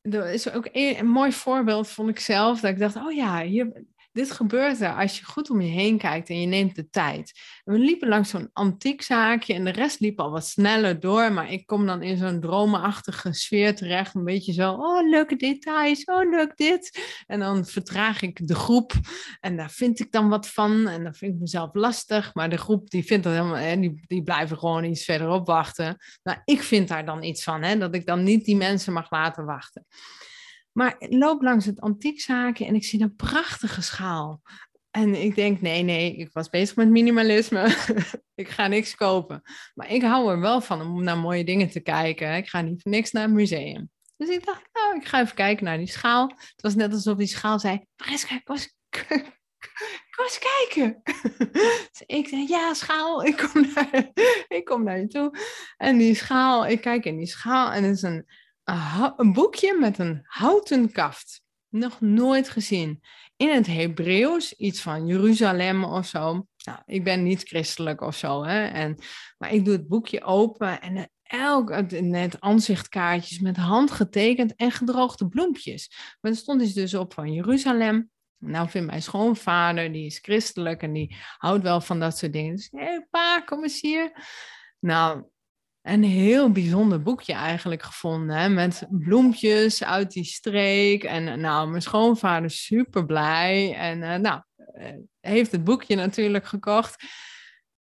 er 0.00 0.32
is 0.32 0.50
ook 0.50 0.68
een, 0.72 1.06
mooi 1.06 1.32
voorbeeld 1.32 1.88
vond 1.88 2.08
ik 2.08 2.18
zelf 2.18 2.60
dat 2.60 2.70
ik 2.70 2.78
dacht, 2.78 2.96
oh 2.96 3.12
ja, 3.12 3.42
hier, 3.42 3.84
dit 4.14 4.30
gebeurt 4.30 4.80
er 4.80 4.94
als 4.94 5.18
je 5.18 5.24
goed 5.24 5.50
om 5.50 5.60
je 5.60 5.70
heen 5.70 5.98
kijkt 5.98 6.28
en 6.28 6.40
je 6.40 6.46
neemt 6.46 6.76
de 6.76 6.88
tijd. 6.88 7.40
we 7.64 7.78
liepen 7.78 8.08
langs 8.08 8.30
zo'n 8.30 8.50
antiekzaakje 8.52 9.54
en 9.54 9.64
de 9.64 9.70
rest 9.70 10.00
liep 10.00 10.20
al 10.20 10.30
wat 10.30 10.46
sneller 10.46 11.00
door. 11.00 11.32
Maar 11.32 11.52
ik 11.52 11.66
kom 11.66 11.86
dan 11.86 12.02
in 12.02 12.16
zo'n 12.16 12.40
dromenachtige 12.40 13.32
sfeer 13.32 13.74
terecht. 13.74 14.14
Een 14.14 14.24
beetje 14.24 14.52
zo, 14.52 14.72
oh 14.72 15.08
leuke 15.08 15.36
details, 15.36 16.04
oh 16.04 16.30
leuk 16.30 16.56
dit. 16.56 16.98
En 17.26 17.38
dan 17.38 17.66
vertraag 17.66 18.22
ik 18.22 18.46
de 18.46 18.54
groep 18.54 18.92
en 19.40 19.56
daar 19.56 19.70
vind 19.70 20.00
ik 20.00 20.12
dan 20.12 20.28
wat 20.28 20.48
van. 20.48 20.88
En 20.88 21.02
dan 21.02 21.14
vind 21.14 21.34
ik 21.34 21.40
mezelf 21.40 21.70
lastig. 21.72 22.34
Maar 22.34 22.50
de 22.50 22.58
groep 22.58 22.90
die 22.90 23.04
vindt 23.04 23.24
dat 23.24 23.32
helemaal, 23.32 23.56
hè, 23.56 23.80
die, 23.80 24.04
die 24.06 24.22
blijven 24.22 24.58
gewoon 24.58 24.84
iets 24.84 25.04
verderop 25.04 25.46
wachten. 25.46 25.96
Nou, 26.22 26.38
ik 26.44 26.62
vind 26.62 26.88
daar 26.88 27.04
dan 27.04 27.22
iets 27.22 27.42
van, 27.42 27.62
hè, 27.62 27.78
dat 27.78 27.94
ik 27.94 28.06
dan 28.06 28.22
niet 28.22 28.44
die 28.44 28.56
mensen 28.56 28.92
mag 28.92 29.10
laten 29.10 29.44
wachten. 29.44 29.86
Maar 30.74 30.94
ik 30.98 31.12
loop 31.12 31.42
langs 31.42 31.66
het 31.66 31.80
antiekzaken 31.80 32.66
en 32.66 32.74
ik 32.74 32.84
zie 32.84 33.02
een 33.02 33.14
prachtige 33.14 33.82
schaal. 33.82 34.42
En 34.90 35.22
ik 35.22 35.34
denk, 35.34 35.60
nee, 35.60 35.82
nee, 35.82 36.16
ik 36.16 36.32
was 36.32 36.48
bezig 36.48 36.76
met 36.76 36.88
minimalisme. 36.88 37.76
ik 38.34 38.48
ga 38.48 38.66
niks 38.66 38.94
kopen. 38.94 39.42
Maar 39.74 39.90
ik 39.90 40.02
hou 40.02 40.30
er 40.30 40.40
wel 40.40 40.60
van 40.60 40.80
om 40.80 41.02
naar 41.02 41.18
mooie 41.18 41.44
dingen 41.44 41.70
te 41.70 41.80
kijken. 41.80 42.36
Ik 42.36 42.48
ga 42.48 42.60
niet 42.60 42.82
voor 42.82 42.90
niks 42.90 43.12
naar 43.12 43.24
een 43.24 43.32
museum. 43.32 43.90
Dus 44.16 44.28
ik 44.28 44.44
dacht, 44.44 44.68
nou, 44.72 44.96
ik 44.96 45.06
ga 45.06 45.20
even 45.20 45.34
kijken 45.34 45.64
naar 45.64 45.78
die 45.78 45.90
schaal. 45.90 46.28
Het 46.28 46.60
was 46.60 46.74
net 46.74 46.92
alsof 46.92 47.16
die 47.16 47.26
schaal 47.26 47.58
zei, 47.58 47.84
Mariska, 47.96 48.38
kom 48.38 48.54
eens, 48.54 48.76
kom 50.10 50.24
eens 50.24 50.38
kijken. 50.38 51.00
dus 51.92 52.02
ik 52.06 52.28
zei, 52.28 52.48
ja, 52.48 52.74
schaal, 52.74 53.24
ik 53.24 53.36
kom, 53.36 53.66
naar, 53.74 54.10
ik 54.48 54.64
kom 54.64 54.84
naar 54.84 54.98
je 54.98 55.06
toe. 55.06 55.38
En 55.76 55.98
die 55.98 56.14
schaal, 56.14 56.66
ik 56.66 56.80
kijk 56.80 57.04
in 57.04 57.16
die 57.16 57.26
schaal 57.26 57.72
en 57.72 57.84
het 57.84 57.96
is 57.96 58.02
een 58.02 58.26
een 59.16 59.32
boekje 59.32 59.76
met 59.80 59.98
een 59.98 60.20
houten 60.22 60.92
kaft. 60.92 61.42
Nog 61.68 62.00
nooit 62.00 62.48
gezien. 62.48 63.02
In 63.36 63.48
het 63.48 63.66
Hebreeuws, 63.66 64.52
iets 64.52 64.80
van 64.80 65.06
Jeruzalem 65.06 65.84
of 65.84 66.06
zo. 66.06 66.46
Nou, 66.64 66.78
ik 66.84 67.04
ben 67.04 67.22
niet 67.22 67.42
christelijk 67.42 68.00
of 68.00 68.16
zo, 68.16 68.44
hè. 68.44 68.66
En, 68.66 68.98
maar 69.38 69.52
ik 69.52 69.64
doe 69.64 69.74
het 69.74 69.88
boekje 69.88 70.22
open 70.22 70.80
en 70.80 71.10
elk, 71.22 71.90
net 71.90 72.40
aanzichtkaartjes 72.40 73.38
met 73.38 73.56
hand 73.56 73.90
getekend 73.90 74.54
en 74.54 74.70
gedroogde 74.70 75.28
bloempjes. 75.28 75.90
Maar 76.20 76.30
er 76.30 76.36
stond 76.36 76.74
dus 76.74 76.94
op 76.94 77.14
van 77.14 77.32
Jeruzalem. 77.32 78.10
Nou 78.38 78.68
vindt 78.68 78.86
mijn 78.86 79.02
schoonvader, 79.02 79.92
die 79.92 80.06
is 80.06 80.18
christelijk 80.18 80.82
en 80.82 80.92
die 80.92 81.16
houdt 81.36 81.62
wel 81.62 81.80
van 81.80 82.00
dat 82.00 82.18
soort 82.18 82.32
dingen. 82.32 82.56
Dus, 82.56 82.68
hé 82.70 82.78
hey, 82.78 83.06
pa, 83.10 83.40
kom 83.40 83.62
eens 83.62 83.80
hier. 83.80 84.12
Nou, 84.78 85.24
een 85.84 86.02
heel 86.02 86.50
bijzonder 86.50 87.02
boekje 87.02 87.32
eigenlijk 87.32 87.82
gevonden. 87.82 88.54
Met 88.54 88.86
bloempjes 88.90 89.84
uit 89.84 90.12
die 90.12 90.24
streek. 90.24 91.04
En 91.04 91.40
nou, 91.40 91.68
mijn 91.68 91.82
schoonvader 91.82 92.50
super 92.50 93.06
blij. 93.06 93.74
En 93.74 93.98
uh, 93.98 94.14
nou, 94.14 94.42
uh, 94.78 94.86
heeft 95.20 95.52
het 95.52 95.64
boekje 95.64 95.96
natuurlijk 95.96 96.46
gekocht. 96.46 97.04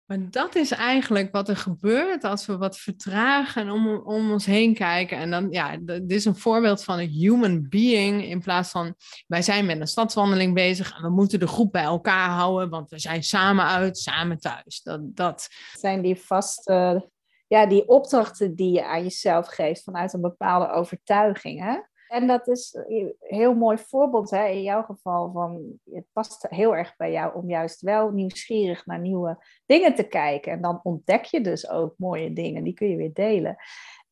Maar 0.06 0.30
dat 0.30 0.54
is 0.54 0.70
eigenlijk 0.70 1.32
wat 1.32 1.48
er 1.48 1.56
gebeurt 1.56 2.24
als 2.24 2.46
we 2.46 2.56
wat 2.56 2.78
vertragen 2.78 3.62
en 3.62 3.70
om, 3.70 3.96
om 3.96 4.32
ons 4.32 4.46
heen 4.46 4.74
kijken. 4.74 5.18
En 5.18 5.30
dan, 5.30 5.50
ja, 5.50 5.76
dit 5.76 6.11
is 6.11 6.24
een 6.24 6.37
voorbeeld 6.37 6.85
van 6.85 6.98
een 6.98 7.09
human 7.09 7.68
being 7.68 8.24
in 8.24 8.40
plaats 8.40 8.70
van 8.70 8.94
wij 9.26 9.42
zijn 9.42 9.66
met 9.66 9.80
een 9.80 9.87
stadswandeling 9.87 10.54
bezig 10.54 10.96
en 10.96 11.02
we 11.02 11.11
moeten 11.11 11.40
de 11.40 11.46
groep 11.46 11.72
bij 11.72 11.82
elkaar 11.82 12.28
houden, 12.28 12.68
want 12.68 12.90
we 12.90 12.98
zijn 12.98 13.22
samen 13.22 13.64
uit, 13.64 13.98
samen 13.98 14.38
thuis. 14.38 14.82
Dat, 14.82 15.00
dat. 15.02 15.48
Zijn 15.74 16.02
die 16.02 16.16
vaste 16.16 17.09
ja, 17.46 17.66
die 17.66 17.88
opdrachten 17.88 18.54
die 18.54 18.72
je 18.72 18.85
aan 18.85 19.02
jezelf 19.02 19.46
geeft 19.46 19.82
vanuit 19.82 20.12
een 20.12 20.20
bepaalde 20.20 20.70
overtuiging. 20.70 21.62
Hè? 21.62 21.78
En 22.09 22.26
dat 22.26 22.48
is 22.48 22.78
een 22.88 23.14
heel 23.20 23.54
mooi 23.54 23.78
voorbeeld 23.78 24.30
hè, 24.30 24.46
in 24.46 24.62
jouw 24.62 24.82
geval 24.82 25.30
van 25.32 25.78
het 25.92 26.04
past 26.12 26.46
heel 26.48 26.76
erg 26.76 26.96
bij 26.96 27.12
jou 27.12 27.35
om 27.35 27.48
juist 27.48 27.80
wel 27.80 28.11
nieuwsgierig 28.11 28.87
naar 28.87 29.00
nieuwe 29.00 29.44
dingen 29.66 29.94
te 29.94 30.02
kijken. 30.02 30.52
En 30.52 30.61
dan 30.61 30.80
ontdek 30.82 31.24
je 31.24 31.40
dus 31.40 31.68
ook 31.68 31.94
mooie 31.96 32.32
dingen, 32.32 32.64
die 32.64 32.74
kun 32.74 32.88
je 32.88 32.96
weer 32.96 33.12
delen. 33.12 33.56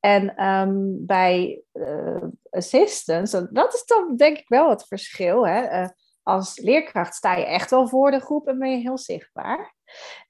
En 0.01 0.37
ehm, 0.37 0.77
bij 1.07 1.63
uh, 1.73 2.23
assistance, 2.51 3.49
dat 3.51 3.75
is 3.75 3.85
dan 3.85 4.17
denk 4.17 4.39
ik 4.39 4.49
wel 4.49 4.71
het 4.71 4.87
verschil. 4.87 5.47
Hè? 5.47 5.83
Uh, 5.83 5.89
als 6.23 6.59
leerkracht 6.59 7.15
sta 7.15 7.37
je 7.37 7.47
echt 7.47 7.71
wel 7.71 7.89
voor 7.89 8.11
de 8.11 8.21
groep 8.21 8.47
en 8.47 8.59
ben 8.59 8.71
je 8.71 8.77
heel 8.77 8.99
zichtbaar. 8.99 9.75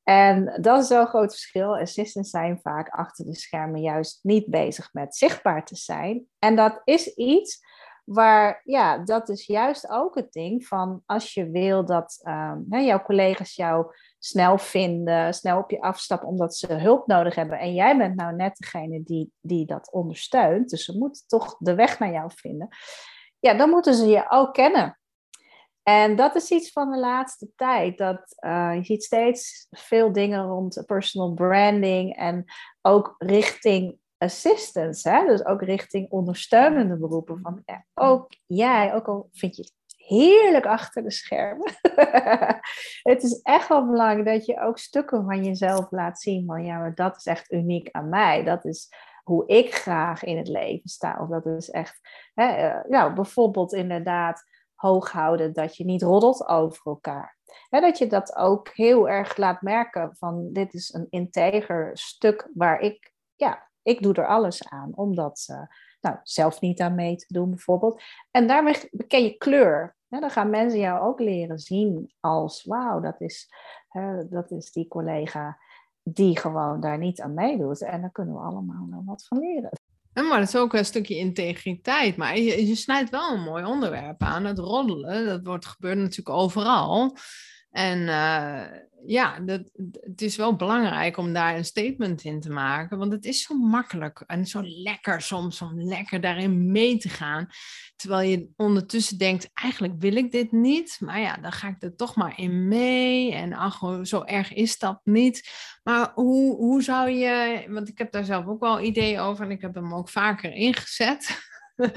En 0.05 0.59
dat 0.61 0.83
is 0.83 0.90
een 0.90 1.07
groot 1.07 1.31
verschil. 1.31 1.79
Assistants 1.79 2.31
zijn 2.31 2.61
vaak 2.62 2.88
achter 2.88 3.25
de 3.25 3.35
schermen 3.35 3.81
juist 3.81 4.19
niet 4.23 4.47
bezig 4.47 4.93
met 4.93 5.17
zichtbaar 5.17 5.64
te 5.64 5.77
zijn. 5.77 6.27
En 6.38 6.57
dat 6.57 6.81
is 6.85 7.14
iets 7.14 7.61
waar, 8.05 8.61
ja, 8.64 8.99
dat 8.99 9.29
is 9.29 9.47
juist 9.47 9.88
ook 9.88 10.14
het 10.14 10.33
ding 10.33 10.67
van 10.67 11.03
als 11.07 11.35
je 11.35 11.51
wil 11.51 11.85
dat 11.85 12.21
hè, 12.69 12.79
jouw 12.79 13.03
collega's 13.03 13.55
jou 13.55 13.87
snel 14.19 14.59
vinden, 14.59 15.35
snel 15.35 15.59
op 15.59 15.71
je 15.71 15.81
afstappen 15.81 16.29
omdat 16.29 16.57
ze 16.57 16.73
hulp 16.73 17.07
nodig 17.07 17.35
hebben. 17.35 17.59
En 17.59 17.75
jij 17.75 17.97
bent 17.97 18.17
nou 18.17 18.35
net 18.35 18.57
degene 18.57 19.03
die, 19.03 19.33
die 19.40 19.67
dat 19.67 19.93
ondersteunt. 19.93 20.71
Dus 20.71 20.85
ze 20.85 20.99
moeten 20.99 21.23
toch 21.27 21.57
de 21.59 21.75
weg 21.75 21.99
naar 21.99 22.12
jou 22.12 22.31
vinden. 22.35 22.69
Ja, 23.38 23.55
dan 23.55 23.71
moeten 23.71 23.95
ze 23.95 24.07
je 24.07 24.25
ook 24.29 24.55
kennen. 24.55 24.99
En 25.85 26.16
dat 26.16 26.35
is 26.35 26.51
iets 26.51 26.73
van 26.73 26.90
de 26.90 26.99
laatste 26.99 27.49
tijd. 27.57 27.99
Dat 27.99 28.37
uh, 28.47 28.73
je 28.75 28.85
ziet 28.85 29.03
steeds 29.03 29.66
veel 29.70 30.12
dingen 30.12 30.47
rond 30.47 30.83
personal 30.87 31.33
branding 31.33 32.16
en 32.16 32.44
ook 32.83 33.14
richting 33.18 33.99
assistance. 34.18 35.11
Hè? 35.11 35.27
Dus 35.27 35.44
ook 35.44 35.62
richting 35.62 36.11
ondersteunende 36.11 36.97
beroepen. 36.97 37.40
Van 37.42 37.62
ja, 37.64 37.85
ook 37.94 38.35
jij, 38.47 38.94
ook 38.94 39.09
al 39.09 39.29
vind 39.33 39.57
je 39.57 39.62
het 39.62 39.73
heerlijk 39.97 40.66
achter 40.66 41.03
de 41.03 41.11
schermen. 41.11 41.73
het 43.13 43.23
is 43.23 43.40
echt 43.42 43.69
wel 43.69 43.87
belangrijk 43.87 44.38
dat 44.38 44.46
je 44.46 44.61
ook 44.61 44.79
stukken 44.79 45.25
van 45.25 45.44
jezelf 45.44 45.90
laat 45.90 46.21
zien. 46.21 46.46
Van 46.46 46.65
ja, 46.65 46.79
maar 46.79 46.94
dat 46.94 47.17
is 47.17 47.27
echt 47.27 47.52
uniek 47.52 47.88
aan 47.90 48.09
mij. 48.09 48.44
Dat 48.44 48.65
is 48.65 48.88
hoe 49.23 49.46
ik 49.46 49.75
graag 49.75 50.25
in 50.25 50.37
het 50.37 50.48
leven 50.48 50.88
sta. 50.88 51.19
Of 51.21 51.29
dat 51.29 51.46
is 51.46 51.71
echt, 51.71 52.00
hè, 52.35 52.69
uh, 52.69 52.85
nou, 52.88 53.13
bijvoorbeeld 53.15 53.73
inderdaad 53.73 54.44
hoog 54.85 55.13
houden 55.13 55.53
dat 55.53 55.77
je 55.77 55.85
niet 55.85 56.03
roddelt 56.03 56.49
over 56.49 56.81
elkaar. 56.85 57.37
Hè, 57.69 57.81
dat 57.81 57.99
je 57.99 58.07
dat 58.07 58.37
ook 58.37 58.69
heel 58.69 59.09
erg 59.09 59.37
laat 59.37 59.63
merken 59.63 60.17
van 60.17 60.53
dit 60.53 60.75
is 60.75 60.93
een 60.93 61.07
integer 61.11 61.91
stuk 61.99 62.51
waar 62.55 62.81
ik, 62.81 63.13
ja, 63.35 63.71
ik 63.83 64.03
doe 64.03 64.15
er 64.15 64.27
alles 64.27 64.69
aan 64.69 64.93
om 64.95 65.15
dat 65.15 65.47
uh, 65.51 65.63
nou, 66.01 66.17
zelf 66.23 66.61
niet 66.61 66.81
aan 66.81 66.95
mee 66.95 67.17
te 67.17 67.27
doen 67.29 67.51
bijvoorbeeld. 67.51 68.03
En 68.31 68.47
daarmee 68.47 68.89
beken 68.91 69.23
je 69.23 69.37
kleur. 69.37 69.97
Dan 70.09 70.31
gaan 70.31 70.51
mensen 70.51 70.79
jou 70.79 71.07
ook 71.07 71.21
leren 71.21 71.59
zien 71.59 72.15
als 72.21 72.65
wauw, 72.65 73.01
dat 73.01 73.21
is, 73.21 73.49
dat 74.29 74.51
is 74.51 74.73
die 74.73 74.89
collega 74.89 75.59
die 76.03 76.39
gewoon 76.39 76.81
daar 76.81 76.99
niet 76.99 77.21
aan 77.21 77.35
meedoet. 77.35 77.83
En 77.83 78.01
daar 78.01 78.13
kunnen 78.13 78.35
we 78.35 78.41
allemaal 78.41 78.87
wel 78.91 79.03
wat 79.05 79.27
van 79.27 79.39
leren. 79.39 79.71
Maar 80.15 80.38
dat 80.38 80.48
is 80.48 80.56
ook 80.56 80.75
een 80.75 80.85
stukje 80.85 81.17
integriteit. 81.17 82.17
Maar 82.17 82.38
je, 82.38 82.67
je 82.67 82.75
snijdt 82.75 83.10
wel 83.10 83.33
een 83.33 83.42
mooi 83.42 83.65
onderwerp 83.65 84.23
aan. 84.23 84.44
Het 84.44 84.58
roddelen, 84.58 85.27
dat 85.27 85.40
wordt, 85.44 85.67
gebeurt 85.67 85.98
natuurlijk 85.98 86.37
overal. 86.37 87.17
En 87.71 87.98
uh, 88.00 88.62
ja, 89.07 89.40
dat, 89.40 89.63
het 90.00 90.23
is 90.23 90.37
wel 90.37 90.57
belangrijk 90.57 91.17
om 91.17 91.33
daar 91.33 91.57
een 91.57 91.65
statement 91.65 92.25
in 92.25 92.40
te 92.40 92.50
maken, 92.50 92.98
want 92.98 93.13
het 93.13 93.25
is 93.25 93.42
zo 93.42 93.55
makkelijk 93.55 94.23
en 94.27 94.46
zo 94.46 94.61
lekker 94.65 95.21
soms 95.23 95.63
om 95.63 95.81
lekker 95.81 96.21
daarin 96.21 96.73
mee 96.73 96.98
te 96.98 97.09
gaan. 97.09 97.48
Terwijl 97.96 98.31
je 98.31 98.48
ondertussen 98.57 99.19
denkt, 99.19 99.50
eigenlijk 99.55 99.94
wil 99.98 100.17
ik 100.17 100.33
dit 100.33 100.52
niet, 100.52 100.96
maar 101.00 101.21
ja, 101.21 101.37
dan 101.37 101.52
ga 101.52 101.69
ik 101.69 101.83
er 101.83 101.96
toch 101.96 102.17
maar 102.17 102.38
in 102.38 102.69
mee. 102.69 103.33
En 103.33 103.52
ach, 103.52 103.81
zo 104.02 104.23
erg 104.23 104.52
is 104.52 104.79
dat 104.79 105.00
niet. 105.05 105.50
Maar 105.83 106.13
hoe, 106.15 106.57
hoe 106.57 106.83
zou 106.83 107.11
je, 107.11 107.65
want 107.69 107.88
ik 107.88 107.98
heb 107.98 108.13
daar 108.13 108.25
zelf 108.25 108.46
ook 108.46 108.61
wel 108.61 108.81
ideeën 108.81 109.19
over 109.19 109.44
en 109.44 109.50
ik 109.50 109.61
heb 109.61 109.75
hem 109.75 109.94
ook 109.94 110.09
vaker 110.09 110.52
ingezet. 110.52 111.29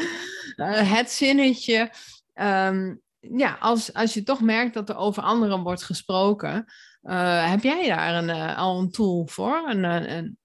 Eh, 0.56 0.92
het 0.94 1.12
zinnetje. 1.12 1.92
Um, 2.34 3.02
ja, 3.20 3.58
als, 3.60 3.94
als 3.94 4.14
je 4.14 4.24
toch 4.24 4.42
merkt 4.42 4.74
dat 4.74 4.90
er 4.90 4.96
over 4.96 5.24
anderen 5.24 5.64
wordt 5.64 5.84
gesproken, 5.84 6.66
uh, 7.08 7.50
heb 7.50 7.62
jij 7.62 7.88
daar 7.88 8.16
een, 8.16 8.30
uh, 8.30 8.58
al 8.58 8.80
een 8.80 8.92
tool 8.92 9.28
voor? 9.28 9.64
Een, 9.68 9.84
een, 9.84 10.38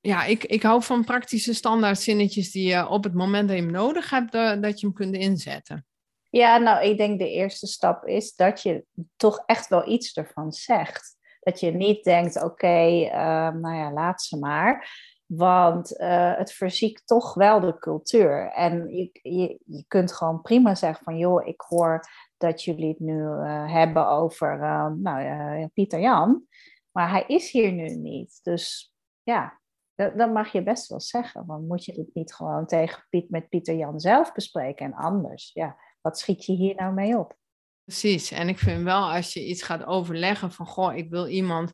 ja, 0.00 0.24
ik, 0.24 0.44
ik 0.44 0.62
hou 0.62 0.82
van 0.82 1.04
praktische 1.04 1.54
standaard 1.54 1.98
zinnetjes 1.98 2.50
die 2.50 2.68
je 2.68 2.88
op 2.88 3.04
het 3.04 3.14
moment 3.14 3.48
dat 3.48 3.56
je 3.56 3.62
hem 3.62 3.72
nodig 3.72 4.10
hebt, 4.10 4.32
dat 4.32 4.80
je 4.80 4.86
hem 4.86 4.94
kunt 4.94 5.14
inzetten. 5.14 5.86
Ja, 6.30 6.58
nou, 6.58 6.84
ik 6.84 6.96
denk 6.96 7.18
de 7.18 7.30
eerste 7.30 7.66
stap 7.66 8.06
is 8.06 8.34
dat 8.34 8.62
je 8.62 8.84
toch 9.16 9.42
echt 9.46 9.68
wel 9.68 9.88
iets 9.88 10.12
ervan 10.12 10.52
zegt. 10.52 11.16
Dat 11.40 11.60
je 11.60 11.70
niet 11.70 12.04
denkt, 12.04 12.42
oké, 12.42 13.08
nou 13.52 13.74
ja, 13.74 13.92
laat 13.92 14.22
ze 14.22 14.38
maar. 14.38 14.88
Want 15.26 15.94
het 16.36 16.52
verziekt 16.52 17.06
toch 17.06 17.34
wel 17.34 17.60
de 17.60 17.78
cultuur. 17.78 18.52
En 18.52 18.88
je, 18.88 19.10
je, 19.22 19.58
je 19.64 19.84
kunt 19.88 20.12
gewoon 20.12 20.42
prima 20.42 20.74
zeggen 20.74 21.04
van, 21.04 21.18
joh, 21.18 21.46
ik 21.46 21.60
hoor 21.60 22.04
dat 22.36 22.64
jullie 22.64 22.88
het 22.88 23.00
nu 23.00 23.20
uh, 23.20 23.72
hebben 23.72 24.08
over 24.08 24.60
uh, 24.60 24.92
nou, 24.96 25.68
Pieter 25.68 26.00
Jan. 26.00 26.46
Maar 26.90 27.10
hij 27.10 27.24
is 27.26 27.50
hier 27.50 27.72
nu 27.72 27.88
niet. 27.88 28.40
Dus 28.42 28.94
ja, 29.22 29.60
dat, 29.94 30.32
mag 30.32 30.52
je 30.52 30.62
best 30.62 30.88
wel 30.88 31.00
zeggen. 31.00 31.46
Want 31.46 31.68
moet 31.68 31.84
je 31.84 31.92
het 31.92 32.14
niet 32.14 32.34
gewoon 32.34 32.66
tegen 32.66 33.06
Piet, 33.10 33.30
met 33.30 33.48
Pieter 33.48 33.76
Jan 33.76 34.00
zelf 34.00 34.32
bespreken 34.32 34.86
en 34.86 34.94
anders? 34.94 35.50
Ja, 35.52 35.76
wat 36.00 36.18
schiet 36.18 36.44
je 36.44 36.52
hier 36.52 36.74
nou 36.74 36.94
mee 36.94 37.18
op? 37.18 37.36
Precies. 37.84 38.30
En 38.30 38.48
ik 38.48 38.58
vind 38.58 38.82
wel 38.82 39.12
als 39.12 39.32
je 39.32 39.46
iets 39.46 39.62
gaat 39.62 39.84
overleggen 39.84 40.52
van, 40.52 40.66
goh, 40.66 40.96
ik 40.96 41.10
wil 41.10 41.26
iemand, 41.26 41.72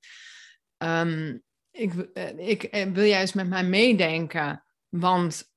um, 0.79 1.43
ik, 1.71 1.93
ik 2.37 2.95
wil 2.95 3.05
juist 3.05 3.35
met 3.35 3.49
mij 3.49 3.65
meedenken, 3.65 4.65
want 4.89 5.51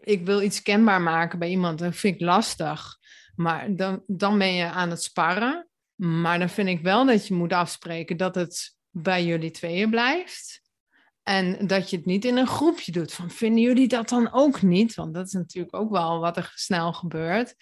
ik 0.00 0.20
wil 0.24 0.42
iets 0.42 0.62
kenbaar 0.62 1.00
maken 1.00 1.38
bij 1.38 1.48
iemand, 1.48 1.78
dat 1.78 1.96
vind 1.96 2.14
ik 2.14 2.20
lastig. 2.20 2.98
Maar 3.34 3.76
dan, 3.76 4.02
dan 4.06 4.38
ben 4.38 4.54
je 4.54 4.64
aan 4.64 4.90
het 4.90 5.02
sparren. 5.02 5.68
Maar 5.94 6.38
dan 6.38 6.48
vind 6.48 6.68
ik 6.68 6.80
wel 6.80 7.06
dat 7.06 7.26
je 7.26 7.34
moet 7.34 7.52
afspreken 7.52 8.16
dat 8.16 8.34
het 8.34 8.76
bij 8.90 9.24
jullie 9.24 9.50
tweeën 9.50 9.90
blijft. 9.90 10.62
En 11.22 11.66
dat 11.66 11.90
je 11.90 11.96
het 11.96 12.06
niet 12.06 12.24
in 12.24 12.36
een 12.36 12.46
groepje 12.46 12.92
doet. 12.92 13.12
Van 13.12 13.30
vinden 13.30 13.62
jullie 13.62 13.88
dat 13.88 14.08
dan 14.08 14.32
ook 14.32 14.62
niet? 14.62 14.94
Want 14.94 15.14
dat 15.14 15.26
is 15.26 15.32
natuurlijk 15.32 15.76
ook 15.76 15.90
wel 15.90 16.20
wat 16.20 16.36
er 16.36 16.52
snel 16.54 16.92
gebeurt. 16.92 17.54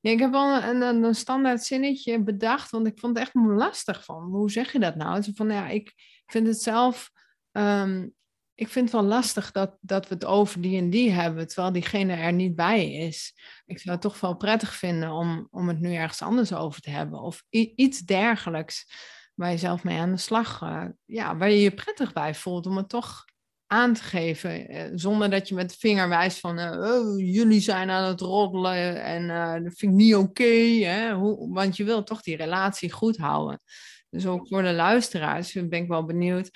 Ik 0.00 0.18
heb 0.18 0.30
wel 0.30 0.62
een, 0.62 0.82
een, 0.82 1.02
een, 1.02 1.14
standaard 1.14 1.64
zinnetje 1.64 2.22
bedacht, 2.22 2.70
want 2.70 2.86
ik 2.86 2.98
vond 2.98 3.18
het 3.18 3.26
echt 3.26 3.34
lastig 3.34 4.04
van. 4.04 4.22
Hoe 4.22 4.50
zeg 4.50 4.72
je 4.72 4.78
dat 4.78 4.96
nou? 4.96 5.24
Van, 5.34 5.50
ja, 5.50 5.68
ik 5.68 5.94
vind 6.26 6.46
het 6.46 6.62
zelf 6.62 7.10
um, 7.52 8.14
ik 8.60 8.68
vind 8.68 8.92
het 8.92 9.00
wel 9.00 9.08
lastig 9.08 9.52
dat, 9.52 9.76
dat 9.80 10.08
we 10.08 10.14
het 10.14 10.24
over 10.24 10.60
die 10.60 10.78
en 10.78 10.90
die 10.90 11.10
hebben, 11.10 11.46
terwijl 11.46 11.72
diegene 11.72 12.14
er 12.14 12.32
niet 12.32 12.54
bij 12.54 12.92
is. 12.92 13.34
Ik 13.66 13.78
zou 13.78 13.90
het 13.90 14.00
toch 14.00 14.20
wel 14.20 14.36
prettig 14.36 14.74
vinden 14.74 15.10
om, 15.10 15.48
om 15.50 15.68
het 15.68 15.80
nu 15.80 15.94
ergens 15.94 16.22
anders 16.22 16.52
over 16.52 16.80
te 16.80 16.90
hebben. 16.90 17.20
Of 17.20 17.42
iets 17.74 18.00
dergelijks 18.00 18.92
waar 19.34 19.50
je 19.50 19.58
zelf 19.58 19.84
mee 19.84 19.98
aan 19.98 20.10
de 20.10 20.16
slag, 20.16 20.60
uh, 20.62 20.84
ja, 21.04 21.36
waar 21.36 21.50
je 21.50 21.60
je 21.60 21.70
prettig 21.70 22.12
bij 22.12 22.34
voelt 22.34 22.66
om 22.66 22.76
het 22.76 22.88
toch 22.88 23.24
aan 23.66 23.94
te 23.94 24.02
geven. 24.02 24.74
Uh, 24.74 24.82
zonder 24.94 25.30
dat 25.30 25.48
je 25.48 25.54
met 25.54 25.70
de 25.70 25.76
vinger 25.78 26.08
wijst 26.08 26.40
van 26.40 26.58
uh, 26.58 26.70
oh, 26.70 27.18
jullie 27.18 27.60
zijn 27.60 27.90
aan 27.90 28.08
het 28.08 28.20
roddelen 28.20 29.02
en 29.02 29.28
dat 29.62 29.74
vind 29.76 29.92
ik 29.92 29.98
niet 29.98 30.14
oké. 30.14 31.18
Want 31.52 31.76
je 31.76 31.84
wilt 31.84 32.06
toch 32.06 32.22
die 32.22 32.36
relatie 32.36 32.92
goed 32.92 33.16
houden. 33.16 33.60
Dus 34.10 34.26
ook 34.26 34.48
voor 34.48 34.62
de 34.62 34.72
luisteraars 34.72 35.52
ben 35.52 35.82
ik 35.82 35.88
wel 35.88 36.04
benieuwd 36.04 36.50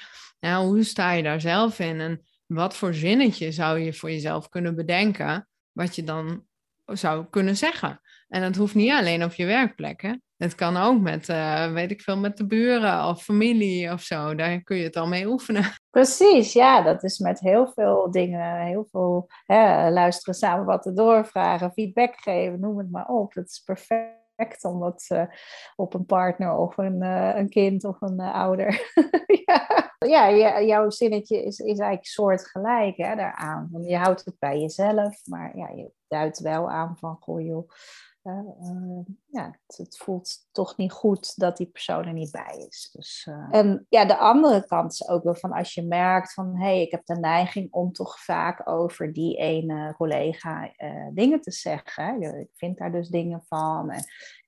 nou, 0.50 0.66
hoe 0.66 0.82
sta 0.82 1.12
je 1.12 1.22
daar 1.22 1.40
zelf 1.40 1.78
in? 1.78 2.00
En 2.00 2.22
wat 2.46 2.76
voor 2.76 2.94
zinnetje 2.94 3.52
zou 3.52 3.78
je 3.78 3.92
voor 3.92 4.10
jezelf 4.10 4.48
kunnen 4.48 4.74
bedenken, 4.74 5.48
wat 5.72 5.96
je 5.96 6.04
dan 6.04 6.44
zou 6.84 7.26
kunnen 7.30 7.56
zeggen? 7.56 8.00
En 8.28 8.42
dat 8.42 8.56
hoeft 8.56 8.74
niet 8.74 8.92
alleen 8.92 9.24
op 9.24 9.32
je 9.32 9.46
werkplek, 9.46 10.02
hè? 10.02 10.14
Het 10.36 10.54
kan 10.54 10.76
ook 10.76 11.00
met, 11.00 11.28
uh, 11.28 11.72
weet 11.72 11.90
ik 11.90 12.00
veel, 12.00 12.16
met 12.16 12.36
de 12.36 12.46
buren 12.46 13.08
of 13.08 13.22
familie 13.22 13.92
of 13.92 14.00
zo. 14.00 14.34
Daar 14.34 14.62
kun 14.62 14.76
je 14.76 14.84
het 14.84 14.96
al 14.96 15.06
mee 15.06 15.26
oefenen. 15.26 15.64
Precies, 15.90 16.52
ja, 16.52 16.82
dat 16.82 17.02
is 17.02 17.18
met 17.18 17.40
heel 17.40 17.72
veel 17.74 18.10
dingen, 18.10 18.66
heel 18.66 18.86
veel 18.90 19.26
hè, 19.44 19.90
luisteren 19.90 20.34
samen 20.34 20.64
wat 20.64 20.82
te 20.82 20.92
doorvragen, 20.92 21.72
feedback 21.72 22.14
geven, 22.16 22.60
noem 22.60 22.78
het 22.78 22.90
maar 22.90 23.06
op. 23.06 23.32
Dat 23.32 23.48
is 23.48 23.62
perfect 23.64 24.23
omdat 24.64 25.06
uh, 25.12 25.24
op 25.76 25.94
een 25.94 26.06
partner 26.06 26.56
of 26.56 26.76
een, 26.76 27.02
uh, 27.02 27.36
een 27.36 27.48
kind 27.48 27.84
of 27.84 28.00
een 28.00 28.20
uh, 28.20 28.34
ouder. 28.34 28.92
ja, 29.98 30.26
ja 30.26 30.62
jouw 30.62 30.90
zinnetje 30.90 31.36
is, 31.36 31.58
is 31.58 31.78
eigenlijk 31.78 32.06
soortgelijk 32.06 32.96
hè, 32.96 33.16
daaraan. 33.16 33.68
Want 33.72 33.88
je 33.88 33.96
houdt 33.96 34.24
het 34.24 34.38
bij 34.38 34.60
jezelf, 34.60 35.26
maar 35.26 35.56
ja, 35.56 35.68
je 35.68 35.90
duidt 36.08 36.38
wel 36.38 36.70
aan 36.70 36.96
van, 36.98 37.16
goh 37.20 37.44
joh, 37.44 37.68
uh, 38.24 39.04
ja, 39.26 39.58
het, 39.66 39.96
voelt 39.96 40.48
toch 40.52 40.76
niet 40.76 40.92
goed 40.92 41.38
dat 41.40 41.56
die 41.56 41.66
persoon 41.66 42.04
er 42.04 42.12
niet 42.12 42.30
bij 42.30 42.66
is. 42.68 42.90
Dus, 42.92 43.26
uh... 43.28 43.48
En 43.50 43.86
ja, 43.88 44.04
de 44.04 44.16
andere 44.16 44.66
kant 44.66 44.92
is 44.92 45.08
ook 45.08 45.24
wel 45.24 45.34
van 45.34 45.52
als 45.52 45.74
je 45.74 45.82
merkt 45.82 46.32
van 46.32 46.56
hé, 46.56 46.64
hey, 46.64 46.82
ik 46.82 46.90
heb 46.90 47.06
de 47.06 47.18
neiging 47.18 47.72
om 47.72 47.92
toch 47.92 48.18
vaak 48.18 48.68
over 48.68 49.12
die 49.12 49.36
ene 49.36 49.94
collega 49.96 50.72
dingen 51.12 51.40
te 51.40 51.50
zeggen. 51.50 52.22
Ik 52.22 52.50
vind 52.52 52.78
daar 52.78 52.92
dus 52.92 53.08
dingen 53.08 53.42
van. 53.48 53.90
En 53.90 54.04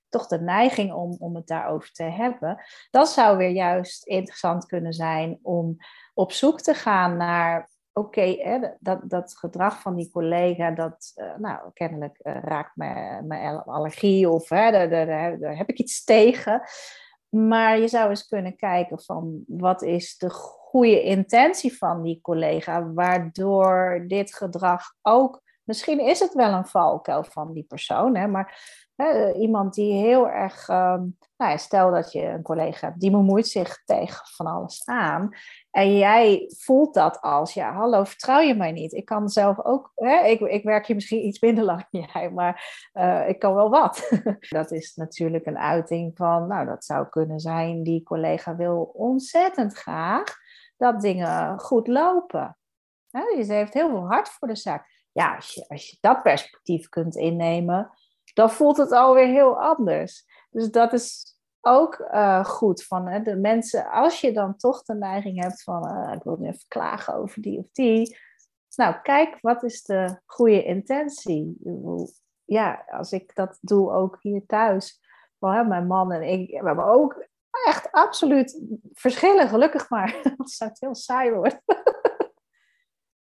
toch 0.09 0.27
de 0.27 0.41
neiging 0.41 0.93
om, 0.93 1.15
om 1.19 1.35
het 1.35 1.47
daarover 1.47 1.91
te 1.91 2.03
hebben. 2.03 2.63
Dat 2.91 3.09
zou 3.09 3.37
weer 3.37 3.49
juist 3.49 4.05
interessant 4.05 4.65
kunnen 4.65 4.93
zijn 4.93 5.39
om 5.41 5.77
op 6.13 6.31
zoek 6.31 6.61
te 6.61 6.73
gaan 6.73 7.17
naar 7.17 7.69
oké, 7.97 8.59
dat, 8.79 8.99
dat 9.03 9.37
gedrag 9.37 9.81
van 9.81 9.95
die 9.95 10.11
collega, 10.11 10.71
dat 10.71 11.13
uh, 11.15 11.35
nou, 11.37 11.71
kennelijk 11.73 12.19
uh, 12.21 12.37
raakt 12.41 12.75
mijn 12.75 13.63
allergie 13.65 14.29
of 14.29 14.49
hè, 14.49 14.71
daar, 14.71 14.89
daar, 14.89 15.39
daar, 15.39 15.57
heb 15.57 15.69
ik 15.69 15.79
iets 15.79 16.03
tegen. 16.03 16.61
Maar 17.29 17.79
je 17.79 17.87
zou 17.87 18.09
eens 18.09 18.27
kunnen 18.27 18.55
kijken 18.55 19.01
van 19.01 19.43
wat 19.47 19.81
is 19.81 20.17
de 20.17 20.29
goede 20.29 21.01
intentie 21.01 21.77
van 21.77 22.01
die 22.01 22.21
collega, 22.21 22.91
waardoor 22.93 24.03
dit 24.07 24.35
gedrag 24.35 24.83
ook, 25.01 25.41
misschien 25.63 25.99
is 25.99 26.19
het 26.19 26.33
wel 26.33 26.53
een 26.53 26.67
valkuil 26.67 27.23
van 27.23 27.53
die 27.53 27.63
persoon, 27.63 28.15
hè, 28.15 28.27
maar 28.27 28.59
hè, 28.95 29.33
iemand 29.33 29.73
die 29.73 29.93
heel 29.93 30.29
erg, 30.29 30.67
um, 30.67 31.17
nou 31.37 31.57
stel 31.57 31.91
dat 31.91 32.11
je 32.11 32.23
een 32.23 32.41
collega 32.41 32.87
hebt, 32.87 32.99
die 32.99 33.11
bemoeit 33.11 33.47
zich 33.47 33.83
tegen 33.85 34.25
van 34.35 34.45
alles 34.45 34.85
aan. 34.85 35.29
En 35.77 35.97
jij 35.97 36.51
voelt 36.57 36.93
dat 36.93 37.21
als, 37.21 37.53
ja, 37.53 37.73
hallo, 37.73 38.03
vertrouw 38.03 38.39
je 38.39 38.55
mij 38.55 38.71
niet? 38.71 38.93
Ik 38.93 39.05
kan 39.05 39.29
zelf 39.29 39.63
ook, 39.63 39.91
hè, 39.95 40.25
ik, 40.25 40.39
ik 40.39 40.63
werk 40.63 40.85
hier 40.87 40.95
misschien 40.95 41.25
iets 41.25 41.39
minder 41.39 41.63
lang 41.63 41.85
dan 41.91 42.07
jij, 42.13 42.31
maar 42.31 42.89
uh, 42.93 43.29
ik 43.29 43.39
kan 43.39 43.53
wel 43.53 43.69
wat. 43.69 44.09
dat 44.49 44.71
is 44.71 44.95
natuurlijk 44.95 45.45
een 45.45 45.57
uiting 45.57 46.11
van, 46.15 46.47
nou, 46.47 46.65
dat 46.65 46.85
zou 46.85 47.09
kunnen 47.09 47.39
zijn, 47.39 47.83
die 47.83 48.03
collega 48.03 48.55
wil 48.55 48.91
ontzettend 48.93 49.73
graag 49.73 50.23
dat 50.77 51.01
dingen 51.01 51.59
goed 51.59 51.87
lopen. 51.87 52.57
Hè, 53.09 53.43
ze 53.43 53.53
heeft 53.53 53.73
heel 53.73 53.89
veel 53.89 54.07
hart 54.07 54.29
voor 54.29 54.47
de 54.47 54.55
zaak. 54.55 55.05
Ja, 55.11 55.35
als 55.35 55.53
je, 55.53 55.65
als 55.67 55.89
je 55.89 55.97
dat 56.01 56.23
perspectief 56.23 56.89
kunt 56.89 57.15
innemen, 57.15 57.91
dan 58.33 58.49
voelt 58.49 58.77
het 58.77 58.91
alweer 58.91 59.27
heel 59.27 59.61
anders. 59.61 60.25
Dus 60.49 60.71
dat 60.71 60.93
is 60.93 61.36
ook 61.67 61.99
uh, 61.99 62.45
goed 62.45 62.83
van 62.83 63.07
hè, 63.07 63.21
de 63.21 63.35
mensen, 63.35 63.89
als 63.89 64.21
je 64.21 64.31
dan 64.31 64.57
toch 64.57 64.83
de 64.83 64.93
neiging 64.93 65.43
hebt 65.43 65.63
van 65.63 65.87
uh, 65.87 66.13
ik 66.13 66.23
wil 66.23 66.37
nu 66.39 66.47
even 66.47 66.67
klagen 66.67 67.13
over 67.13 67.41
die 67.41 67.59
of 67.59 67.65
die, 67.71 68.17
Nou, 68.75 68.95
kijk, 69.01 69.37
wat 69.41 69.63
is 69.63 69.83
de 69.83 70.19
goede 70.25 70.63
intentie? 70.63 71.57
Ja, 72.45 72.85
als 72.87 73.11
ik 73.11 73.35
dat 73.35 73.57
doe 73.61 73.91
ook 73.91 74.17
hier 74.21 74.45
thuis. 74.45 75.01
Wel, 75.37 75.51
hè, 75.51 75.63
mijn 75.63 75.87
man 75.87 76.11
en 76.11 76.21
ik, 76.21 76.49
we 76.61 76.67
hebben 76.67 76.85
ook 76.85 77.27
echt 77.65 77.91
absoluut 77.91 78.61
verschillen, 78.93 79.47
gelukkig 79.47 79.89
maar. 79.89 80.21
Dat 80.37 80.51
zou 80.51 80.71
heel 80.73 80.95
saai 80.95 81.31
worden. 81.31 81.61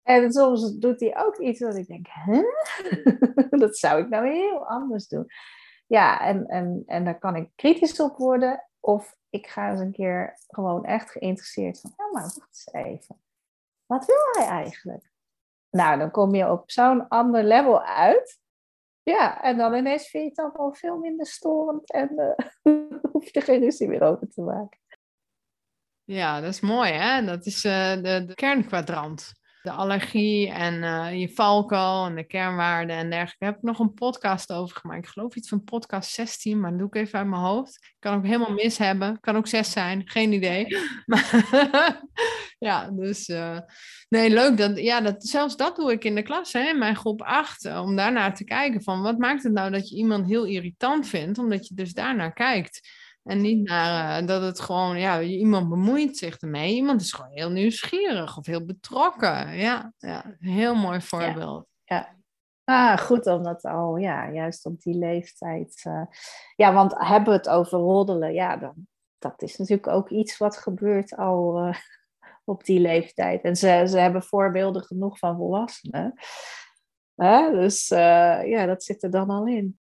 En 0.03 0.32
soms 0.32 0.78
doet 0.78 1.01
hij 1.01 1.18
ook 1.18 1.36
iets 1.36 1.59
dat 1.59 1.76
ik 1.76 1.86
denk, 1.86 2.07
hè? 2.09 2.43
dat 3.64 3.76
zou 3.76 4.03
ik 4.03 4.09
nou 4.09 4.28
heel 4.28 4.66
anders 4.66 5.09
doen. 5.09 5.26
Ja, 5.91 6.20
en, 6.20 6.47
en, 6.47 6.82
en 6.86 7.05
daar 7.05 7.18
kan 7.18 7.36
ik 7.36 7.51
kritisch 7.55 8.01
op 8.01 8.16
worden. 8.16 8.68
Of 8.80 9.16
ik 9.30 9.47
ga 9.47 9.70
eens 9.70 9.80
een 9.80 9.93
keer 9.93 10.38
gewoon 10.49 10.84
echt 10.84 11.11
geïnteresseerd 11.11 11.80
van, 11.80 11.93
ja, 11.97 12.05
maar 12.12 12.22
wacht 12.22 12.38
eens 12.38 12.68
even. 12.72 13.20
Wat 13.86 14.05
wil 14.05 14.16
hij 14.30 14.47
eigenlijk? 14.47 15.11
Nou, 15.70 15.99
dan 15.99 16.11
kom 16.11 16.34
je 16.34 16.51
op 16.51 16.70
zo'n 16.70 17.09
ander 17.09 17.45
level 17.45 17.82
uit. 17.82 18.38
Ja, 19.03 19.43
en 19.43 19.57
dan 19.57 19.74
ineens 19.74 20.09
vind 20.09 20.36
je 20.36 20.43
het 20.43 20.57
wel 20.57 20.72
veel 20.74 20.99
minder 20.99 21.26
storend 21.26 21.93
en 21.93 22.11
uh, 22.12 22.82
hoef 23.12 23.24
je 23.24 23.32
er 23.32 23.43
geen 23.43 23.61
ruzie 23.61 23.88
meer 23.88 24.03
over 24.03 24.28
te 24.28 24.41
maken. 24.41 24.80
Ja, 26.05 26.41
dat 26.41 26.51
is 26.51 26.61
mooi, 26.61 26.93
hè? 26.93 27.24
Dat 27.24 27.47
is 27.47 27.64
uh, 27.64 27.95
de, 27.95 28.24
de 28.26 28.34
kernkwadrant 28.34 29.32
de 29.62 29.70
allergie 29.70 30.48
en 30.48 30.74
uh, 30.74 31.20
je 31.20 31.28
valkuil 31.28 32.06
en 32.06 32.14
de 32.14 32.24
kernwaarden 32.24 32.96
en 32.96 33.11
dergelijke. 33.11 33.36
Daar 33.38 33.48
heb 33.48 33.58
ik 33.58 33.68
nog 33.68 33.78
een 33.78 33.94
podcast 33.94 34.52
over 34.52 34.76
gemaakt. 34.76 35.04
Ik 35.04 35.11
geloof 35.11 35.34
iets 35.34 35.48
van 35.48 35.64
podcast 35.64 36.11
16, 36.11 36.61
maar 36.61 36.70
dat 36.70 36.78
doe 36.78 36.88
ik 36.88 36.94
even 36.94 37.18
uit 37.18 37.28
mijn 37.28 37.42
hoofd. 37.42 37.74
Ik 37.74 37.96
kan 37.98 38.16
ook 38.16 38.24
helemaal 38.24 38.52
mis 38.52 38.78
hebben. 38.78 39.20
Kan 39.20 39.36
ook 39.36 39.46
6 39.46 39.70
zijn, 39.70 40.08
geen 40.08 40.32
idee. 40.32 40.66
Maar 41.06 42.00
ja, 42.58 42.90
dus 42.90 43.28
uh, 43.28 43.58
nee, 44.08 44.30
leuk. 44.30 44.56
Dat, 44.56 44.78
ja, 44.78 45.00
dat, 45.00 45.24
zelfs 45.24 45.56
dat 45.56 45.76
doe 45.76 45.92
ik 45.92 46.04
in 46.04 46.14
de 46.14 46.22
klas, 46.22 46.52
hè, 46.52 46.68
in 46.68 46.78
mijn 46.78 46.96
groep 46.96 47.22
8. 47.22 47.64
Eh, 47.64 47.82
om 47.82 47.96
daarnaar 47.96 48.34
te 48.34 48.44
kijken 48.44 48.82
van 48.82 49.02
wat 49.02 49.18
maakt 49.18 49.42
het 49.42 49.52
nou 49.52 49.70
dat 49.70 49.88
je 49.88 49.96
iemand 49.96 50.26
heel 50.26 50.44
irritant 50.44 51.08
vindt, 51.08 51.38
omdat 51.38 51.68
je 51.68 51.74
dus 51.74 51.92
daarnaar 51.92 52.32
kijkt. 52.32 52.88
En 53.22 53.40
niet 53.40 53.68
naar 53.68 54.22
uh, 54.22 54.28
dat 54.28 54.42
het 54.42 54.60
gewoon, 54.60 54.98
ja, 54.98 55.20
iemand 55.20 55.68
bemoeit 55.68 56.16
zich 56.16 56.38
ermee. 56.38 56.74
Iemand 56.74 57.00
is 57.00 57.12
gewoon 57.12 57.30
heel 57.30 57.50
nieuwsgierig 57.50 58.36
of 58.36 58.46
heel 58.46 58.64
betrokken. 58.64 59.56
Ja, 59.56 59.92
ja 59.98 60.36
heel 60.38 60.74
mooi 60.74 61.00
voorbeeld. 61.00 61.66
Ja, 61.84 61.96
ja. 61.96 62.18
Ah, 62.64 62.98
goed 62.98 63.26
om 63.26 63.42
dat 63.42 63.64
al, 63.64 63.96
ja, 63.96 64.30
juist 64.30 64.66
op 64.66 64.80
die 64.80 64.94
leeftijd. 64.94 65.84
Uh, 65.86 66.02
ja, 66.56 66.72
want 66.72 66.94
hebben 66.98 67.28
we 67.28 67.36
het 67.38 67.48
over 67.48 67.78
roddelen, 67.78 68.32
ja, 68.32 68.56
dan, 68.56 68.74
dat 69.18 69.42
is 69.42 69.56
natuurlijk 69.56 69.88
ook 69.88 70.10
iets 70.10 70.38
wat 70.38 70.56
gebeurt 70.56 71.16
al 71.16 71.66
uh, 71.66 71.74
op 72.44 72.64
die 72.64 72.80
leeftijd. 72.80 73.42
En 73.42 73.56
ze, 73.56 73.84
ze 73.88 73.98
hebben 73.98 74.22
voorbeelden 74.22 74.82
genoeg 74.82 75.18
van 75.18 75.36
volwassenen. 75.36 76.14
Dus 77.52 77.88
ja, 77.88 78.66
dat 78.66 78.84
zit 78.84 79.02
er 79.02 79.10
dan 79.10 79.30
al 79.30 79.46
in. 79.46 79.78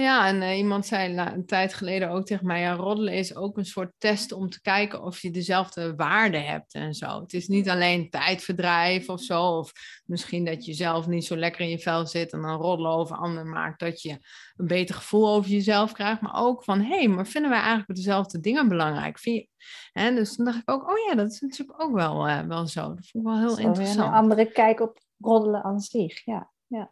Ja, 0.00 0.26
en 0.26 0.36
uh, 0.36 0.56
iemand 0.56 0.86
zei 0.86 1.18
een 1.18 1.46
tijd 1.46 1.74
geleden 1.74 2.10
ook 2.10 2.26
tegen 2.26 2.46
mij, 2.46 2.60
ja, 2.60 2.72
roddelen 2.72 3.14
is 3.14 3.36
ook 3.36 3.56
een 3.56 3.64
soort 3.64 3.92
test 3.98 4.32
om 4.32 4.48
te 4.48 4.60
kijken 4.60 5.02
of 5.02 5.20
je 5.20 5.30
dezelfde 5.30 5.94
waarde 5.94 6.38
hebt 6.38 6.74
en 6.74 6.94
zo. 6.94 7.20
Het 7.20 7.32
is 7.32 7.48
niet 7.48 7.68
alleen 7.68 8.10
tijdverdrijf 8.10 9.08
of 9.08 9.20
zo, 9.20 9.42
of 9.42 9.72
misschien 10.04 10.44
dat 10.44 10.64
je 10.64 10.72
zelf 10.72 11.06
niet 11.06 11.24
zo 11.24 11.36
lekker 11.36 11.60
in 11.60 11.68
je 11.68 11.78
vel 11.78 12.06
zit 12.06 12.32
en 12.32 12.42
dan 12.42 12.60
roddelen 12.60 12.90
over 12.92 13.16
anderen 13.16 13.48
maakt 13.48 13.80
dat 13.80 14.02
je 14.02 14.10
een 14.56 14.66
beter 14.66 14.94
gevoel 14.94 15.28
over 15.28 15.50
jezelf 15.50 15.92
krijgt, 15.92 16.20
maar 16.20 16.42
ook 16.42 16.64
van, 16.64 16.80
hé, 16.80 16.98
hey, 16.98 17.08
maar 17.08 17.26
vinden 17.26 17.50
wij 17.50 17.60
eigenlijk 17.60 17.94
dezelfde 17.94 18.40
dingen 18.40 18.68
belangrijk? 18.68 19.18
Vind 19.18 19.36
je... 19.36 19.48
Hè? 19.92 20.14
Dus 20.14 20.36
dan 20.36 20.44
dacht 20.44 20.58
ik 20.58 20.70
ook, 20.70 20.90
oh 20.90 20.98
ja, 21.08 21.14
dat 21.14 21.30
is 21.30 21.40
natuurlijk 21.40 21.82
ook 21.82 21.92
wel, 21.92 22.28
uh, 22.28 22.40
wel 22.40 22.66
zo. 22.66 22.80
Dat 22.80 23.06
vond 23.06 23.24
ik 23.24 23.30
wel 23.30 23.38
heel 23.38 23.58
interessant. 23.58 24.08
Een 24.08 24.14
andere 24.14 24.46
kijk 24.46 24.80
op 24.80 24.98
roddelen 25.18 25.64
aan 25.64 25.80
zich, 25.80 26.24
ja. 26.24 26.50
ja. 26.66 26.90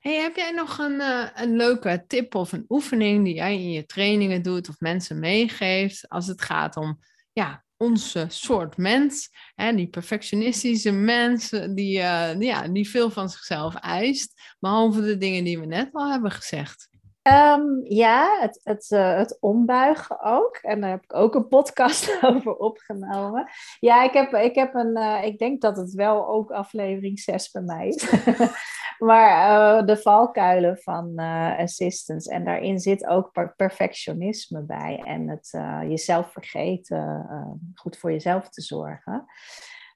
Hey, 0.00 0.14
heb 0.14 0.36
jij 0.36 0.50
nog 0.50 0.78
een, 0.78 1.00
uh, 1.00 1.28
een 1.34 1.56
leuke 1.56 2.04
tip 2.06 2.34
of 2.34 2.52
een 2.52 2.64
oefening 2.68 3.24
die 3.24 3.34
jij 3.34 3.54
in 3.54 3.70
je 3.70 3.86
trainingen 3.86 4.42
doet 4.42 4.68
of 4.68 4.80
mensen 4.80 5.18
meegeeft 5.18 6.08
als 6.08 6.26
het 6.26 6.42
gaat 6.42 6.76
om 6.76 6.98
ja, 7.32 7.64
onze 7.76 8.24
soort 8.28 8.76
mens, 8.76 9.30
hè, 9.54 9.74
die 9.74 9.88
perfectionistische 9.88 10.92
mens 10.92 11.48
die, 11.50 11.98
uh, 11.98 12.40
ja, 12.40 12.68
die 12.68 12.90
veel 12.90 13.10
van 13.10 13.28
zichzelf 13.28 13.74
eist, 13.74 14.56
behalve 14.58 15.00
de 15.00 15.16
dingen 15.16 15.44
die 15.44 15.58
we 15.58 15.66
net 15.66 15.88
al 15.92 16.10
hebben 16.10 16.30
gezegd? 16.30 16.88
Um, 17.22 17.80
ja, 17.84 18.38
het, 18.40 18.60
het, 18.62 18.88
het 18.88 19.36
ombuigen 19.40 20.22
ook. 20.22 20.56
En 20.56 20.80
daar 20.80 20.90
heb 20.90 21.02
ik 21.02 21.14
ook 21.14 21.34
een 21.34 21.48
podcast 21.48 22.18
over 22.22 22.56
opgenomen. 22.56 23.50
Ja, 23.80 24.02
ik 24.02 24.12
heb, 24.12 24.32
ik 24.34 24.54
heb 24.54 24.74
een, 24.74 25.22
ik 25.24 25.38
denk 25.38 25.60
dat 25.60 25.76
het 25.76 25.92
wel 25.92 26.28
ook 26.28 26.50
aflevering 26.50 27.18
6 27.18 27.50
bij 27.50 27.62
mij 27.62 27.88
is. 27.88 28.06
maar 28.98 29.78
uh, 29.80 29.86
de 29.86 29.96
valkuilen 29.96 30.78
van 30.78 31.18
assistance. 31.58 32.30
En 32.30 32.44
daarin 32.44 32.78
zit 32.78 33.06
ook 33.06 33.32
per 33.32 33.54
perfectionisme 33.56 34.62
bij. 34.62 35.02
En 35.04 35.28
het 35.28 35.50
jezelf 35.88 36.32
vergeten, 36.32 37.26
goed 37.74 37.98
voor 37.98 38.12
jezelf 38.12 38.48
te 38.48 38.62
zorgen. 38.62 39.26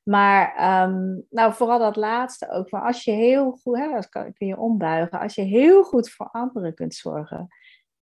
Maar 0.02 0.54
ehm, 0.56 1.20
nou, 1.30 1.54
vooral 1.54 1.78
dat 1.78 1.96
laatste 1.96 2.50
ook. 2.50 2.70
Maar 2.70 2.82
als 2.82 3.04
je 3.04 3.10
heel 3.10 3.50
goed, 3.50 3.78
hè, 3.78 3.92
dat 3.92 4.08
kan, 4.08 4.32
kun 4.32 4.46
je 4.46 4.58
ombuigen. 4.58 5.20
Als 5.20 5.34
je 5.34 5.42
heel 5.42 5.82
goed 5.82 6.10
voor 6.10 6.28
anderen 6.30 6.74
kunt 6.74 6.94
zorgen, 6.94 7.48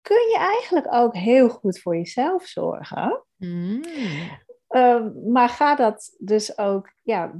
kun 0.01 0.29
je 0.29 0.37
eigenlijk 0.37 0.93
ook 0.93 1.15
heel 1.15 1.49
goed 1.49 1.79
voor 1.79 1.95
jezelf 1.95 2.45
zorgen. 2.45 3.23
Mm. 3.35 3.83
Um, 4.69 5.31
maar 5.31 5.49
ga 5.49 5.75
dat 5.75 6.15
dus 6.17 6.57
ook, 6.57 6.93
ja, 7.01 7.31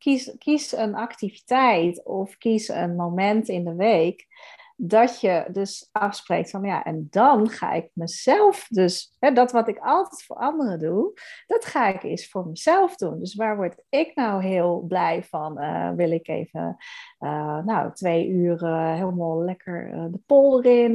kies, 0.00 0.30
kies 0.38 0.72
een 0.72 0.94
activiteit 0.94 2.04
of 2.04 2.36
kies 2.38 2.68
een 2.68 2.96
moment 2.96 3.48
in 3.48 3.64
de 3.64 3.74
week 3.74 4.26
dat 4.82 5.20
je 5.20 5.46
dus 5.52 5.88
afspreekt 5.92 6.50
van 6.50 6.64
ja, 6.64 6.84
en 6.84 7.06
dan 7.10 7.48
ga 7.48 7.72
ik 7.72 7.90
mezelf 7.92 8.66
dus, 8.68 9.16
hè, 9.18 9.32
dat 9.32 9.52
wat 9.52 9.68
ik 9.68 9.78
altijd 9.78 10.22
voor 10.22 10.36
anderen 10.36 10.78
doe, 10.78 11.12
dat 11.46 11.64
ga 11.64 11.86
ik 11.86 12.02
eens 12.02 12.28
voor 12.28 12.46
mezelf 12.46 12.96
doen. 12.96 13.18
Dus 13.18 13.34
waar 13.34 13.56
word 13.56 13.82
ik 13.88 14.14
nou 14.14 14.42
heel 14.44 14.84
blij 14.88 15.24
van? 15.24 15.62
Uh, 15.62 15.90
wil 15.90 16.10
ik 16.10 16.28
even, 16.28 16.76
uh, 17.18 17.58
nou, 17.64 17.92
twee 17.92 18.28
uur 18.28 18.66
helemaal 18.94 19.42
lekker 19.42 20.08
de 20.10 20.20
polder 20.26 20.84
in, 20.84 20.94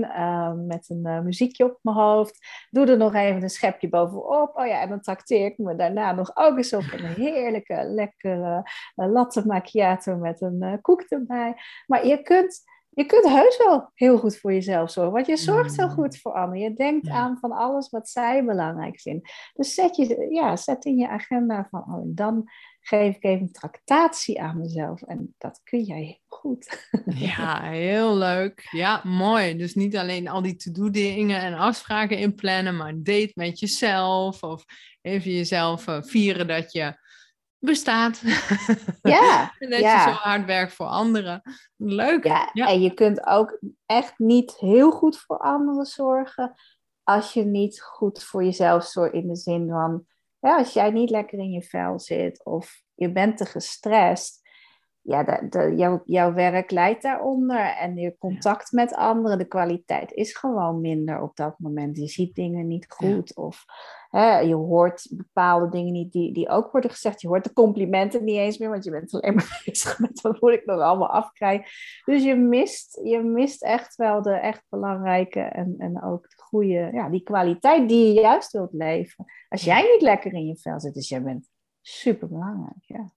met 0.67 0.89
een 0.89 1.23
muziekje 1.23 1.65
op 1.65 1.79
mijn 1.81 1.97
hoofd. 1.97 2.47
Doe 2.69 2.86
er 2.86 2.97
nog 2.97 3.13
even 3.13 3.43
een 3.43 3.49
schepje 3.49 3.89
bovenop. 3.89 4.57
Oh 4.57 4.65
ja, 4.65 4.81
en 4.81 4.89
dan 4.89 5.01
trakteer 5.01 5.45
ik 5.45 5.57
me 5.57 5.75
daarna 5.75 6.11
nog 6.11 6.31
ook 6.33 6.57
eens 6.57 6.73
op 6.73 6.91
een 6.91 7.05
heerlijke, 7.05 7.83
lekkere 7.83 8.63
latte 8.95 9.45
macchiato 9.45 10.15
met 10.15 10.41
een 10.41 10.79
koek 10.81 11.01
erbij. 11.01 11.55
Maar 11.88 12.07
je 12.07 12.21
kunt 12.21 12.63
je 12.95 13.05
kunt 13.05 13.27
heus 13.27 13.57
wel 13.57 13.91
heel 13.93 14.17
goed 14.17 14.37
voor 14.37 14.53
jezelf 14.53 14.91
zorgen. 14.91 15.13
Want 15.13 15.27
je 15.27 15.37
zorgt 15.37 15.77
heel 15.77 15.87
mm. 15.87 15.93
goed 15.93 16.17
voor 16.17 16.33
anderen. 16.33 16.63
Je 16.63 16.73
denkt 16.73 17.09
aan 17.09 17.37
van 17.39 17.51
alles 17.51 17.89
wat 17.89 18.09
zij 18.09 18.45
belangrijk 18.45 19.01
vinden. 19.01 19.29
Dus 19.53 19.73
zet, 19.73 19.95
je, 19.95 20.27
ja, 20.29 20.55
zet 20.55 20.85
in 20.85 20.97
je 20.97 21.07
agenda 21.07 21.67
van, 21.69 21.79
oh, 21.79 22.01
dan 22.05 22.49
geef 22.79 23.15
ik 23.15 23.23
even 23.23 23.41
een 23.41 23.51
tractatie 23.51 24.41
aan 24.41 24.59
mezelf. 24.59 25.01
En 25.01 25.35
dat 25.37 25.61
kun 25.63 25.83
jij 25.83 26.01
heel 26.01 26.19
goed. 26.27 26.89
Ja, 27.05 27.61
heel 27.69 28.15
leuk. 28.15 28.67
Ja, 28.71 29.01
mooi. 29.03 29.57
Dus 29.57 29.75
niet 29.75 29.97
alleen 29.97 30.27
al 30.27 30.41
die 30.41 30.55
to-do 30.55 30.89
dingen 30.89 31.41
en 31.41 31.53
afspraken 31.53 32.17
inplannen, 32.17 32.75
maar 32.75 32.89
een 32.89 33.03
date 33.03 33.31
met 33.33 33.59
jezelf. 33.59 34.43
Of 34.43 34.65
even 35.01 35.31
jezelf 35.31 35.87
uh, 35.87 36.01
vieren 36.01 36.47
dat 36.47 36.71
je 36.71 37.05
bestaat. 37.60 38.22
Ja. 39.01 39.51
en 39.60 39.70
dat 39.70 39.80
je 39.80 40.01
zo 40.06 40.10
hard 40.10 40.45
werkt 40.45 40.74
voor 40.74 40.86
anderen. 40.86 41.41
Leuk. 41.76 42.24
Ja, 42.24 42.51
en 42.53 42.82
je 42.82 42.93
kunt 42.93 43.26
ook 43.26 43.60
echt 43.86 44.14
niet 44.20 44.58
heel 44.58 44.91
goed 44.91 45.18
voor 45.18 45.38
anderen 45.38 45.86
zorgen 45.86 46.56
als 47.06 47.34
je 47.34 47.43
niet 47.43 47.82
goed 47.82 48.24
voor 48.24 48.43
jezelf 48.43 48.84
zorgt 48.84 49.14
in 49.14 49.28
de 49.28 49.36
zin 49.36 49.70
van, 49.70 50.06
ja, 50.39 50.58
als 50.58 50.74
jij 50.74 50.91
niet 50.91 51.10
lekker 51.10 51.39
in 51.39 51.51
je 51.51 51.62
vel 51.62 51.99
zit 51.99 52.45
of 52.45 52.84
je 52.93 53.12
bent 53.12 53.38
te 53.38 53.45
gestrest, 53.45 54.43
ja, 55.01 55.24
de, 55.24 55.47
de, 55.49 55.76
jouw, 55.76 56.01
jouw 56.06 56.34
werk 56.34 56.72
leidt 56.72 57.01
daaronder 57.01 57.60
en 57.60 57.95
je 57.95 58.18
contact 58.18 58.72
met 58.72 58.95
anderen, 58.95 59.38
de 59.38 59.47
kwaliteit 59.47 60.12
is 60.12 60.38
gewoon 60.38 60.82
minder 60.82 61.22
op 61.22 61.36
dat 61.36 61.60
moment. 61.60 61.97
Je 61.97 62.08
ziet 62.08 62.36
dingen 62.36 62.68
niet 62.68 62.86
goed 62.89 63.36
of 63.36 63.66
je 64.22 64.53
hoort 64.53 65.07
bepaalde 65.11 65.70
dingen 65.70 65.93
niet 65.93 66.11
die, 66.11 66.34
die 66.34 66.49
ook 66.49 66.72
worden 66.72 66.91
gezegd. 66.91 67.22
Je 67.22 67.28
hoort 67.28 67.43
de 67.43 67.53
complimenten 67.53 68.24
niet 68.24 68.38
eens 68.38 68.57
meer, 68.57 68.70
want 68.70 68.84
je 68.84 68.91
bent 68.91 69.13
alleen 69.13 69.36
maar 69.36 69.61
bezig 69.66 69.99
met 69.99 70.22
wat 70.22 70.41
moet 70.41 70.51
ik 70.51 70.66
nog 70.66 70.80
allemaal 70.80 71.09
afkrijgen. 71.09 71.66
Dus 72.05 72.24
je 72.24 72.36
mist, 72.36 72.99
je 73.03 73.22
mist 73.22 73.63
echt 73.63 73.95
wel 73.95 74.22
de 74.22 74.34
echt 74.34 74.63
belangrijke 74.70 75.39
en, 75.39 75.76
en 75.78 76.03
ook 76.03 76.30
de 76.30 76.41
goede, 76.41 76.89
ja, 76.93 77.09
die 77.09 77.24
kwaliteit 77.24 77.89
die 77.89 78.13
je 78.13 78.22
juist 78.22 78.51
wilt 78.51 78.74
leven. 78.74 79.26
Als 79.49 79.63
jij 79.63 79.82
niet 79.82 80.01
lekker 80.01 80.34
in 80.34 80.47
je 80.47 80.57
vel 80.57 80.80
zit, 80.80 80.93
dus 80.93 81.09
jij 81.09 81.24
bent 81.24 81.49
super 81.82 82.28
belangrijk, 82.28 82.84
ja. 82.84 83.13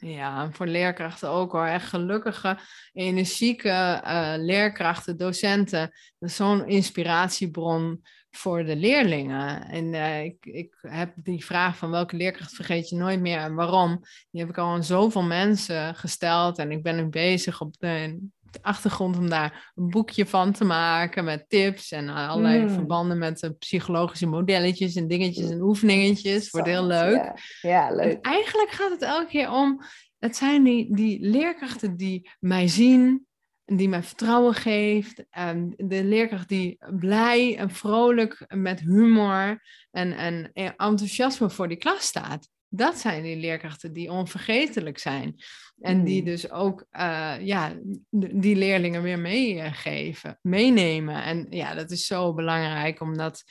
Ja, 0.00 0.50
voor 0.52 0.66
leerkrachten 0.66 1.28
ook 1.28 1.52
hoor. 1.52 1.66
Echt 1.66 1.88
gelukkige, 1.88 2.58
energieke 2.92 4.02
uh, 4.04 4.34
leerkrachten, 4.36 5.16
docenten. 5.16 5.90
Dat 6.18 6.28
is 6.28 6.36
zo'n 6.36 6.66
inspiratiebron. 6.66 8.02
Voor 8.30 8.64
de 8.64 8.76
leerlingen. 8.76 9.68
En 9.68 9.94
eh, 9.94 10.24
ik, 10.24 10.46
ik 10.46 10.74
heb 10.80 11.12
die 11.16 11.44
vraag 11.44 11.76
van 11.76 11.90
welke 11.90 12.16
leerkracht 12.16 12.54
vergeet 12.54 12.88
je 12.88 12.96
nooit 12.96 13.20
meer 13.20 13.38
en 13.38 13.54
waarom, 13.54 14.00
die 14.30 14.40
heb 14.40 14.50
ik 14.50 14.58
al 14.58 14.68
aan 14.68 14.84
zoveel 14.84 15.22
mensen 15.22 15.94
gesteld. 15.94 16.58
En 16.58 16.70
ik 16.70 16.82
ben 16.82 16.96
nu 16.96 17.06
bezig 17.06 17.60
op 17.60 17.74
de, 17.78 18.18
achtergrond 18.62 19.16
om 19.18 19.28
daar 19.28 19.72
een 19.74 19.88
boekje 19.90 20.26
van 20.26 20.52
te 20.52 20.64
maken 20.64 21.24
met 21.24 21.44
tips 21.48 21.90
en 21.90 22.08
allerlei 22.08 22.62
Mm. 22.62 22.70
verbanden 22.70 23.18
met 23.18 23.38
de 23.38 23.52
psychologische 23.52 24.26
modelletjes 24.26 24.94
en 24.94 25.08
dingetjes 25.08 25.50
en 25.50 25.62
oefeningetjes. 25.62 26.50
Wordt 26.50 26.66
heel 26.66 26.86
leuk. 26.86 27.14
Ja, 27.14 27.36
ja, 27.60 27.88
En 27.88 27.96
leuk. 27.96 28.24
eigenlijk 28.24 28.70
gaat 28.70 28.90
het 28.90 29.02
elke 29.02 29.26
keer 29.30 29.50
om, 29.50 29.82
het 30.18 30.36
zijn 30.36 30.62
die, 30.64 30.94
die 30.94 31.20
leerkrachten 31.20 31.96
die 31.96 32.30
mij 32.40 32.68
zien, 32.68 33.00
en 33.08 33.27
die 33.76 33.88
mij 33.88 34.02
vertrouwen 34.02 34.54
geeft. 34.54 35.24
En 35.30 35.74
de 35.76 36.04
leerkracht 36.04 36.48
die 36.48 36.78
blij 36.90 37.56
en 37.56 37.70
vrolijk 37.70 38.44
met 38.48 38.80
humor 38.80 39.62
en, 39.90 40.12
en 40.12 40.52
enthousiasme 40.52 41.50
voor 41.50 41.68
die 41.68 41.76
klas 41.76 42.06
staat. 42.06 42.48
Dat 42.68 42.98
zijn 42.98 43.22
die 43.22 43.36
leerkrachten 43.36 43.92
die 43.92 44.10
onvergetelijk 44.10 44.98
zijn. 44.98 45.34
En 45.80 46.04
die 46.04 46.20
Hmm. 46.20 46.30
dus 46.30 46.50
ook 46.50 46.86
eh, 46.90 47.34
ja, 47.40 47.78
die 48.10 48.56
leerlingen 48.56 49.02
weer 49.02 49.18
meegeven, 49.18 50.38
meenemen. 50.42 51.22
En 51.22 51.46
ja, 51.50 51.74
dat 51.74 51.90
is 51.90 52.06
zo 52.06 52.34
belangrijk 52.34 53.00
om, 53.00 53.16
dat, 53.16 53.42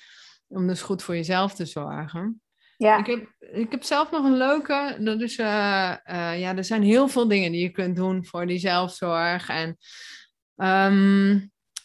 om 0.47 0.67
dus 0.67 0.81
goed 0.81 1.03
voor 1.03 1.15
jezelf 1.15 1.53
te 1.53 1.65
zorgen. 1.65 2.41
Ja, 2.77 2.97
Ik 2.97 3.05
heb, 3.05 3.27
ik 3.53 3.71
heb 3.71 3.83
zelf 3.83 4.11
nog 4.11 4.25
een 4.25 4.37
leuke. 4.37 4.97
Dat 4.99 5.21
is, 5.21 5.37
eh, 5.37 5.91
eh, 6.03 6.39
ja, 6.39 6.55
er 6.55 6.63
zijn 6.63 6.83
heel 6.83 7.07
veel 7.07 7.27
dingen 7.27 7.51
die 7.51 7.61
je 7.61 7.69
kunt 7.69 7.95
doen 7.95 8.25
voor 8.25 8.45
die 8.47 8.59
zelfzorg. 8.59 9.49
En 9.49 9.77
ehm, 10.55 11.29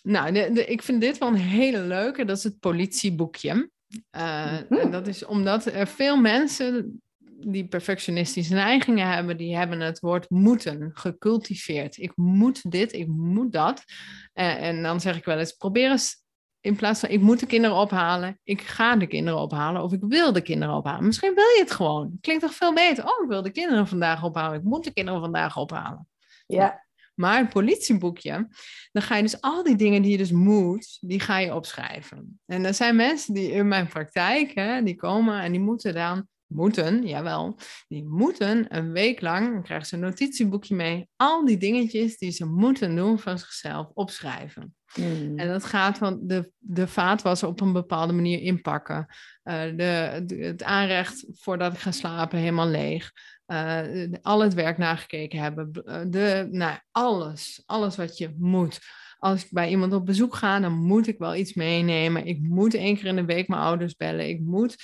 nou, 0.03 0.32
de, 0.32 0.51
de- 0.53 0.66
ik 0.66 0.82
vind 0.82 1.01
dit 1.01 1.18
wel 1.18 1.28
een 1.28 1.34
hele 1.34 1.80
leuke. 1.80 2.24
Dat 2.24 2.36
is 2.36 2.45
het 2.45 2.61
politieboekje. 2.61 3.70
Eh, 4.11 4.53
Mhm. 4.68 4.80
En 4.80 4.90
dat 4.90 5.07
is 5.07 5.24
omdat 5.24 5.64
er 5.66 5.86
veel 5.86 6.16
mensen 6.16 7.03
die 7.47 7.66
perfectionistische 7.66 8.55
neigingen 8.55 9.09
hebben, 9.09 9.36
die 9.36 9.57
hebben 9.57 9.80
het 9.80 10.01
woord 10.01 10.30
moeten 10.30 10.90
gecultiveerd. 10.95 11.97
Ik 11.97 12.12
moet 12.16 12.70
dit, 12.70 12.93
ik 12.93 13.07
moet 13.07 13.53
dat. 13.53 13.84
En, 14.32 14.59
en 14.59 14.82
dan 14.82 15.01
zeg 15.01 15.16
ik 15.16 15.24
wel 15.24 15.38
eens, 15.38 15.53
probeer 15.53 15.90
eens 15.90 16.22
in 16.63 16.77
plaats 16.77 17.01
van 17.01 17.09
ik 17.09 17.21
moet 17.21 17.41
de 17.41 17.47
kinderen 17.47 17.77
ophalen, 17.77 18.39
ik 18.45 18.61
ga 18.61 18.97
de 18.97 19.07
kinderen 19.07 19.41
ophalen 19.41 19.83
of 19.83 19.93
ik 19.93 20.01
wil 20.09 20.33
de 20.33 20.43
kinderen 20.43 20.75
ophalen. 20.75 21.07
Misschien 21.07 21.35
wil 21.35 21.45
je 21.45 21.61
het 21.61 21.71
gewoon. 21.71 22.19
Klinkt 22.21 22.43
toch 22.43 22.55
veel 22.55 22.75
beter? 22.75 23.05
Oh, 23.05 23.23
ik 23.23 23.29
wil 23.29 23.43
de 23.43 23.51
kinderen 23.51 23.87
vandaag 23.87 24.25
ophalen. 24.25 24.59
Ik 24.59 24.65
moet 24.65 24.85
de 24.85 24.93
kinderen 24.93 25.21
vandaag 25.21 25.57
ophalen. 25.57 26.09
ja. 26.47 26.91
Maar 27.15 27.39
het 27.39 27.49
politieboekje, 27.49 28.49
dan 28.93 29.03
ga 29.03 29.17
je 29.17 29.23
dus 29.23 29.41
al 29.41 29.63
die 29.63 29.77
dingen 29.77 30.03
die 30.03 30.11
je 30.11 30.17
dus 30.17 30.31
moet, 30.31 30.99
die 31.01 31.21
ga 31.21 31.39
je 31.39 31.55
opschrijven. 31.55 32.41
En 32.47 32.65
er 32.65 32.75
zijn 32.75 32.97
mensen 32.97 33.35
die 33.35 33.51
in 33.51 33.69
mijn 33.69 33.89
praktijk, 33.89 34.55
hè, 34.55 34.83
die 34.83 34.95
komen 34.95 35.41
en 35.41 35.53
die 35.53 35.61
moeten 35.61 35.95
dan, 35.95 36.29
moeten, 36.47 37.07
jawel, 37.07 37.59
die 37.89 38.05
moeten 38.05 38.77
een 38.77 38.93
week 38.93 39.21
lang, 39.21 39.53
dan 39.53 39.63
krijgen 39.63 39.87
ze 39.87 39.95
een 39.95 40.01
notitieboekje 40.01 40.75
mee, 40.75 41.09
al 41.17 41.45
die 41.45 41.57
dingetjes 41.57 42.19
die 42.19 42.31
ze 42.31 42.47
moeten 42.47 42.97
doen 42.97 43.19
van 43.19 43.39
zichzelf 43.39 43.91
opschrijven. 43.95 44.75
Hmm. 44.95 45.38
En 45.38 45.49
dat 45.49 45.64
gaat 45.64 45.99
van 45.99 46.18
de, 46.22 46.51
de 46.59 46.86
vaatwasser 46.88 47.49
op 47.49 47.61
een 47.61 47.72
bepaalde 47.72 48.12
manier 48.12 48.40
inpakken. 48.40 49.07
Eh, 49.43 49.62
de, 49.76 50.24
het 50.36 50.62
aanrecht 50.62 51.26
voordat 51.32 51.72
ik 51.72 51.78
ga 51.78 51.90
slapen 51.90 52.38
helemaal 52.38 52.68
leeg. 52.68 53.12
Eh, 53.47 54.12
al 54.22 54.40
het 54.40 54.55
werk 54.55 54.78
nagekeken 54.78 55.38
hebben. 55.38 55.70
Eh, 55.72 56.01
De, 56.07 56.49
nou, 56.51 56.78
alles. 56.90 57.62
Alles 57.66 57.97
wat 57.97 58.18
je 58.18 58.34
moet. 58.38 58.78
Als 59.18 59.45
ik 59.45 59.51
bij 59.51 59.68
iemand 59.68 59.93
op 59.93 60.07
bezoek 60.07 60.34
ga, 60.34 60.61
dan 60.61 60.72
moet 60.72 61.07
ik 61.07 61.18
wel 61.18 61.34
iets 61.34 61.55
meenemen. 61.55 62.26
Ik 62.26 62.40
moet 62.40 62.74
één 62.74 62.97
keer 62.97 63.07
in 63.07 63.16
de 63.16 63.24
week 63.24 63.49
mijn 63.49 63.62
ouders 63.62 63.97
bellen. 63.97 64.28
Ik 64.28 64.40
moet 64.40 64.76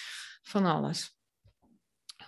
van 0.43 0.65
alles. 0.65 1.17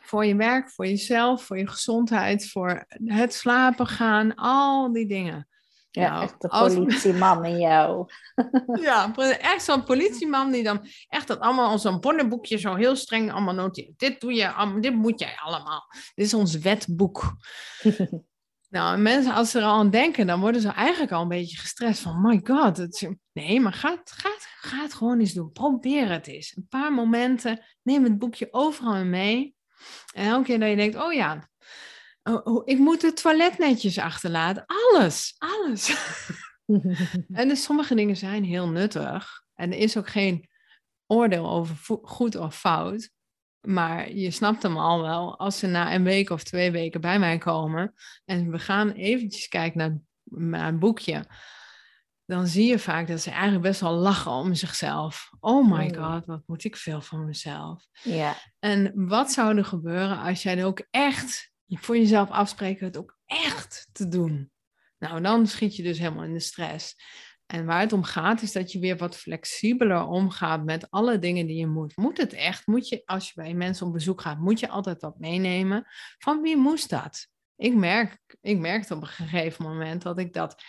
Voor 0.00 0.24
je 0.24 0.36
werk, 0.36 0.70
voor 0.70 0.86
jezelf, 0.86 1.44
voor 1.44 1.58
je 1.58 1.66
gezondheid, 1.66 2.48
voor 2.50 2.84
het 3.04 3.34
slapen 3.34 3.86
gaan, 3.86 4.34
al 4.34 4.92
die 4.92 5.06
dingen. 5.06 5.48
Ja, 5.91 6.11
Nou, 6.11 6.22
echt 6.22 6.41
de 6.41 6.49
als- 6.49 6.74
politieman 6.74 7.45
in 7.45 7.59
jou. 7.59 8.07
Ja, 8.82 9.12
echt 9.38 9.62
zo'n 9.64 9.84
politieman 9.84 10.51
die 10.51 10.62
dan 10.62 10.86
echt 11.09 11.26
dat 11.28 11.41
allemaal 11.41 11.78
zo'n 11.78 12.01
bonnenboekje 12.01 12.57
zo 12.59 12.74
heel 12.74 12.97
streng 12.97 13.32
allemaal 13.32 13.55
noteert. 13.55 13.99
Dit 13.99 14.20
doe 14.20 14.32
je, 14.34 14.76
dit 14.80 14.95
moet 14.95 15.20
jij 15.20 15.34
allemaal. 15.43 15.82
Dit 16.14 16.26
is 16.26 16.34
ons 16.34 16.59
wetboek. 16.59 17.22
Nou, 18.70 18.95
en 18.95 19.03
mensen 19.03 19.34
als 19.34 19.51
ze 19.51 19.59
er 19.59 19.64
al 19.64 19.78
aan 19.78 19.91
denken, 19.91 20.26
dan 20.26 20.41
worden 20.41 20.61
ze 20.61 20.68
eigenlijk 20.68 21.12
al 21.12 21.22
een 21.22 21.28
beetje 21.28 21.57
gestrest 21.59 22.01
van, 22.01 22.20
my 22.20 22.41
god. 22.45 22.78
Is- 22.78 23.07
nee, 23.32 23.61
maar 23.61 23.72
ga, 23.72 23.91
het- 23.91 24.12
ga, 24.12 24.28
ga 24.61 24.82
het 24.82 24.95
gewoon 24.95 25.20
eens 25.20 25.32
doen. 25.32 25.53
Probeer 25.53 26.11
het 26.11 26.26
eens. 26.26 26.57
Een 26.57 26.66
paar 26.68 26.93
momenten, 26.93 27.64
neem 27.82 28.05
het 28.05 28.18
boekje 28.18 28.49
overal 28.51 29.05
mee. 29.05 29.55
En 30.14 30.26
elke 30.26 30.45
keer 30.45 30.61
dat 30.61 30.68
je 30.68 30.76
denkt, 30.76 30.97
oh 30.97 31.12
ja, 31.12 31.49
ik 32.64 32.78
moet 32.78 33.02
het 33.02 33.16
toilet 33.22 33.58
netjes 33.58 33.98
achterlaten. 33.98 34.64
Alles, 34.66 35.34
alles. 35.38 35.88
En 37.32 37.48
dus 37.48 37.62
sommige 37.62 37.94
dingen 37.94 38.16
zijn 38.16 38.44
heel 38.44 38.68
nuttig. 38.68 39.42
En 39.54 39.72
er 39.72 39.78
is 39.78 39.96
ook 39.96 40.08
geen 40.08 40.48
oordeel 41.06 41.50
over 41.50 41.98
goed 42.02 42.36
of 42.36 42.58
fout. 42.58 43.10
Maar 43.60 44.12
je 44.12 44.30
snapt 44.30 44.62
hem 44.62 44.76
al 44.76 45.00
wel. 45.02 45.38
Als 45.38 45.58
ze 45.58 45.66
na 45.66 45.94
een 45.94 46.02
week 46.04 46.30
of 46.30 46.42
twee 46.42 46.70
weken 46.70 47.00
bij 47.00 47.18
mij 47.18 47.38
komen. 47.38 47.94
En 48.24 48.50
we 48.50 48.58
gaan 48.58 48.90
eventjes 48.90 49.48
kijken 49.48 49.78
naar, 49.78 49.98
naar 50.50 50.68
een 50.68 50.78
boekje. 50.78 51.24
Dan 52.24 52.46
zie 52.46 52.66
je 52.66 52.78
vaak 52.78 53.06
dat 53.08 53.20
ze 53.20 53.30
eigenlijk 53.30 53.62
best 53.62 53.80
wel 53.80 53.92
lachen 53.94 54.30
om 54.30 54.54
zichzelf. 54.54 55.30
Oh 55.40 55.70
my 55.70 55.86
Mm. 55.86 55.94
god, 55.94 56.26
wat 56.26 56.42
moet 56.46 56.64
ik 56.64 56.76
veel 56.76 57.00
van 57.00 57.24
mezelf. 57.24 57.86
ja, 58.02 58.34
En 58.58 58.92
wat 58.94 59.32
zou 59.32 59.56
er 59.56 59.64
gebeuren 59.64 60.18
als 60.18 60.42
jij 60.42 60.58
er 60.58 60.66
ook 60.66 60.86
echt 60.90 61.49
voor 61.78 61.96
jezelf 61.96 62.30
afspreekt 62.30 62.80
het 62.80 62.96
ook 62.96 63.18
echt 63.26 63.88
te 63.92 64.08
doen? 64.08 64.50
Nou, 64.98 65.20
dan 65.22 65.46
schiet 65.46 65.76
je 65.76 65.82
dus 65.82 65.98
helemaal 65.98 66.24
in 66.24 66.32
de 66.32 66.40
stress. 66.40 66.96
En 67.46 67.64
waar 67.66 67.80
het 67.80 67.92
om 67.92 68.02
gaat, 68.02 68.42
is 68.42 68.52
dat 68.52 68.72
je 68.72 68.78
weer 68.78 68.96
wat 68.96 69.16
flexibeler 69.16 70.06
omgaat 70.06 70.64
met 70.64 70.90
alle 70.90 71.18
dingen 71.18 71.46
die 71.46 71.56
je 71.56 71.66
moet. 71.66 71.96
Moet 71.96 72.16
het 72.16 72.32
echt? 72.32 72.66
Moet 72.66 72.88
je, 72.88 73.02
als 73.04 73.26
je 73.26 73.32
bij 73.34 73.54
mensen 73.54 73.86
op 73.86 73.92
bezoek 73.92 74.20
gaat, 74.20 74.38
moet 74.38 74.60
je 74.60 74.68
altijd 74.68 75.00
wat 75.00 75.18
meenemen? 75.18 75.86
Van 76.18 76.42
wie 76.42 76.56
moest 76.56 76.90
dat? 76.90 77.28
Ik, 77.56 77.74
merk, 77.74 78.36
ik 78.40 78.58
merkte 78.58 78.94
op 78.94 79.00
een 79.00 79.08
gegeven 79.08 79.64
moment 79.64 80.02
dat 80.02 80.18
ik 80.18 80.32
dat 80.32 80.62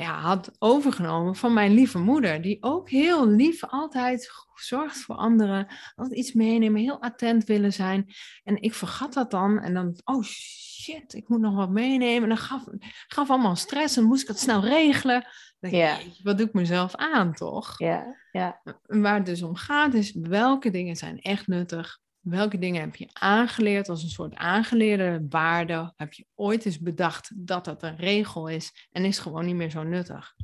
ja, 0.00 0.20
had 0.20 0.50
overgenomen 0.58 1.36
van 1.36 1.52
mijn 1.52 1.72
lieve 1.72 1.98
moeder. 1.98 2.42
Die 2.42 2.56
ook 2.60 2.90
heel 2.90 3.28
lief 3.28 3.64
altijd 3.64 4.30
zorgt 4.54 4.96
voor 4.96 5.14
anderen. 5.14 5.66
Altijd 5.94 6.18
iets 6.18 6.32
meenemen, 6.32 6.80
heel 6.80 7.02
attent 7.02 7.44
willen 7.44 7.72
zijn. 7.72 8.14
En 8.44 8.62
ik 8.62 8.74
vergat 8.74 9.12
dat 9.12 9.30
dan. 9.30 9.60
En 9.60 9.74
dan, 9.74 10.00
oh 10.04 10.22
shit, 10.22 11.14
ik 11.14 11.28
moet 11.28 11.40
nog 11.40 11.54
wat 11.54 11.70
meenemen. 11.70 12.22
En 12.22 12.28
dan 12.28 12.44
gaf, 12.44 12.64
gaf 13.06 13.30
allemaal 13.30 13.56
stress 13.56 13.96
en 13.96 14.04
moest 14.04 14.22
ik 14.22 14.28
het 14.28 14.38
snel 14.38 14.60
regelen. 14.60 15.26
Dan 15.60 15.70
denk 15.70 16.00
ik, 16.00 16.20
wat 16.22 16.38
doe 16.38 16.46
ik 16.46 16.52
mezelf 16.52 16.94
aan, 16.94 17.34
toch? 17.34 17.78
ja, 17.78 18.16
ja. 18.32 18.60
En 18.86 19.02
Waar 19.02 19.14
het 19.16 19.26
dus 19.26 19.42
om 19.42 19.56
gaat 19.56 19.94
is 19.94 20.12
welke 20.12 20.70
dingen 20.70 20.96
zijn 20.96 21.18
echt 21.18 21.46
nuttig. 21.46 21.98
Welke 22.28 22.58
dingen 22.58 22.80
heb 22.80 22.96
je 22.96 23.08
aangeleerd 23.12 23.88
als 23.88 24.02
een 24.02 24.08
soort 24.08 24.34
aangeleerde 24.34 25.26
waarde? 25.28 25.92
Heb 25.96 26.12
je 26.12 26.26
ooit 26.34 26.64
eens 26.64 26.78
bedacht 26.78 27.32
dat 27.34 27.64
dat 27.64 27.82
een 27.82 27.96
regel 27.96 28.48
is 28.48 28.88
en 28.90 29.04
is 29.04 29.18
gewoon 29.18 29.44
niet 29.44 29.54
meer 29.54 29.70
zo 29.70 29.82
nuttig? 29.82 30.34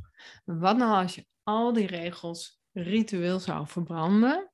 Wat 0.45 0.77
nou 0.77 1.03
als 1.03 1.15
je 1.15 1.27
al 1.43 1.73
die 1.73 1.87
regels 1.87 2.61
ritueel 2.73 3.39
zou 3.39 3.67
verbranden 3.67 4.51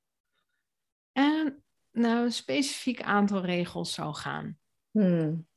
en 1.11 1.63
naar 1.91 2.23
een 2.23 2.31
specifiek 2.31 3.01
aantal 3.01 3.41
regels 3.45 3.93
zou 3.93 4.15
gaan? 4.15 4.57
Hmm. 4.91 5.47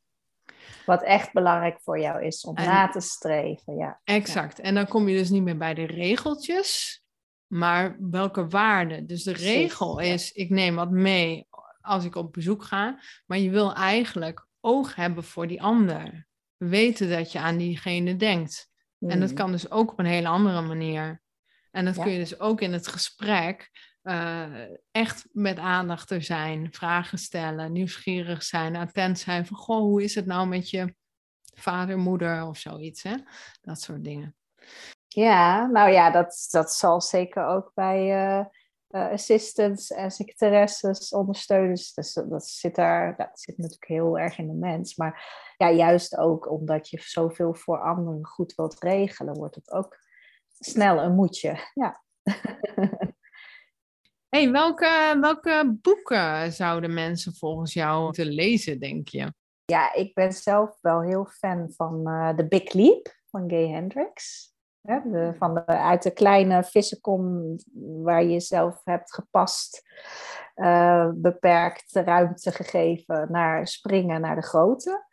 Wat 0.87 1.03
echt 1.03 1.33
belangrijk 1.33 1.81
voor 1.81 2.01
jou 2.01 2.25
is 2.25 2.45
om 2.45 2.57
En- 2.57 2.67
na 2.67 2.89
te 2.89 3.01
streven. 3.01 3.77
Ja. 3.77 4.01
Exact. 4.05 4.59
En 4.59 4.75
dan 4.75 4.89
kom 4.89 5.09
je 5.09 5.17
dus 5.17 5.31
niet 5.31 5.43
meer 5.43 5.57
bij 5.57 5.75
de 5.75 5.87
regeltjes, 5.87 7.02
maar 7.53 7.97
welke 8.01 8.49
waarde. 8.49 9.05
Dus 9.05 9.23
de 9.23 9.33
regel 9.33 9.99
is, 9.99 10.33
ik 10.33 10.51
neem 10.51 10.75
wat 10.75 10.91
mee 10.91 11.47
als 11.81 12.05
ik 12.05 12.15
op 12.15 12.33
bezoek 12.33 12.65
ga, 12.65 13.01
maar 13.27 13.39
je 13.39 13.51
wil 13.51 13.75
eigenlijk 13.75 14.47
oog 14.61 14.95
hebben 14.95 15.25
voor 15.25 15.47
die 15.47 15.63
ander. 15.63 16.27
Weten 16.57 17.11
dat 17.11 17.33
je 17.33 17.39
aan 17.39 17.57
diegene 17.57 18.17
denkt. 18.17 18.71
En 18.99 19.21
dat 19.21 19.29
Hmm. 19.29 19.39
kan 19.39 19.53
dus 19.53 19.71
ook 19.71 19.93
op 19.93 19.99
een 19.99 20.05
hele 20.05 20.29
andere 20.29 20.61
manier. 20.61 21.23
En 21.71 21.85
dat 21.85 21.97
Ja. 21.97 22.03
kun 22.03 22.13
je 22.13 22.19
dus 22.19 22.41
ook 22.41 22.61
in 22.61 22.73
het 22.73 22.87
gesprek 22.89 23.71
eh, 24.03 24.47
echt 24.91 25.27
met 25.33 25.59
aandacht 25.59 26.11
er 26.11 26.23
zijn, 26.23 26.69
vragen 26.73 27.19
stellen, 27.19 27.73
nieuwsgierig 27.73 28.43
zijn, 28.43 28.77
attent 28.77 29.19
zijn 29.19 29.47
van, 29.47 29.57
goh, 29.57 29.81
hoe 29.81 30.03
is 30.03 30.15
het 30.15 30.27
nou 30.27 30.49
met 30.49 30.71
je 30.71 30.95
vader, 31.55 31.99
moeder 31.99 32.47
of 32.47 32.59
zoiets, 32.59 33.03
hè? 33.03 33.15
Dat 33.61 33.81
soort 33.81 34.05
dingen. 34.05 34.37
Ja, 35.15 35.67
nou 35.67 35.91
ja, 35.91 36.11
dat, 36.11 36.47
dat 36.51 36.73
zal 36.73 37.01
zeker 37.01 37.47
ook 37.47 37.71
bij 37.75 37.99
eh, 37.99 38.47
eh, 38.87 39.11
assistants 39.11 39.91
en 39.91 40.11
secretaresses, 40.11 41.13
ondersteuners. 41.13 41.95
Dus 41.95 42.13
dat 42.13 42.47
zit 42.47 42.75
daar, 42.75 43.17
dat 43.17 43.41
zit 43.41 43.59
natuurlijk 43.59 43.87
heel 43.87 44.19
erg 44.19 44.39
in 44.39 44.47
de 44.47 44.55
mens. 44.55 44.97
Maar 44.97 45.25
ja, 45.57 45.71
juist 45.71 46.17
ook 46.17 46.51
omdat 46.51 46.89
je 46.89 47.01
zoveel 47.01 47.55
voor 47.55 47.81
anderen 47.81 48.27
goed 48.27 48.55
wilt 48.55 48.83
regelen, 48.83 49.35
wordt 49.35 49.55
het 49.55 49.73
ook 49.73 49.99
snel 50.59 51.03
een 51.03 51.15
moedje. 51.15 51.57
Ja. 51.75 52.03
Hey, 54.33 54.51
welke, 54.51 55.17
welke 55.21 55.79
boeken 55.83 56.53
zouden 56.53 56.95
mensen 56.95 57.35
volgens 57.35 57.73
jou 57.73 58.05
moeten 58.05 58.27
lezen, 58.27 58.81
denk 58.81 59.09
je? 59.09 59.33
Ja, 59.65 59.95
ik 59.95 60.15
ben 60.15 60.33
zelf 60.33 60.79
wel 60.81 61.03
heel 61.03 61.27
fan 61.27 61.73
van 61.77 62.09
uh, 62.09 62.29
The 62.29 62.49
Big 62.49 62.73
Leap 62.73 63.17
van 63.31 63.51
Gay 63.51 63.69
Hendricks. 63.69 64.52
De, 64.83 65.35
van 65.39 65.55
de, 65.55 65.67
uit 65.67 66.03
de 66.03 66.11
kleine 66.11 66.65
vissenkom 66.65 67.57
waar 68.03 68.25
je 68.25 68.41
zelf 68.41 68.81
hebt 68.85 69.15
gepast, 69.15 69.83
uh, 70.57 71.11
beperkt 71.15 71.91
ruimte 71.93 72.53
gegeven 72.53 73.33
naar 73.33 73.67
springen 73.67 74.21
naar 74.21 74.37
de 74.37 74.43
grote. 74.43 75.07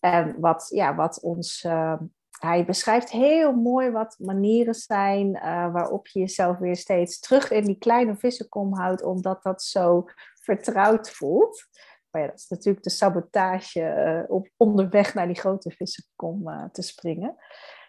En 0.00 0.40
wat, 0.40 0.66
ja, 0.70 0.94
wat 0.94 1.20
ons 1.20 1.64
uh, 1.64 1.94
hij 2.38 2.64
beschrijft 2.64 3.10
heel 3.10 3.52
mooi 3.52 3.90
wat 3.90 4.16
manieren 4.18 4.74
zijn 4.74 5.26
uh, 5.28 5.72
waarop 5.72 6.06
je 6.06 6.18
jezelf 6.18 6.58
weer 6.58 6.76
steeds 6.76 7.20
terug 7.20 7.50
in 7.50 7.64
die 7.64 7.78
kleine 7.78 8.16
vissenkom 8.16 8.74
houdt, 8.74 9.02
omdat 9.02 9.42
dat 9.42 9.62
zo 9.62 10.04
vertrouwd 10.40 11.10
voelt. 11.10 11.64
Maar 12.10 12.22
ja, 12.22 12.28
dat 12.28 12.38
is 12.38 12.48
natuurlijk 12.48 12.84
de 12.84 12.90
sabotage 12.90 13.80
uh, 13.80 14.30
op 14.30 14.48
onderweg 14.56 15.14
naar 15.14 15.26
die 15.26 15.38
grote 15.38 15.70
vissenkom 15.70 16.48
uh, 16.48 16.64
te 16.72 16.82
springen. 16.82 17.36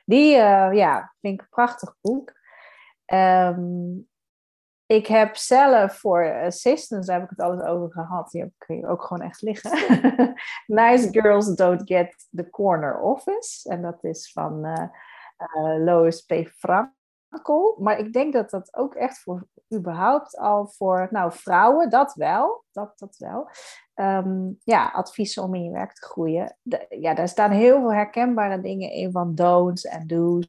Die 0.05 0.29
ja, 0.35 1.13
vind 1.19 1.33
ik 1.33 1.41
een 1.41 1.49
prachtig 1.49 1.95
boek. 2.01 2.33
Um, 3.13 4.07
ik 4.85 5.07
heb 5.07 5.35
zelf 5.35 5.99
voor 5.99 6.41
assistants, 6.43 7.07
daar 7.07 7.19
heb 7.19 7.31
ik 7.31 7.37
het 7.37 7.47
alles 7.47 7.63
over 7.63 7.91
gehad, 7.91 8.31
die 8.31 8.53
kun 8.57 8.75
je 8.77 8.87
ook 8.87 9.03
gewoon 9.03 9.27
echt 9.27 9.41
liggen. 9.41 9.71
nice 10.65 11.07
Girls 11.11 11.55
Don't 11.55 11.81
Get 11.85 12.27
the 12.31 12.49
Corner 12.49 12.99
Office. 12.99 13.69
En 13.69 13.81
dat 13.81 14.03
is 14.03 14.31
van 14.31 14.65
uh, 14.65 14.83
uh, 15.55 15.83
Lois 15.83 16.21
P. 16.21 16.31
Maar 17.79 17.99
ik 17.99 18.13
denk 18.13 18.33
dat 18.33 18.49
dat 18.49 18.75
ook 18.75 18.95
echt 18.95 19.19
voor 19.19 19.47
überhaupt 19.73 20.37
al 20.37 20.67
voor, 20.67 21.07
nou 21.11 21.31
vrouwen, 21.33 21.89
dat 21.89 22.13
wel, 22.13 22.63
dat, 22.71 22.99
dat 22.99 23.17
wel. 23.17 23.49
Um, 23.95 24.57
ja, 24.63 24.89
adviezen 24.89 25.43
om 25.43 25.55
in 25.55 25.63
je 25.63 25.71
werk 25.71 25.93
te 25.93 26.05
groeien. 26.05 26.57
Ja, 26.89 27.13
daar 27.13 27.27
staan 27.27 27.51
heel 27.51 27.79
veel 27.79 27.93
herkenbare 27.93 28.61
dingen 28.61 28.91
in 28.91 29.11
van 29.11 29.35
don'ts 29.35 29.85
en 29.85 30.07
do's. 30.07 30.47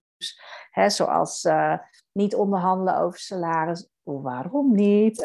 Hè, 0.71 0.91
zoals 0.91 1.45
uh, 1.45 1.79
niet 2.13 2.35
onderhandelen 2.35 2.99
over 2.99 3.19
salaris 3.19 3.89
waarom 4.03 4.75
niet? 4.75 5.23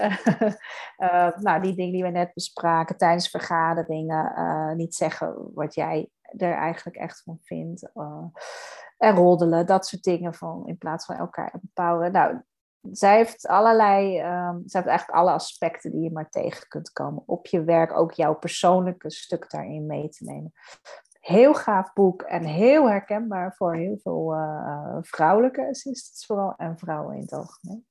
uh, 0.98 1.38
nou, 1.46 1.62
die 1.62 1.76
dingen 1.76 1.92
die 1.92 2.04
we 2.04 2.10
net 2.10 2.34
bespraken 2.34 2.98
tijdens 2.98 3.30
vergaderingen, 3.30 4.34
uh, 4.38 4.72
niet 4.72 4.96
zeggen 4.96 5.52
wat 5.54 5.74
jij 5.74 6.10
er 6.38 6.54
eigenlijk 6.54 6.98
echt 6.98 7.22
van 7.24 7.40
vindt. 7.42 7.90
Uh, 7.94 8.26
en 8.98 9.16
roddelen, 9.16 9.66
dat 9.66 9.88
soort 9.88 10.04
dingen 10.04 10.34
van, 10.34 10.68
in 10.68 10.78
plaats 10.78 11.06
van 11.06 11.16
elkaar 11.16 11.54
empoweren. 11.54 12.12
Nou, 12.12 12.42
zij 12.92 13.16
heeft 13.16 13.48
allerlei, 13.48 14.22
um, 14.22 14.62
zij 14.66 14.80
heeft 14.80 14.92
eigenlijk 14.92 15.20
alle 15.20 15.32
aspecten 15.32 15.92
die 15.92 16.02
je 16.02 16.12
maar 16.12 16.30
tegen 16.30 16.68
kunt 16.68 16.92
komen 16.92 17.24
op 17.26 17.46
je 17.46 17.64
werk, 17.64 17.98
ook 17.98 18.12
jouw 18.12 18.34
persoonlijke 18.34 19.12
stuk 19.12 19.50
daarin 19.50 19.86
mee 19.86 20.10
te 20.10 20.24
nemen. 20.24 20.52
Heel 21.20 21.54
gaaf 21.54 21.94
boek 21.94 22.22
en 22.22 22.44
heel 22.44 22.90
herkenbaar 22.90 23.56
voor 23.56 23.76
heel 23.76 23.98
veel 24.04 24.36
vrouwelijke 25.02 25.68
assistants 25.68 26.26
vooral 26.26 26.54
en 26.58 26.78
vrouwen 26.78 27.16
in 27.16 27.22
het 27.22 27.34
algemeen. 27.34 27.86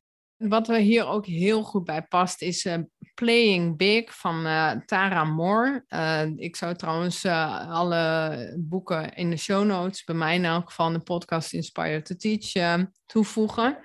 Wat 0.49 0.69
er 0.69 0.77
hier 0.77 1.07
ook 1.07 1.27
heel 1.27 1.63
goed 1.63 1.85
bij 1.85 2.03
past 2.03 2.43
is 2.43 2.65
uh, 2.65 2.75
Playing 3.15 3.77
Big 3.77 4.19
van 4.19 4.47
uh, 4.47 4.73
Tara 4.87 5.25
Moore. 5.25 5.85
Uh, 5.89 6.23
ik 6.37 6.57
zou 6.57 6.75
trouwens 6.75 7.25
alle 7.25 8.55
boeken 8.59 9.15
in 9.15 9.31
de 9.31 9.37
show 9.37 9.65
notes, 9.65 10.05
bij 10.05 10.15
mij 10.15 10.35
in 10.35 10.45
elk 10.45 10.69
geval 10.69 10.93
de 10.93 10.99
podcast 10.99 11.53
Inspire 11.53 12.03
to 12.03 12.15
Teach, 12.15 12.79
toevoegen. 13.07 13.79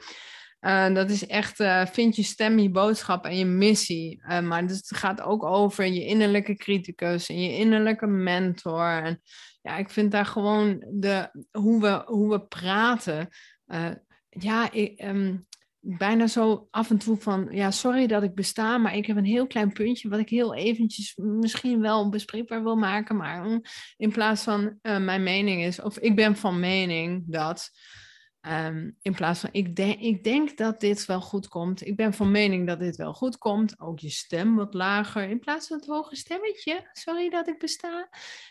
dat 0.94 1.10
is 1.10 1.28
echt, 1.28 1.64
vind 1.92 2.16
je 2.16 2.24
stem, 2.24 2.60
je 2.60 2.70
boodschap 2.70 3.26
en 3.26 3.38
je 3.38 3.46
missie. 3.46 4.22
maar 4.26 4.62
het 4.62 4.92
gaat 4.96 5.22
ook 5.22 5.44
over 5.44 5.86
je 5.86 6.06
innerlijke 6.06 6.56
criticus 6.56 7.30
en 7.30 7.42
je 7.42 7.58
innerlijke 7.58 8.08
mentor. 8.08 9.02
En 9.04 9.22
ja, 9.62 9.78
ik 9.78 9.90
vind 9.90 10.12
daar 10.12 10.26
gewoon 10.26 10.86
de, 10.90 11.46
hoe, 11.52 11.82
we, 11.82 12.02
hoe 12.06 12.30
we 12.30 12.42
praten. 12.42 13.30
ja, 14.30 14.72
ik, 14.72 15.04
um, 15.04 15.46
bijna 15.88 16.28
zo 16.28 16.68
af 16.72 16.90
en 16.90 16.98
toe 16.98 17.18
van, 17.18 17.48
ja, 17.52 17.72
sorry 17.72 18.08
dat 18.08 18.24
ik 18.24 18.36
besta, 18.36 18.78
maar 18.78 18.96
ik 18.96 19.06
heb 19.06 19.18
een 19.18 19.26
heel 19.26 19.48
klein 19.48 19.74
puntje 19.74 20.10
wat 20.10 20.20
ik 20.20 20.30
heel 20.30 20.56
eventjes 20.56 21.14
misschien 21.16 21.82
wel 21.82 22.10
bespreekbaar 22.10 22.64
wil 22.64 22.76
maken, 22.76 23.16
maar 23.16 23.44
mm, 23.44 23.62
in 23.98 24.12
plaats 24.12 24.44
van 24.44 24.64
uh, 24.82 24.98
mijn 24.98 25.24
mening 25.24 25.64
is, 25.64 25.82
of 25.82 25.98
ik 25.98 26.16
ben 26.16 26.36
van 26.36 26.60
mening 26.60 27.24
dat 27.28 27.70
Ehm, 28.46 28.90
in 29.02 29.14
plaats 29.14 29.40
van, 29.40 29.50
ik, 29.52 29.76
denk, 29.76 30.00
ik 30.00 30.24
denk 30.24 30.58
dat 30.58 30.80
dit 30.80 31.06
wel 31.06 31.22
goed 31.22 31.48
komt. 31.48 31.88
Ik 31.88 31.96
ben 31.96 32.14
van 32.14 32.32
mening 32.32 32.68
dat 32.68 32.80
dit 32.80 32.96
wel 32.96 33.14
goed 33.14 33.38
komt. 33.38 33.80
Ook 33.80 34.00
je 34.00 34.10
stem 34.10 34.56
wat 34.56 34.74
lager. 34.74 35.30
In 35.30 35.40
plaats 35.40 35.68
van 35.68 35.78
het 35.78 35.86
hoge 35.86 36.16
stemmetje. 36.16 36.90
Sorry 36.92 37.30
dat 37.30 37.48
ik 37.48 37.60
besta. 37.60 38.08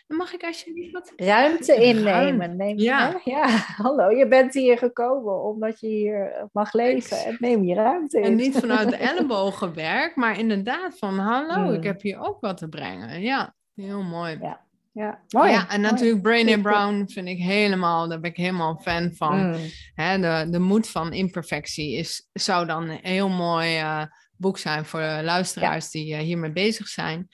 Dan 0.07 0.17
mag 0.17 0.33
ik 0.33 0.43
alsjeblieft 0.43 0.91
wat... 0.91 1.13
Ruimte 1.15 1.75
innemen. 1.75 2.55
Neem 2.55 2.77
ja. 2.77 3.21
ja, 3.23 3.47
hallo. 3.83 4.09
Je 4.09 4.27
bent 4.27 4.53
hier 4.53 4.77
gekomen 4.77 5.43
omdat 5.43 5.79
je 5.79 5.87
hier 5.87 6.47
mag 6.51 6.73
leven. 6.73 7.17
En 7.17 7.37
neem 7.39 7.63
je 7.63 7.75
ruimte 7.75 8.17
in. 8.17 8.23
En 8.23 8.35
niet 8.35 8.57
vanuit 8.57 8.89
de 8.89 8.97
ellebogenwerk. 9.09 10.15
Maar 10.15 10.39
inderdaad 10.39 10.97
van, 10.97 11.17
hallo, 11.17 11.69
ik 11.69 11.75
hmm. 11.75 11.85
heb 11.85 12.01
hier 12.01 12.19
ook 12.19 12.41
wat 12.41 12.57
te 12.57 12.69
brengen. 12.69 13.21
Ja, 13.21 13.55
heel 13.75 14.03
mooi. 14.03 14.37
Ja. 14.41 14.64
Ja, 14.95 15.19
mooi. 15.29 15.51
Ja, 15.51 15.69
en 15.69 15.81
natuurlijk 15.81 16.21
Brainy 16.21 16.61
Brown 16.61 17.05
vind 17.07 17.27
ik 17.27 17.37
helemaal, 17.37 18.07
daar 18.07 18.19
ben 18.19 18.29
ik 18.29 18.37
helemaal 18.37 18.79
fan 18.81 19.11
van. 19.13 19.47
Mm. 19.47 20.21
de, 20.21 20.47
de 20.49 20.59
moed 20.59 20.89
van 20.89 21.13
imperfectie 21.13 21.97
is, 21.97 22.29
zou 22.33 22.65
dan 22.65 22.89
een 22.89 22.99
heel 23.01 23.29
mooi 23.29 23.79
uh, 23.79 24.03
boek 24.37 24.57
zijn 24.57 24.85
voor 24.85 24.99
de 24.99 25.21
luisteraars 25.23 25.91
die 25.91 26.13
uh, 26.13 26.19
hiermee 26.19 26.51
bezig 26.51 26.87
zijn. 26.87 27.27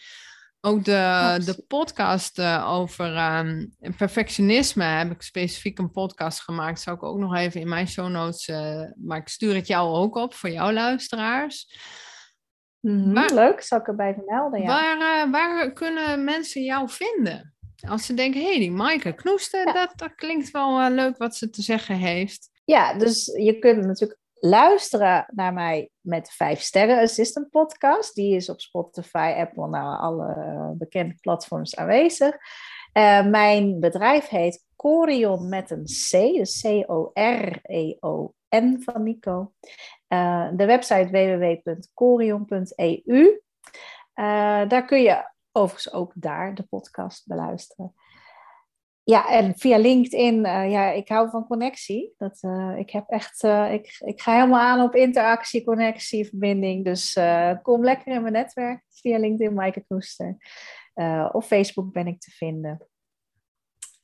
Ook 0.62 0.84
de, 0.84 1.42
de 1.46 1.64
podcast 1.68 2.40
uh, 2.40 2.70
over 2.70 3.38
um, 3.38 3.76
perfectionisme 3.98 4.84
heb 4.84 5.12
ik 5.12 5.22
specifiek 5.22 5.80
een 5.80 5.92
podcast 5.92 6.42
gemaakt. 6.42 6.80
Zou 6.80 6.96
ik 6.96 7.04
ook 7.04 7.18
nog 7.18 7.36
even 7.36 7.62
in 7.62 7.70
mijn 7.70 7.88
show 7.88 8.10
notes, 8.10 8.48
maar 8.96 9.18
ik 9.18 9.28
stuur 9.28 9.56
het 9.56 9.68
jou 9.68 9.94
ook 9.96 10.16
op 10.16 10.34
voor 10.34 10.50
jouw 10.50 10.72
luisteraars. 10.72 11.68
Mm 12.80 13.14
waar, 13.14 13.34
Leuk, 13.34 13.62
zal 13.62 13.80
ik 13.80 13.88
erbij 13.88 14.14
vermelden. 14.14 14.62
Ja. 14.62 14.98
Waar, 14.98 15.32
waar 15.32 15.74
kunnen 15.74 16.24
mensen 16.24 16.64
jou 16.64 16.90
vinden? 16.90 17.51
Als 17.88 18.06
ze 18.06 18.14
denken, 18.14 18.42
hé, 18.42 18.48
hey, 18.48 18.60
die 18.60 18.72
Maaike 18.72 19.14
Knoester, 19.14 19.74
dat, 19.74 19.94
dat 19.96 20.16
klinkt 20.16 20.52
wel 20.52 20.82
uh, 20.82 20.90
leuk 20.90 21.18
wat 21.18 21.36
ze 21.36 21.50
te 21.50 21.62
zeggen 21.62 21.96
heeft. 21.96 22.50
Ja, 22.66 22.94
dus 22.94 23.26
je 23.26 23.60
kunt 23.60 23.86
natuurlijk 23.86 24.20
luisteren 24.34 25.26
naar 25.34 25.54
mij 25.54 25.90
met 26.02 26.26
de 26.26 26.32
5 26.32 26.60
Sterren 26.60 27.02
Assistant 27.02 27.50
podcast. 27.50 28.16
Die 28.16 28.36
is 28.36 28.50
op 28.50 28.62
Spotify, 28.62 29.34
Apple, 29.38 29.68
nou 29.68 30.00
alle 30.00 30.74
bekende 30.78 31.16
platforms 31.20 31.76
aanwezig. 31.76 32.38
mijn 33.30 33.80
bedrijf 33.80 34.28
heet 34.28 34.66
Corion 34.76 35.50
met 35.50 35.72
een 35.72 35.84
C, 35.84 36.12
dus 36.12 36.62
C-O-R-E-O-N 36.62 37.58
van 38.80 39.04
Nico. 39.04 39.54
Uh, 40.10 40.50
de 40.54 40.66
website 40.66 41.10
www.corion.eu. 41.12 43.42
Uh, 44.16 44.68
daar 44.68 44.86
kun 44.86 45.02
je 45.02 45.31
overigens 45.52 45.94
ook 45.94 46.12
daar 46.16 46.56
de 46.56 46.64
podcast 46.64 47.28
beluisteren. 47.28 47.94
Ja, 49.04 49.30
en 49.30 49.58
via 49.58 49.78
LinkedIn, 49.78 50.46
uh, 50.46 50.72
ja, 50.72 50.92
ik 50.92 51.08
hou 51.08 51.30
van 51.30 51.48
connectie. 51.48 52.14
Dat, 52.18 52.38
uh, 52.42 52.78
ik 52.78 52.90
heb 52.90 53.10
echt, 53.10 53.44
uh, 53.44 53.74
ik, 53.74 53.98
ik 54.00 54.22
ga 54.22 54.34
helemaal 54.34 54.60
aan 54.60 54.82
op 54.82 54.96
interactie, 54.96 55.64
connectie, 55.64 56.28
verbinding. 56.28 56.86
Dus 56.86 57.20
kom 57.62 57.84
lekker 57.84 58.14
in 58.14 58.22
mijn 58.22 58.34
netwerk 58.34 58.84
via 58.90 59.18
LinkedIn, 59.18 59.54
Maaike 59.54 59.84
Knoester. 59.84 60.38
op 61.32 61.44
Facebook 61.44 61.92
ben 61.94 62.08
ik 62.08 62.20
te 62.20 62.32
vinden. 62.32 62.88